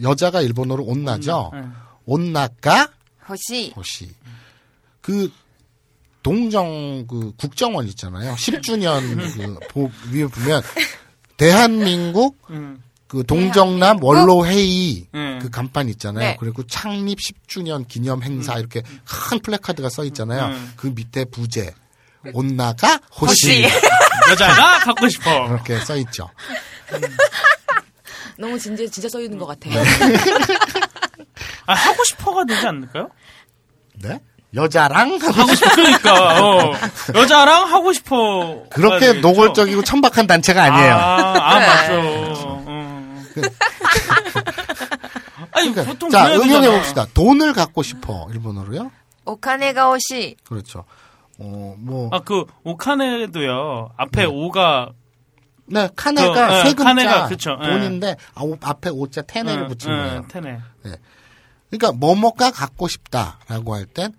[0.00, 1.50] 여자가 일본어로 온나죠.
[1.54, 1.74] 음, 음.
[2.06, 2.88] 온나가
[3.28, 3.72] 허시.
[3.76, 4.14] 허시.
[5.00, 5.30] 그
[6.22, 8.34] 동정 그 국정원 있잖아요.
[8.34, 9.00] 10주년
[9.36, 10.62] 그 보, 위에 보면
[11.36, 12.82] 대한민국 음.
[13.08, 15.38] 그 동정남 원로 회의 음.
[15.42, 16.30] 그 간판 있잖아요.
[16.30, 16.36] 네.
[16.40, 20.46] 그리고 창립 10주년 기념 행사 이렇게 큰 플래카드가 써 있잖아요.
[20.46, 20.72] 음.
[20.76, 21.74] 그 밑에 부제
[22.32, 23.74] 온나가 호시, 호시.
[24.30, 25.46] 여자가 갖고 싶어.
[25.48, 26.30] 이렇게 써 있죠.
[28.38, 29.68] 너무 진짜 진짜 써 있는 것 같아.
[31.66, 33.10] 아, 하고 싶어가 되지 않을까요?
[33.94, 34.20] 네?
[34.54, 36.72] 여자랑 하고 싶 그러니까 어.
[37.14, 38.64] 여자랑 하고 싶어.
[38.70, 40.92] 그렇게 노골적이고 천박한 단체가 아니에요.
[40.94, 41.66] 아, 아 네.
[41.66, 42.00] 맞죠.
[42.66, 43.22] 어.
[45.52, 46.70] 아니 그러니까 보통 자, 응용해.
[46.70, 47.06] 봅시다.
[47.14, 48.26] 돈을 갖고 싶어.
[48.32, 48.90] 일본어로요?
[49.24, 50.36] 오카네가 오시.
[50.44, 50.84] 그렇죠.
[51.38, 53.90] 어, 뭐 아 그 오카네도요.
[53.96, 54.90] 앞에 오가
[55.66, 57.66] 네, 카네가 그, 예, 세 글자 카네가 그쵸, 예.
[57.66, 60.24] 돈인데 아, 오- 앞에 오자 테네를 응, 붙인 응, 거예요.
[60.28, 60.58] 테네.
[60.84, 60.92] 네.
[61.70, 64.12] 그러니까 뭐뭐가 갖고 싶다라고 할 땐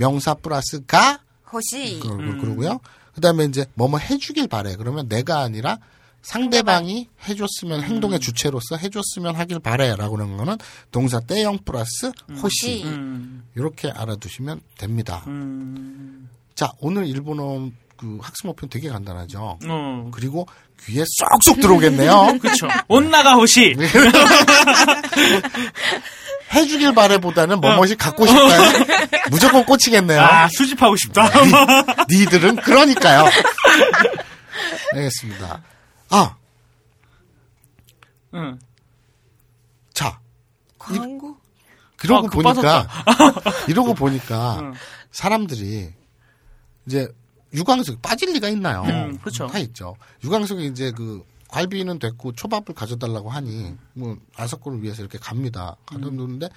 [0.00, 1.20] 명사 플러스 가
[1.52, 2.00] 호시.
[2.00, 2.40] 그, 음.
[2.40, 2.80] 그러고요.
[3.14, 4.74] 그다음에 이제 뭐뭐 해주길 바래.
[4.76, 5.78] 그러면 내가 아니라
[6.22, 10.56] 상대방이 해줬으면 행동의 주체로서 해줬으면 하길 바래라고 하는 거는
[10.90, 12.12] 동사 때형 플러스
[12.42, 13.44] 호시 음.
[13.54, 15.22] 이렇게 알아두시면 됩니다.
[15.26, 16.28] 음.
[16.54, 19.58] 자 오늘 일본어 그 학습 목표 는 되게 간단하죠.
[19.66, 20.10] 어.
[20.12, 20.46] 그리고
[20.86, 22.38] 귀에 쏙쏙 들어오겠네요.
[22.40, 22.68] 그렇죠.
[22.88, 23.76] 온나가 호시.
[26.52, 28.72] 해주길 바래보다는 뭐뭐시 갖고 싶다요.
[29.30, 30.20] 무조건 꽂히겠네요.
[30.20, 31.28] 아 수집하고 싶다.
[32.08, 33.26] 니, 들은 그러니까요.
[34.92, 35.62] 알겠습니다.
[36.10, 36.36] 아,
[38.34, 38.58] 응.
[39.94, 40.18] 자,
[40.78, 41.36] 광고?
[41.96, 42.88] 그러고 아, 그거 보니까
[43.68, 44.74] 이러고 보니까 응.
[45.12, 45.92] 사람들이
[46.86, 47.08] 이제
[47.52, 48.82] 유광석 빠질 리가 있나요?
[48.82, 49.46] 음, 그렇죠.
[49.46, 49.96] 다 있죠.
[50.24, 55.76] 유광석이 이제 그 갈비는 됐고 초밥을 가져달라고 하니 뭐 아사코를 위해서 이렇게 갑니다.
[55.92, 55.96] 음.
[56.00, 56.48] 가져놓는데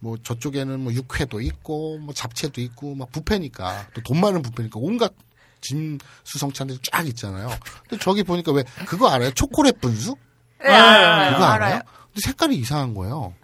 [0.00, 5.14] 뭐 저쪽에는 뭐 육회도 있고 뭐 잡채도 있고 막 뷔페니까 또 돈 많은 뷔페니까 온갖
[5.60, 7.48] 짐 수성찬들이 쫙 있잖아요.
[7.88, 9.30] 근데 저기 보니까 왜 그거 알아요?
[9.32, 10.14] 초콜릿 분수?
[10.62, 11.32] 네, 알아요.
[11.32, 11.68] 그거 알아요?
[11.74, 11.82] 알아요.
[12.06, 13.34] 근데 색깔이 이상한 거예요.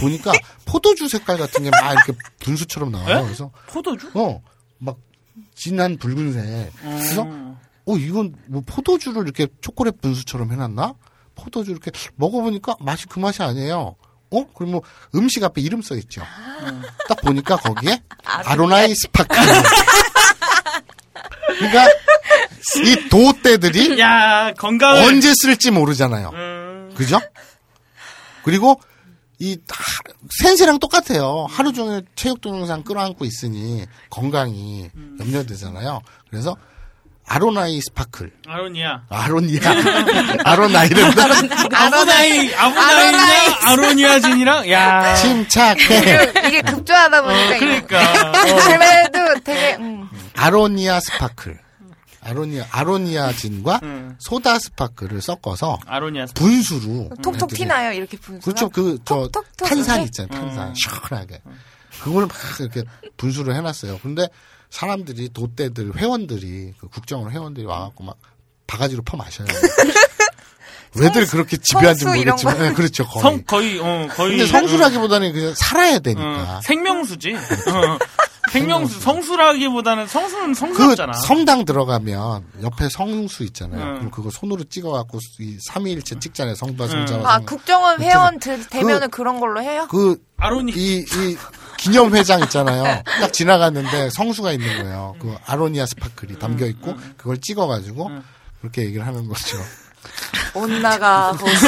[0.00, 0.32] 보니까
[0.66, 3.18] 포도주 색깔 같은 게 막 이렇게 분수처럼 나와요.
[3.20, 3.22] 에?
[3.22, 4.10] 그래서 포도주?
[4.14, 4.42] 어,
[4.78, 4.98] 막
[5.54, 6.72] 진한 붉은색.
[6.82, 7.56] 그래서 음.
[7.86, 10.94] 어 이건 뭐 포도주를 이렇게 초콜릿 분수처럼 해놨나?
[11.34, 13.96] 포도주 이렇게 먹어보니까 맛이 그 맛이 아니에요.
[14.30, 14.46] 어?
[14.54, 14.82] 그럼 뭐
[15.14, 16.22] 음식 앞에 이름 써 있죠.
[17.08, 19.34] 딱 보니까 거기에 아로니아 sparkle.
[21.58, 21.86] 그러니까
[22.84, 26.30] 이 도떼들이 야 건강을 언제 쓸지 모르잖아요.
[26.32, 26.92] 음.
[26.96, 27.18] 그죠?
[28.44, 28.80] 그리고
[29.38, 30.02] 이 하-
[30.42, 31.46] 센세랑 똑같아요.
[31.50, 34.88] 하루 종일 체육 동영상 끌어안고 있으니 건강이
[35.20, 36.00] 염려되잖아요.
[36.30, 36.56] 그래서
[37.26, 38.32] 아로나이 스파클.
[38.46, 39.04] 아로니아.
[39.08, 39.60] 아로니아.
[40.44, 41.24] 아로나이랜다.
[41.72, 45.98] 아로나이 아로나이냐 아로니아 진이랑 야 침착해.
[45.98, 47.58] 이게, 이게 급조하다 보니까.
[47.58, 48.32] 그러니까
[48.64, 50.08] 제 말도 되게, 음.
[50.36, 51.58] 아로니아 sparkle.
[52.24, 54.16] 아로니아, 아로니아 진과 음.
[54.20, 57.10] 소다 sparkle을 섞어서 아로니아 분수로.
[57.22, 58.44] 톡톡 튀나요, 이렇게 분수가?
[58.44, 58.68] 그렇죠.
[58.68, 60.02] 그, 저, 톡톡톡 탄산?
[60.02, 60.30] 있잖아요.
[60.40, 60.68] 탄산.
[60.68, 60.74] 음.
[60.74, 61.40] 시원하게.
[62.02, 62.82] 그걸 막 이렇게
[63.16, 63.98] 분수를 해놨어요.
[64.02, 64.28] 근데
[64.72, 68.16] 사람들이, 도떼들, 회원들이, 그 국정원 회원들이 와갖고 막
[68.66, 69.46] 바가지로 퍼 마셔요.
[70.96, 72.56] 왜들 그렇게 지배한지 이런 모르겠지만.
[72.56, 72.62] 거?
[72.62, 73.06] 네, 그렇죠.
[73.06, 73.22] 거의.
[73.22, 76.58] 성 거의 어 거의 근데 성수라기보다는 그냥 살아야 되니까.
[76.58, 77.34] 어, 생명수지.
[77.34, 77.98] 어,
[78.50, 81.12] 생명수 성수라기보다는 성수는 그 성수잖아.
[81.14, 83.80] 성당 들어가면 옆에 성수 있잖아요.
[83.80, 83.94] 응.
[83.94, 86.54] 그럼 그거 손으로 찍어갖고 이 삼위일체 찍잖아요.
[86.54, 87.06] 성부와 응.
[87.06, 87.46] 성자와 아, 성.
[87.46, 89.86] 국정원 회원 들, 되면은 그, 런 걸로 해요?
[89.90, 91.36] 그 아로니 이, 이
[91.82, 93.02] 기념회장 있잖아요.
[93.04, 95.16] 딱 지나갔는데 성수가 있는 거예요.
[95.20, 98.10] 그 아로니아 스파클이 담겨 있고 그걸 찍어가지고
[98.60, 99.58] 그렇게 얘기를 하는 거죠.
[100.54, 101.54] 온나가 호시.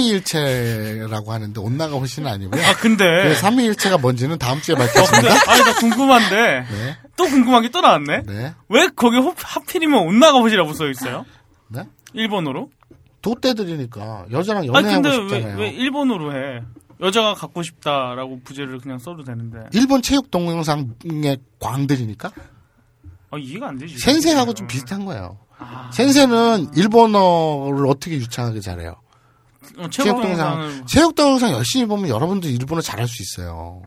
[0.00, 2.62] 삼위일체라고 하는데 온나가 훨씬 아니고요.
[2.64, 5.34] 아 근데 그 삼위일체가 뭔지는 다음 주에 밝혀집니다.
[5.50, 6.96] 아니 나 궁금한데 네.
[7.16, 8.22] 또 궁금한 게 또 나왔네.
[8.26, 8.54] 네.
[8.68, 11.24] 왜 거기 호- 하필이면 온나가보시라고 써 있어요?
[11.68, 11.84] 네?
[12.14, 12.68] 일본어로?
[13.22, 15.58] 도떼들이니까 여자랑 아니 연애하고 근데 싶잖아요.
[15.58, 16.62] 왜, 왜 일본어로 해?
[17.00, 19.58] 여자가 갖고 싶다라고 부제를 그냥 써도 되는데.
[19.72, 22.30] 일본 체육 동영상의 광들이니까
[23.30, 23.98] 아 이해가 안 되지.
[23.98, 25.38] 센세하고 좀 비슷한 거예요.
[25.58, 25.90] 아.
[25.92, 28.96] 센세는 일본어를 어떻게 유창하게 잘해요.
[29.78, 33.82] 어, 체육 체육 동영상 동영상을 체육 동영상 열심히 보면 여러분들 일본어 잘할 수 있어요.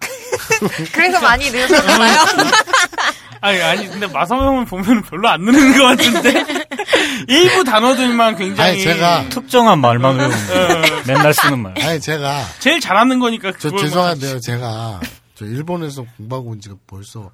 [0.92, 2.18] 그래서 많이 늘으셨나요?
[3.44, 6.44] 아니 아니 근데 마사오 형은 보면 별로 안 느는 것 같은데
[7.28, 11.02] 일부 단어들만 굉장히 아니 제가 특정한 말만 외우는 거예요.
[11.06, 11.74] 맨날 쓰는 말.
[11.82, 14.40] 아니 제가 제일 잘하는 거니까 저 죄송한데요.
[14.40, 15.00] 제가
[15.34, 17.30] 저 일본에서 공부하고 온 지가 벌써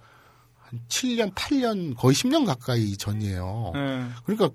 [0.58, 3.72] 한 7년, 8년, 거의 10년 가까이 전이에요.
[3.74, 4.04] 네.
[4.24, 4.50] 그러니까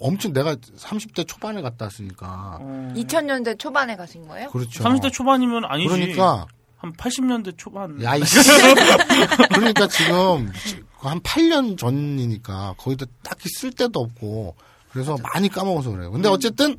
[0.00, 2.58] 엄청 내가 30대 초반에 갔다 왔으니까.
[2.60, 2.92] 어.
[2.96, 4.48] 2000년대 초반에 가신 거예요?
[4.50, 4.84] 그렇죠.
[4.84, 5.88] 30대 초반이면 아니지.
[5.88, 6.46] 그러니까
[6.78, 8.00] 한 80년대 초반.
[8.02, 8.20] 야, 이
[9.54, 10.50] 그러니까 지금
[10.98, 14.56] 한 8년 전이니까 거기다 딱히 쓸 데도 없고
[14.90, 16.10] 그래서 많이 까먹어서 그래요.
[16.10, 16.76] 근데 어쨌든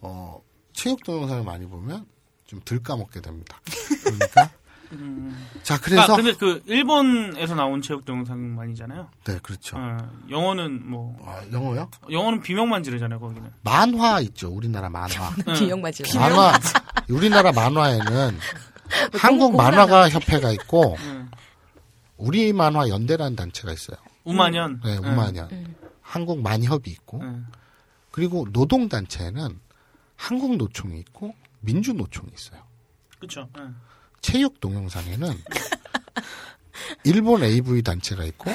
[0.00, 0.40] 어
[0.72, 2.06] 체육 동영상을 많이 보면
[2.46, 3.58] 좀 덜 까먹게 됩니다.
[4.04, 4.50] 그러니까
[5.62, 9.08] 자, 그래서 아, 근데 그 일본에서 나온 체육 동영상만이잖아요.
[9.24, 9.78] 네, 그렇죠.
[9.78, 9.96] 어,
[10.28, 11.16] 영어는 뭐
[11.50, 11.88] 영어요?
[12.10, 13.50] 영어는 비명만 지르잖아요, 거기는.
[13.62, 14.48] 만화 있죠.
[14.50, 15.30] 우리나라 만화.
[15.56, 16.18] 비명만 지르.
[16.18, 16.52] 만화
[17.08, 18.38] 우리나라 만화에는
[19.14, 20.96] 한국 만화가 협회가 있고
[22.16, 23.96] 우리 만화 연대라는 단체가 있어요.
[24.24, 24.80] 우만연.
[24.84, 25.12] 네, 응.
[25.12, 25.74] 우만연.
[26.00, 27.46] 한국 만협이 있고 응.
[28.10, 29.58] 그리고 노동 단체에는
[30.16, 32.60] 한국 노총이 있고 민주 노총이 있어요.
[33.18, 33.48] 그렇죠.
[34.20, 35.32] 체육 동영상에는
[37.04, 38.50] 일본 AV 단체가 있고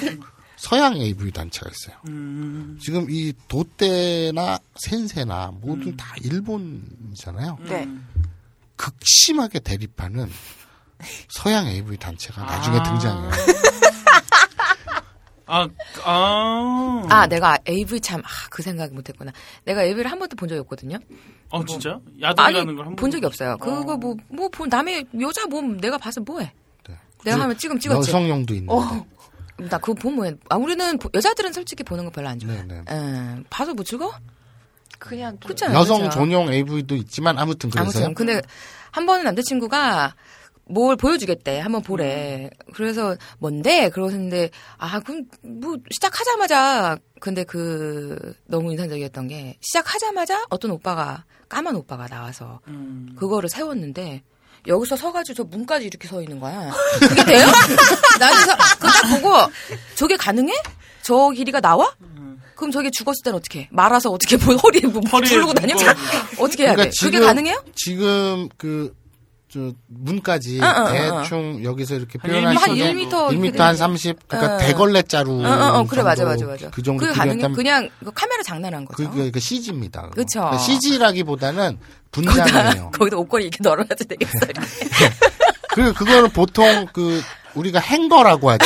[0.58, 1.98] 서양 AV 단체가 있어요.
[2.08, 2.78] 음.
[2.82, 7.58] 지금 이 도떼나 센세나 모두 다 일본이잖아요.
[7.62, 7.88] 네.
[8.78, 10.30] 극심하게 대립하는
[11.30, 12.84] 서양 AV 단체가 나중에 아.
[12.84, 13.32] 등장해요.
[15.50, 15.66] 아,
[16.04, 17.04] 아.
[17.10, 19.32] 아, 내가 AV 참, 아, 그 생각 못 했구나.
[19.64, 20.98] 내가 AV를 한 번도 본 적이 없거든요.
[21.50, 21.92] 어, 진짜?
[21.92, 23.58] 아니, 야동이라는 걸 한 본 적이 없어요.
[23.58, 26.52] 그거 뭐, 뭐, 본 남의 여자 몸 내가 봐서 뭐해.
[27.24, 28.10] 내가 하면 찍으면 찍었지.
[28.12, 28.74] 여성용도 있는데.
[28.74, 29.06] 어.
[29.70, 30.38] 나 그거 보면.
[30.50, 32.64] 아, 우리는 보- 여자들은 솔직히 보는 거 별로 안 좋아해.
[32.64, 32.84] 네네.
[32.92, 34.14] 예, 봐서 뭐 즐거워?
[35.00, 35.78] 그냥 그렇잖아요.
[35.78, 36.20] 여성 그렇죠.
[36.20, 38.06] 전용 AV도 있지만 아무튼 그래서요.
[38.06, 38.42] 아무튼 근데
[38.92, 40.16] 한 번은 남자친구가
[40.70, 41.60] 뭘 보여주겠대.
[41.60, 42.50] 한번 보래.
[42.74, 43.90] 그래서 뭔데?
[43.90, 52.08] 그러는데 아 그럼 뭐 시작하자마자 근데 그 너무 인상적이었던 게 시작하자마자 어떤 오빠가 까만 오빠가
[52.08, 53.16] 나와서 음.
[53.18, 54.24] 그거를 세웠는데
[54.68, 56.72] 여기서 서가지고 저 문까지 이렇게 서 있는 거야.
[57.00, 57.46] 그게 돼요?
[58.20, 58.56] 나는 그거
[58.90, 59.52] 딱 보고
[59.96, 60.54] 저게 가능해?
[61.04, 61.96] 저 길이가 나와?
[62.58, 63.62] 그럼 저게 죽었을 때는 어떻게?
[63.62, 63.70] 해?
[63.72, 65.76] 말아서 어떻게 뭐 허리에 뭐 허리에 두르고 다녀?
[65.76, 65.94] 묶어.
[66.40, 66.90] 어떻게 해야 돼?
[67.00, 67.64] 그게 가능해요?
[67.76, 68.94] 지금 그,
[69.48, 71.22] 저, 문까지 어, 어, 어.
[71.22, 74.58] 대충 여기서 이렇게 있는 한 1m 1m 한 30, 그러니까 어.
[74.58, 75.46] 대걸레 자루.
[75.46, 76.70] 어, 어, 어, 그래 맞아 맞아 맞아.
[76.72, 77.54] 그 정도 그게 가능해?
[77.54, 79.10] 그냥 그 카메라 장난한 거죠.
[79.10, 80.10] 그, 그, 그 CG입니다.
[80.10, 80.52] 그쵸.
[80.60, 81.78] CG라기보다는
[82.12, 82.92] 분장이에요.
[82.98, 84.40] 거기다 옷걸이 이렇게 널어놔도 되겠어.
[85.70, 87.22] 그, 그거는 보통 그,
[87.54, 88.66] 우리가 행거라고 하죠.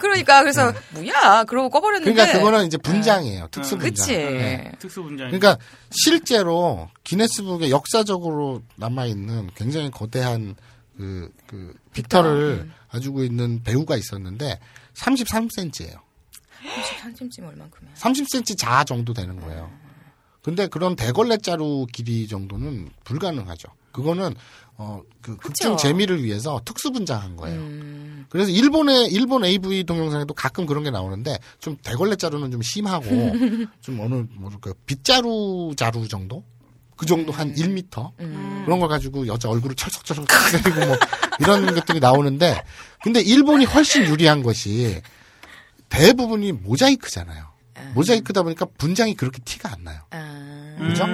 [0.00, 1.44] 그러니까 그래서 뭐야?
[1.44, 2.12] 그러고 꺼버렸는데.
[2.12, 3.48] 그러니까 그거는 이제 분장이에요.
[3.50, 3.90] 특수 분장.
[3.90, 4.16] 그치.
[4.16, 4.72] 네.
[4.78, 5.30] 특수 분장.
[5.30, 5.56] 그러니까
[5.90, 10.56] 실제로 기네스북에 역사적으로 남아 있는 굉장히 거대한
[10.96, 14.58] 그, 그 빅터를 가지고 있는 배우가 있었는데
[14.94, 16.00] 33cm예요.
[17.02, 17.94] 33cm 얼만큼이야?
[17.94, 19.70] 30cm 자 정도 되는 거예요.
[20.42, 23.68] 근데 그런 대걸레 자루 길이 정도는 불가능하죠.
[23.92, 24.34] 그거는
[24.80, 27.58] 어 그 극중 재미를 위해서 특수 분장한 거예요.
[27.60, 28.26] 음.
[28.28, 33.04] 그래서 일본의 일본 AV 동영상에도 가끔 그런 게 나오는데 좀 대걸레 자루는 좀 심하고
[33.80, 36.44] 좀 어느 뭐랄까 빗자루 자루 정도
[36.96, 40.26] 그 정도 한 1m 그런 걸 가지고 여자 얼굴을 철썩철썩
[40.62, 40.96] 때리고 뭐
[41.40, 42.62] 이런 것들이 나오는데
[43.02, 45.00] 근데 일본이 훨씬 유리한 것이
[45.88, 47.50] 대부분이 모자이크잖아요.
[47.94, 50.00] 모자이크다 보니까 분장이 그렇게 티가 안 나요.
[50.78, 51.04] 그죠?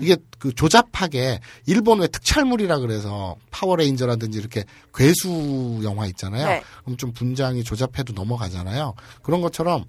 [0.00, 4.64] 이게 그 조잡하게 일본 왜 특촬물이라 그래서 파워레인저라든지 이렇게
[4.94, 6.46] 괴수 영화 있잖아요.
[6.48, 6.62] 네.
[6.84, 8.94] 그럼 좀 분장이 조잡해도 넘어가잖아요.
[9.22, 9.84] 그런 것처럼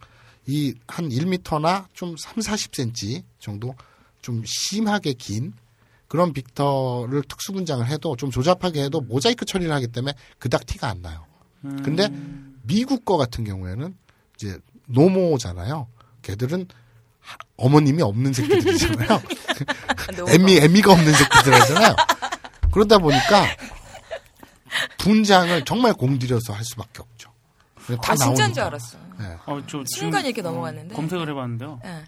[0.47, 3.75] 이 한 1m나 좀 3, 40cm 정도
[4.21, 5.53] 좀 심하게 긴
[6.07, 11.01] 그런 빅터를 특수 분장을 해도 좀 조잡하게 해도 모자이크 처리를 하기 때문에 그닥 티가 안
[11.01, 11.25] 나요.
[11.83, 12.09] 근데
[12.63, 13.95] 미국 거 같은 경우에는
[14.35, 14.57] 이제
[14.87, 15.87] 노모잖아요.
[16.23, 16.65] 걔들은 하-
[17.57, 19.21] 어머님이 없는 새끼들이잖아요.
[20.29, 21.95] 애미 애미가 없는 새끼들 하잖아요.
[22.71, 23.45] 그러다 보니까
[24.97, 27.31] 분장을 정말 공들여서 할 수밖에 없죠.
[28.01, 28.53] 다 아, 진짜인.
[28.53, 28.97] 줄 알았어.
[29.19, 29.37] 네.
[29.45, 30.95] 어, 저 순간 이렇게 넘어갔는데.
[30.95, 31.81] 검색을 해봤는데요.
[31.83, 32.03] 예.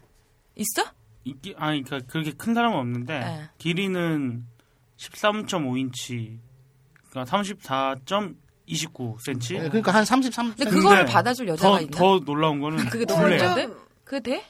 [0.56, 0.84] 있어?
[1.26, 3.50] 이게 아니 그러니까 그렇게 큰 사람은 없는데 네.
[3.58, 4.46] 길이는
[4.98, 6.38] 13.5인치,
[7.10, 9.54] 그러니까 34.29cm.
[9.62, 10.56] 네, 그러니까 한 33.
[10.56, 11.98] 근데 그거를 받아줄 여자가 더, 있나?
[11.98, 13.24] 더 놀라운 거는 그게 너무?
[14.04, 14.46] 그게 돼?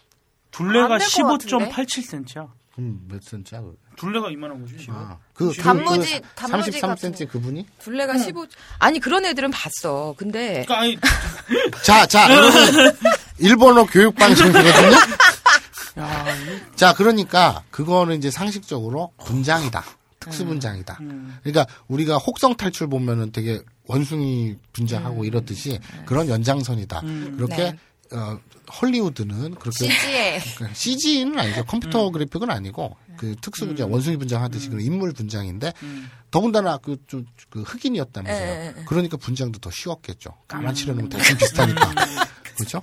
[0.54, 1.70] 둘레가 안될것 같은데?
[1.72, 2.50] 15.87cm야.
[2.76, 3.62] 그럼 몇 cm야?
[3.98, 4.76] 둘레가 이만한 거지.
[4.90, 7.68] 아, 그, 그, 단무지- 그 단무지 33cm 그분이?
[7.80, 8.48] 둘레가 15.
[8.80, 10.16] 아니 그런 애들은 봤어.
[10.18, 10.98] 근데 그러니까 아니
[11.84, 12.92] 자, 자, 여러분.
[13.38, 14.98] 일본어 교육 방송이거든요?
[16.76, 19.84] 자, 그러니까, 그거는 이제 상식적으로 분장이다.
[20.20, 20.98] 특수 분장이다.
[21.44, 27.02] 그러니까, 우리가 혹성 탈출 보면은 되게 원숭이 분장하고 이렇듯이 그런 연장선이다.
[27.38, 27.78] 그렇게, 네.
[28.14, 28.40] 어,
[28.82, 29.86] 헐리우드는 그렇게.
[29.88, 30.40] CG에.
[30.74, 31.64] CG는 아니죠.
[31.66, 35.74] 컴퓨터 그래픽은 아니고, 그 특수 분장, 원숭이 분장하듯이 그런 인물 분장인데,
[36.32, 38.46] 더군다나 그, 좀, 그 흑인이었다면서요.
[38.48, 38.84] 예, 예, 예.
[38.86, 40.32] 그러니까 분장도 더 쉬웠겠죠.
[40.48, 41.94] 까만 칠해놓으면 대충 비슷하니까.
[42.58, 42.82] 그렇죠?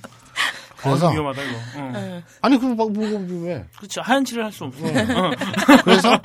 [0.77, 1.59] 그래서 그래서 위험하다 이거.
[1.77, 2.23] 어.
[2.41, 3.67] 아니 그럼 막 뭐가 왜?
[3.77, 4.81] 그렇지 하얀 칠을 할 수 없어.
[4.83, 5.03] 네.
[5.13, 5.31] 어.
[5.85, 6.19] 그래서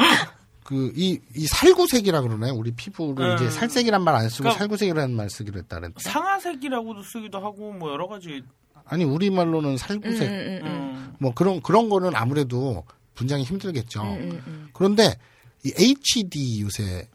[0.63, 1.19] 그이이
[1.49, 2.53] 살구색이라 그러나요?
[2.53, 3.35] 우리 피부를 음.
[3.35, 5.93] 이제 살색이란 말 안 쓰고 그러니까 살구색이라는 말 쓰기로 했다는.
[5.97, 8.43] 상아색이라고도 쓰기도 하고 뭐 여러 가지.
[8.88, 10.30] 아니 우리 말로는 살구색.
[10.30, 11.16] 음, 음, 음.
[11.20, 12.84] 뭐 그런 그런 거는 아무래도
[13.16, 14.02] 분장이 힘들겠죠.
[14.03, 14.70] 음, 음, 음.
[14.74, 15.18] 그런데
[15.64, 17.07] 이 HD 요새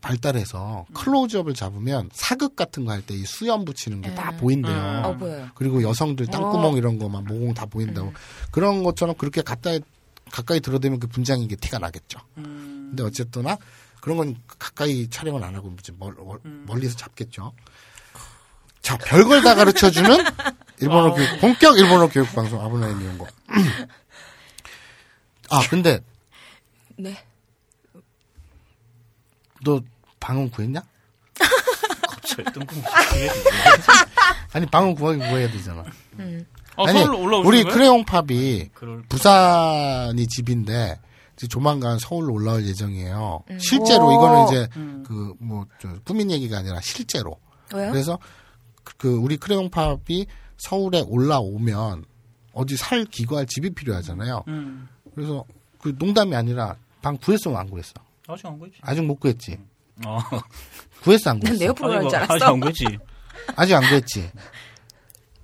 [0.00, 4.36] 발달해서 클로즈업을 잡으면 사극 같은 거 할 때 이 수염 붙이는 게다 음.
[4.36, 4.74] 보인대요.
[4.74, 5.02] 음.
[5.04, 5.48] 어, 보여요.
[5.54, 8.12] 그리고 여성들 땅구멍 이런 거막 모공 다 보인다고.
[8.50, 9.80] 그런 것처럼 그렇게 가까이
[10.30, 12.18] 가까이 들이대면 그 분장인 게 티가 나겠죠.
[12.34, 13.56] 근데 어쨌거나
[14.00, 16.14] 그런 건 가까이 촬영을 안 하고 멀,
[16.66, 17.52] 멀리서 잡겠죠.
[18.82, 20.18] 자, 별걸 다 가르쳐 주는
[20.80, 21.14] 일본어 wow.
[21.14, 23.26] 교육 본격 일본어 교육 방송 아부나이 니홍고.
[25.50, 26.00] 아, 근데
[26.96, 27.16] 네.
[29.64, 29.80] 너
[30.20, 30.82] 방은 구했냐?
[32.08, 32.82] 갑자기 뜬금
[34.52, 35.84] 아니 방은 구하기 구해야 되잖아.
[36.18, 36.46] 음.
[36.76, 37.64] 어, 아니 우리 거예요?
[37.74, 40.98] 크레용 팝이 그럴- 부산이 집인데
[41.36, 43.44] 이제 조만간 서울로 올라올 예정이에요.
[43.50, 43.58] 음.
[43.58, 44.12] 실제로 오.
[44.12, 45.04] 이거는 이제 음.
[45.06, 45.66] 그뭐
[46.04, 47.38] 꾸민 얘기가 아니라 실제로.
[47.72, 47.90] 왜요?
[47.92, 48.18] 그래서
[48.82, 52.04] 그- 그 우리 크레용 팝이 서울에 올라오면
[52.52, 54.44] 어디 살 기거할 집이 필요하잖아요.
[54.48, 54.88] 음.
[55.14, 55.44] 그래서
[55.78, 57.92] 그 농담이 아니라 방 구했으면 안 구했어.
[58.26, 58.78] 아직 안 구했지.
[58.82, 59.58] 아직 못 구했지.
[60.06, 60.18] 어.
[61.02, 61.54] 구했어 안 구했어?
[61.58, 62.52] 난내 옆으로 줄 아직 알았어.
[62.52, 62.84] 안 구했지.
[63.56, 64.30] 아직 안 구했지.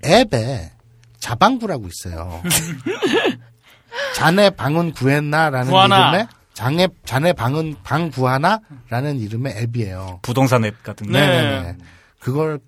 [0.04, 0.72] 앱에
[1.18, 2.42] 자방구라고 있어요.
[4.14, 6.08] 자네 방은 구했나라는 구하나.
[6.10, 10.20] 이름의 자네 자네 방은 방 구하나라는 이름의 앱이에요.
[10.22, 11.12] 부동산 앱 같은 거.
[11.12, 11.26] 네.
[11.26, 11.78] 네네네.
[12.18, 12.60] 그걸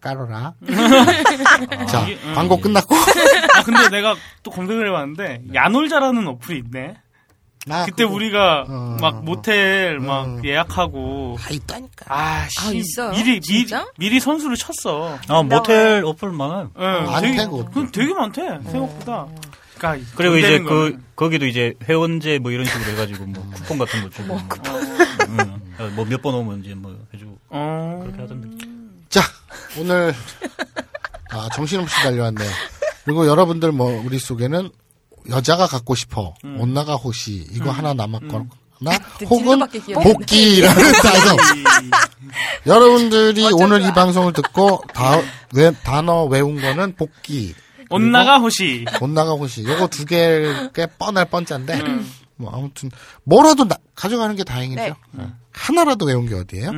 [0.00, 0.54] 깔아라.
[1.88, 2.34] 자 이게, 음.
[2.34, 2.94] 광고 끝났고.
[2.94, 6.94] 아 근데 내가 또 검색을 해봤는데 야놀자라는 어플이 있네.
[7.70, 10.40] 아, 그때 그거- 우리가 어, 막 모텔 막 어.
[10.44, 12.06] 예약하고 다 있다니까.
[12.08, 13.10] 아, 아, 씨, 있어요?
[13.10, 13.86] 미리 미리 진짜?
[13.98, 15.18] 미리 선수를 쳤어.
[15.28, 16.70] 아, 모텔 어플 많아요.
[16.78, 17.46] 예, 많대, 되게,
[17.92, 19.26] 되게 많대 생각보다.
[19.76, 21.02] 그러니까 그리고 돈 이제 그, 거는.
[21.14, 24.38] 거기도 이제 회원제 뭐 이런 식으로 해가지고 뭐 쿠폰 같은 거 주고.
[25.94, 27.38] 뭐몇번 오면 이제 뭐 해주고.
[27.50, 28.00] 어.
[28.02, 28.48] 그렇게 하던데.
[29.78, 30.14] 자 오늘
[31.30, 32.50] 아, 정신없이 달려왔네요.
[33.04, 34.70] 그리고 여러분들 뭐 우리 속에는
[35.30, 36.60] 여자가 갖고 싶어 음.
[36.60, 38.44] 온나가 호시 이거 하나 남았거나
[39.18, 41.36] 그 혹은 진로밖에 기억이 안 복귀라는 단어
[42.66, 45.20] 여러분들이 오늘 이 방송을 듣고 다,
[45.54, 47.54] 외, 단어 외운 거는 복귀
[47.90, 48.84] 온나가 호시.
[49.00, 52.10] 온나가 호시 요거 두 개꽤 뻔할 뻔짠데 음.
[52.36, 52.90] 뭐 아무튼
[53.24, 54.92] 뭐라도 나- 가져가는 게 다행이죠 네.
[55.12, 55.26] 네.
[55.52, 56.70] 하나라도 외운 게 어디예요?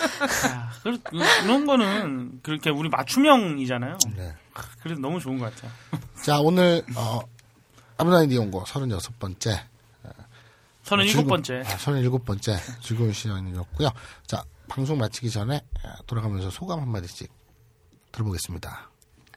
[0.00, 0.50] 음.
[0.52, 0.98] 아, 그-
[1.42, 3.98] 그런 거는 그렇게 우리 맞춤형이잖아요.
[4.16, 4.34] 네.
[4.82, 5.70] 그래서 너무 좋은 것 같아요.
[6.22, 7.20] 자 오늘 어,
[7.96, 9.60] 아브나인 이온고 36번째
[10.84, 11.66] 37번째.
[11.66, 13.90] 아, 37번째 즐거운 시간이었고요.
[14.26, 17.30] 자, 방송 마치기 전에 아, 돌아가면서 소감 한마디씩
[18.12, 18.87] 들어보겠습니다.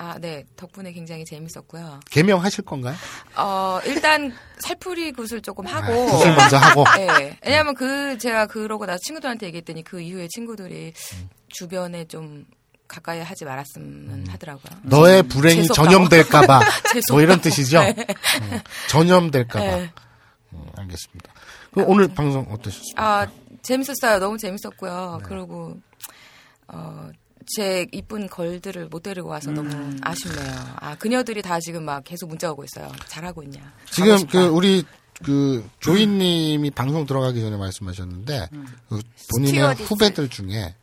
[0.02, 0.44] 아, 네.
[0.56, 2.00] 덕분에 굉장히 재밌었고요.
[2.10, 2.96] 개명하실 건가요?
[3.36, 5.94] 어, 일단 살풀이 굿을 조금 하고.
[5.94, 6.84] 아, 굿을 먼저 하고.
[6.98, 7.38] 네.
[7.46, 10.94] 왜냐면 그, 제가 그러고 나 친구들한테 얘기했더니 그 이후에 친구들이
[11.50, 12.48] 주변에 좀
[12.88, 14.80] 가까이 하지 말았으면 하더라고요.
[14.82, 15.88] 너의 불행이 재수없다고.
[15.88, 16.62] 전염될까봐.
[17.12, 17.82] 뭐 이런 뜻이죠?
[17.84, 17.96] 네.
[18.42, 18.60] 음,
[18.90, 19.66] 전염될까봐.
[19.66, 19.92] 네.
[20.54, 21.32] 음, 알겠습니다.
[21.74, 23.04] 그럼 오늘 방송 어떠셨습니까?
[23.04, 23.28] 아,
[23.62, 24.18] 재밌었어요.
[24.18, 25.22] 너무 재밌었고요.
[25.26, 25.78] 그리고,
[26.68, 27.12] 어,
[27.56, 29.70] 제 이쁜 걸들을 못 데리고 와서 너무
[30.02, 30.76] 아쉽네요.
[30.78, 32.92] 아, 그녀들이 다 지금 막 계속 문자 오고 있어요.
[33.08, 33.74] 잘하고 있냐.
[33.92, 34.26] 지금.
[34.28, 34.84] 그 우리
[35.24, 38.50] 그 조이님이 방송 들어가기 전에 말씀하셨는데
[38.90, 39.84] 그 본인의 스튜어디스.
[39.84, 40.76] 후배들 중에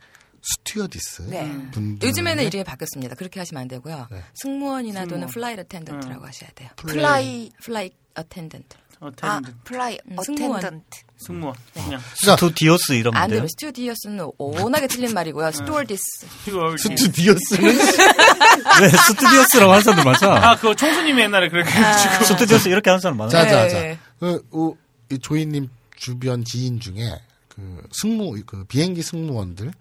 [0.43, 1.71] 스튜어디스 네.
[1.73, 3.17] 분들 요즘에는 이름이 바뀌었습니다.
[3.17, 4.07] 그렇게 하시면 안 되고요.
[4.11, 4.23] 네.
[4.35, 5.09] 승무원이나 승무원.
[5.09, 6.69] 또는 flight attendant라고 하셔야 돼요.
[6.77, 8.77] flight flight attendant.
[9.01, 10.59] 아 attend flight 음, 승무원.
[10.59, 11.55] attendant 승무원.
[11.75, 12.01] 그냥.
[12.15, 13.41] 스튜디오스 이러면 안 돼요?
[13.41, 13.49] 돼요.
[13.49, 15.51] 스튜디오스는 워낙에 틀린 말이고요.
[15.53, 16.27] 스튜어디스.
[16.49, 17.65] 이거 스튜디오스는
[18.83, 20.51] 왜 스튜디오스라고 하는 사람들 많잖아.
[20.51, 22.25] 아, 그거 총수님이 옛날에 그렇게 해가지고.
[22.25, 23.31] 스튜디오스 이렇게 하는 사람 많아.
[23.31, 23.95] 자, 자, 네.
[23.95, 24.01] 자.
[24.21, 24.75] 그, 우,
[25.11, 29.73] 이 조이님 주변 지인 중에 그 승무, 그 비행기 승무원들 네,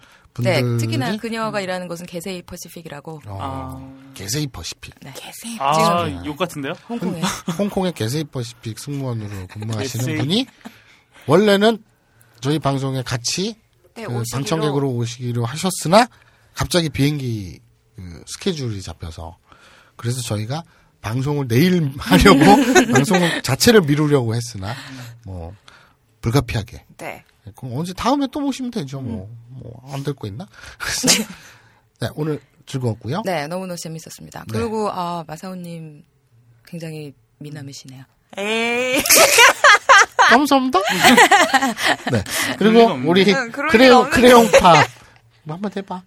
[0.43, 4.93] 분들이 특히나 그녀가 일하는 곳은 게세이 퍼시픽이라고 어, 게세이 퍼시픽.
[5.01, 5.13] 네.
[5.59, 6.73] 아, 욕 같은데요?
[6.87, 7.21] 홍콩에
[7.57, 10.17] 홍콩의 게세이 퍼시픽 승무원으로 근무하시는.
[10.17, 10.45] 분이
[11.25, 11.83] 원래는
[12.39, 13.55] 저희 방송에 같이
[13.95, 14.23] 네, 그.
[14.31, 16.07] 방청객으로 오시기로 하셨으나
[16.53, 17.59] 갑자기 비행기
[17.95, 19.37] 그 스케줄이 잡혀서
[19.95, 20.63] 그래서 저희가
[21.01, 22.39] 방송을 내일 하려고
[22.93, 24.75] 방송 자체를 미루려고 했으나
[25.25, 25.53] 뭐
[26.21, 27.23] 불가피하게 네.
[27.55, 30.47] 그럼 언제 다음에 또 모시면 되죠 뭐 뭐 안 될 거 있나
[31.99, 34.45] 네, 오늘 즐거웠고요 네, 너무너무 재밌었습니다.
[34.47, 34.59] 네.
[34.59, 36.03] 그리고 아, 마사오님
[36.65, 38.03] 굉장히 미남이시네요.
[38.37, 39.01] 에이.
[40.29, 40.79] 감사합니다
[42.11, 42.23] 네
[42.57, 42.93] 그리고.
[43.09, 44.09] 우리 응, 크레용.
[44.09, 44.85] 크레용파
[45.43, 46.03] 뭐 한번 해봐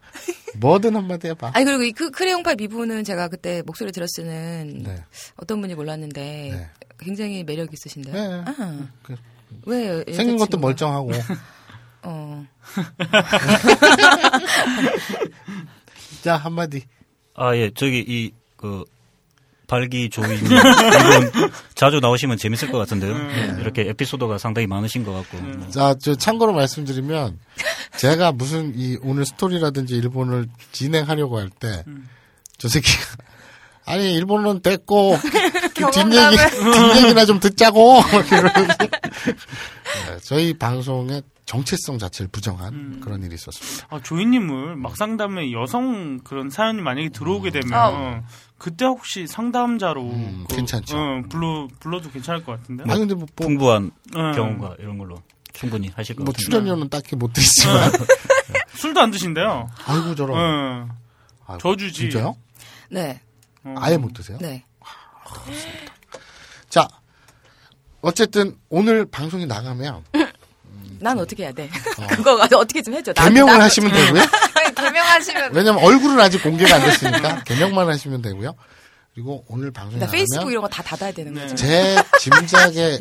[0.56, 5.02] 뭐든 한번 해봐 아니 그리고 이 그 크레용파 미부는 제가 그때 목소리 들었을 때는 네.
[5.36, 6.20] 어떤 분이 몰랐는데
[6.52, 6.70] 네.
[6.98, 8.12] 굉장히 매력 있으신데요.
[8.12, 8.42] 네.
[8.46, 9.16] 아, 그-
[9.66, 11.12] 왜 생긴 것도 멀쩡하고
[12.02, 12.46] 어.
[16.22, 16.82] 자 한마디
[17.34, 18.84] 아, 예, 저기, 이, 그,
[19.66, 21.30] 발기 조인 일본
[21.74, 23.16] 자주 나오시면 재밌을 것 같은데요.
[23.16, 23.56] 네.
[23.60, 25.38] 이렇게 에피소드가 상당히 많으신 것 같고.
[25.38, 25.70] 뭐.
[25.70, 27.38] 자, 저 참고로 말씀드리면
[27.96, 32.98] 제가 무슨 이 오늘 스토리라든지 일본을 진행하려고 할 때저 새끼가
[33.90, 35.16] 아니 일본은 됐고
[35.74, 36.36] 그 뒷얘기
[36.96, 38.00] 뒷얘기나 좀 듣자고
[39.24, 43.88] 네, 저희 방송의 정체성 자체를 부정한 그런 일이 있었습니다.
[43.90, 48.22] 아, 조이님을 막 상담에 여성 그런 사연이 만약에 들어오게 되면 어.
[48.56, 50.96] 그때 혹시 상담자로 그, 음, 괜찮죠.
[50.96, 52.84] 어, 불러 불러도 괜찮을 것 같은데.
[52.88, 54.32] 아니 근데 뭐, 뭐, 풍부한 음.
[54.32, 55.16] 경험과 이런 걸로
[55.52, 56.44] 충분히 하실 것 뭐 같은데.
[56.50, 57.90] 출연료는 딱히 못 드리지만
[58.76, 59.68] 술도 안 드신대요.
[59.86, 60.36] 아이고 저런.
[60.38, 60.88] 어.
[61.46, 62.02] 아이고, 저주지.
[62.10, 62.36] 진짜요?
[62.90, 63.20] 네.
[63.76, 64.38] 아예 못 드세요?
[64.40, 64.64] 네.
[66.68, 66.88] 자,
[68.00, 70.04] 어쨌든 오늘 방송이 나가면
[71.00, 71.68] 난 어떻게 해야 돼?
[72.10, 73.12] 그거 가서 어떻게 좀 해줘.
[73.12, 74.22] 나- 개명을 나- 하시면 되고요.
[74.76, 78.54] 개명하시면 왜냐면 얼굴은 아직 공개가 안 됐으니까 개명만 하시면 되고요.
[79.14, 81.54] 그리고 오늘 방송이 나 페이스북 나가면 이런 거 다 닫아야 되는 거죠.
[81.54, 82.98] 제 짐작에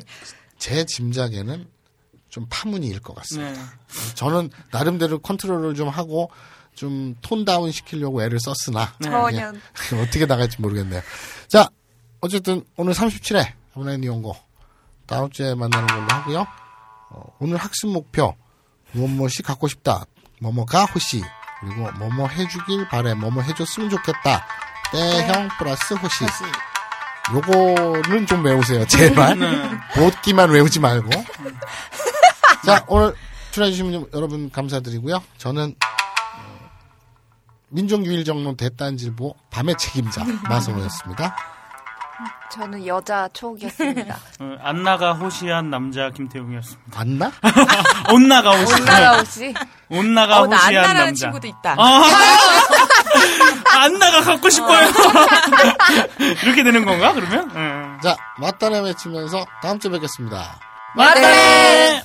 [0.58, 1.68] 제 짐작에는
[2.30, 3.52] 좀 파문이일 것 같습니다.
[3.62, 4.16] 네.
[4.16, 6.30] 저는 나름대로 컨트롤을 좀 하고
[6.80, 9.10] 좀 톤 다운 시키려고 애를 썼으나 네.
[9.10, 9.60] 그냥
[10.02, 11.02] 어떻게 나갈지 모르겠네요.
[11.50, 11.68] 자,
[12.22, 13.46] 어쨌든 오늘 37회
[13.76, 14.36] 아브라인 이용고
[15.06, 16.48] 다음 주에 만나는 걸로 하고요.
[17.12, 18.34] 어, 오늘 학습 목표
[18.94, 20.06] 무엇무엇이 갖고 싶다.
[20.40, 21.22] 뭐뭐가 호시
[21.60, 23.14] 그리고 뭐뭐 해주길 바래.
[23.14, 24.48] 뭐뭐 해줬으면 좋겠다.
[24.92, 26.26] 때형 플러스 호시.
[27.34, 28.88] 요거는 좀 외우세요.
[28.88, 29.38] 제발.
[29.94, 31.10] 보기만 외우지 말고.
[32.66, 33.14] 자, 오늘
[33.52, 35.22] 출연해주신 여러분 감사드리고요.
[35.38, 35.99] 저는 어,
[37.70, 41.36] 민족유일정론 대딴질보 밤의 책임자 마성호였습니다.
[42.52, 44.18] 저는 여자 초옥이었습니다.
[44.42, 47.00] 어, 안나가 호시한 남자 김태웅이었습니다.
[47.00, 47.32] 안나?
[48.12, 48.74] 온나가 호시.
[48.82, 49.54] 온나가 호시?
[49.90, 51.26] 온나가 어, 나 호시한 안나라는 남자.
[51.28, 51.76] 친구도 있다.
[51.78, 52.04] 아,
[53.86, 54.90] 안나가 갖고 싶어요.
[56.44, 57.50] 이렇게 되는 건가 그러면?
[57.56, 58.02] 예.
[58.02, 60.60] 자, 맞다네 외치면서 다음 주에 뵙겠습니다.
[60.96, 61.22] 맞다네.
[61.22, 62.04] 네.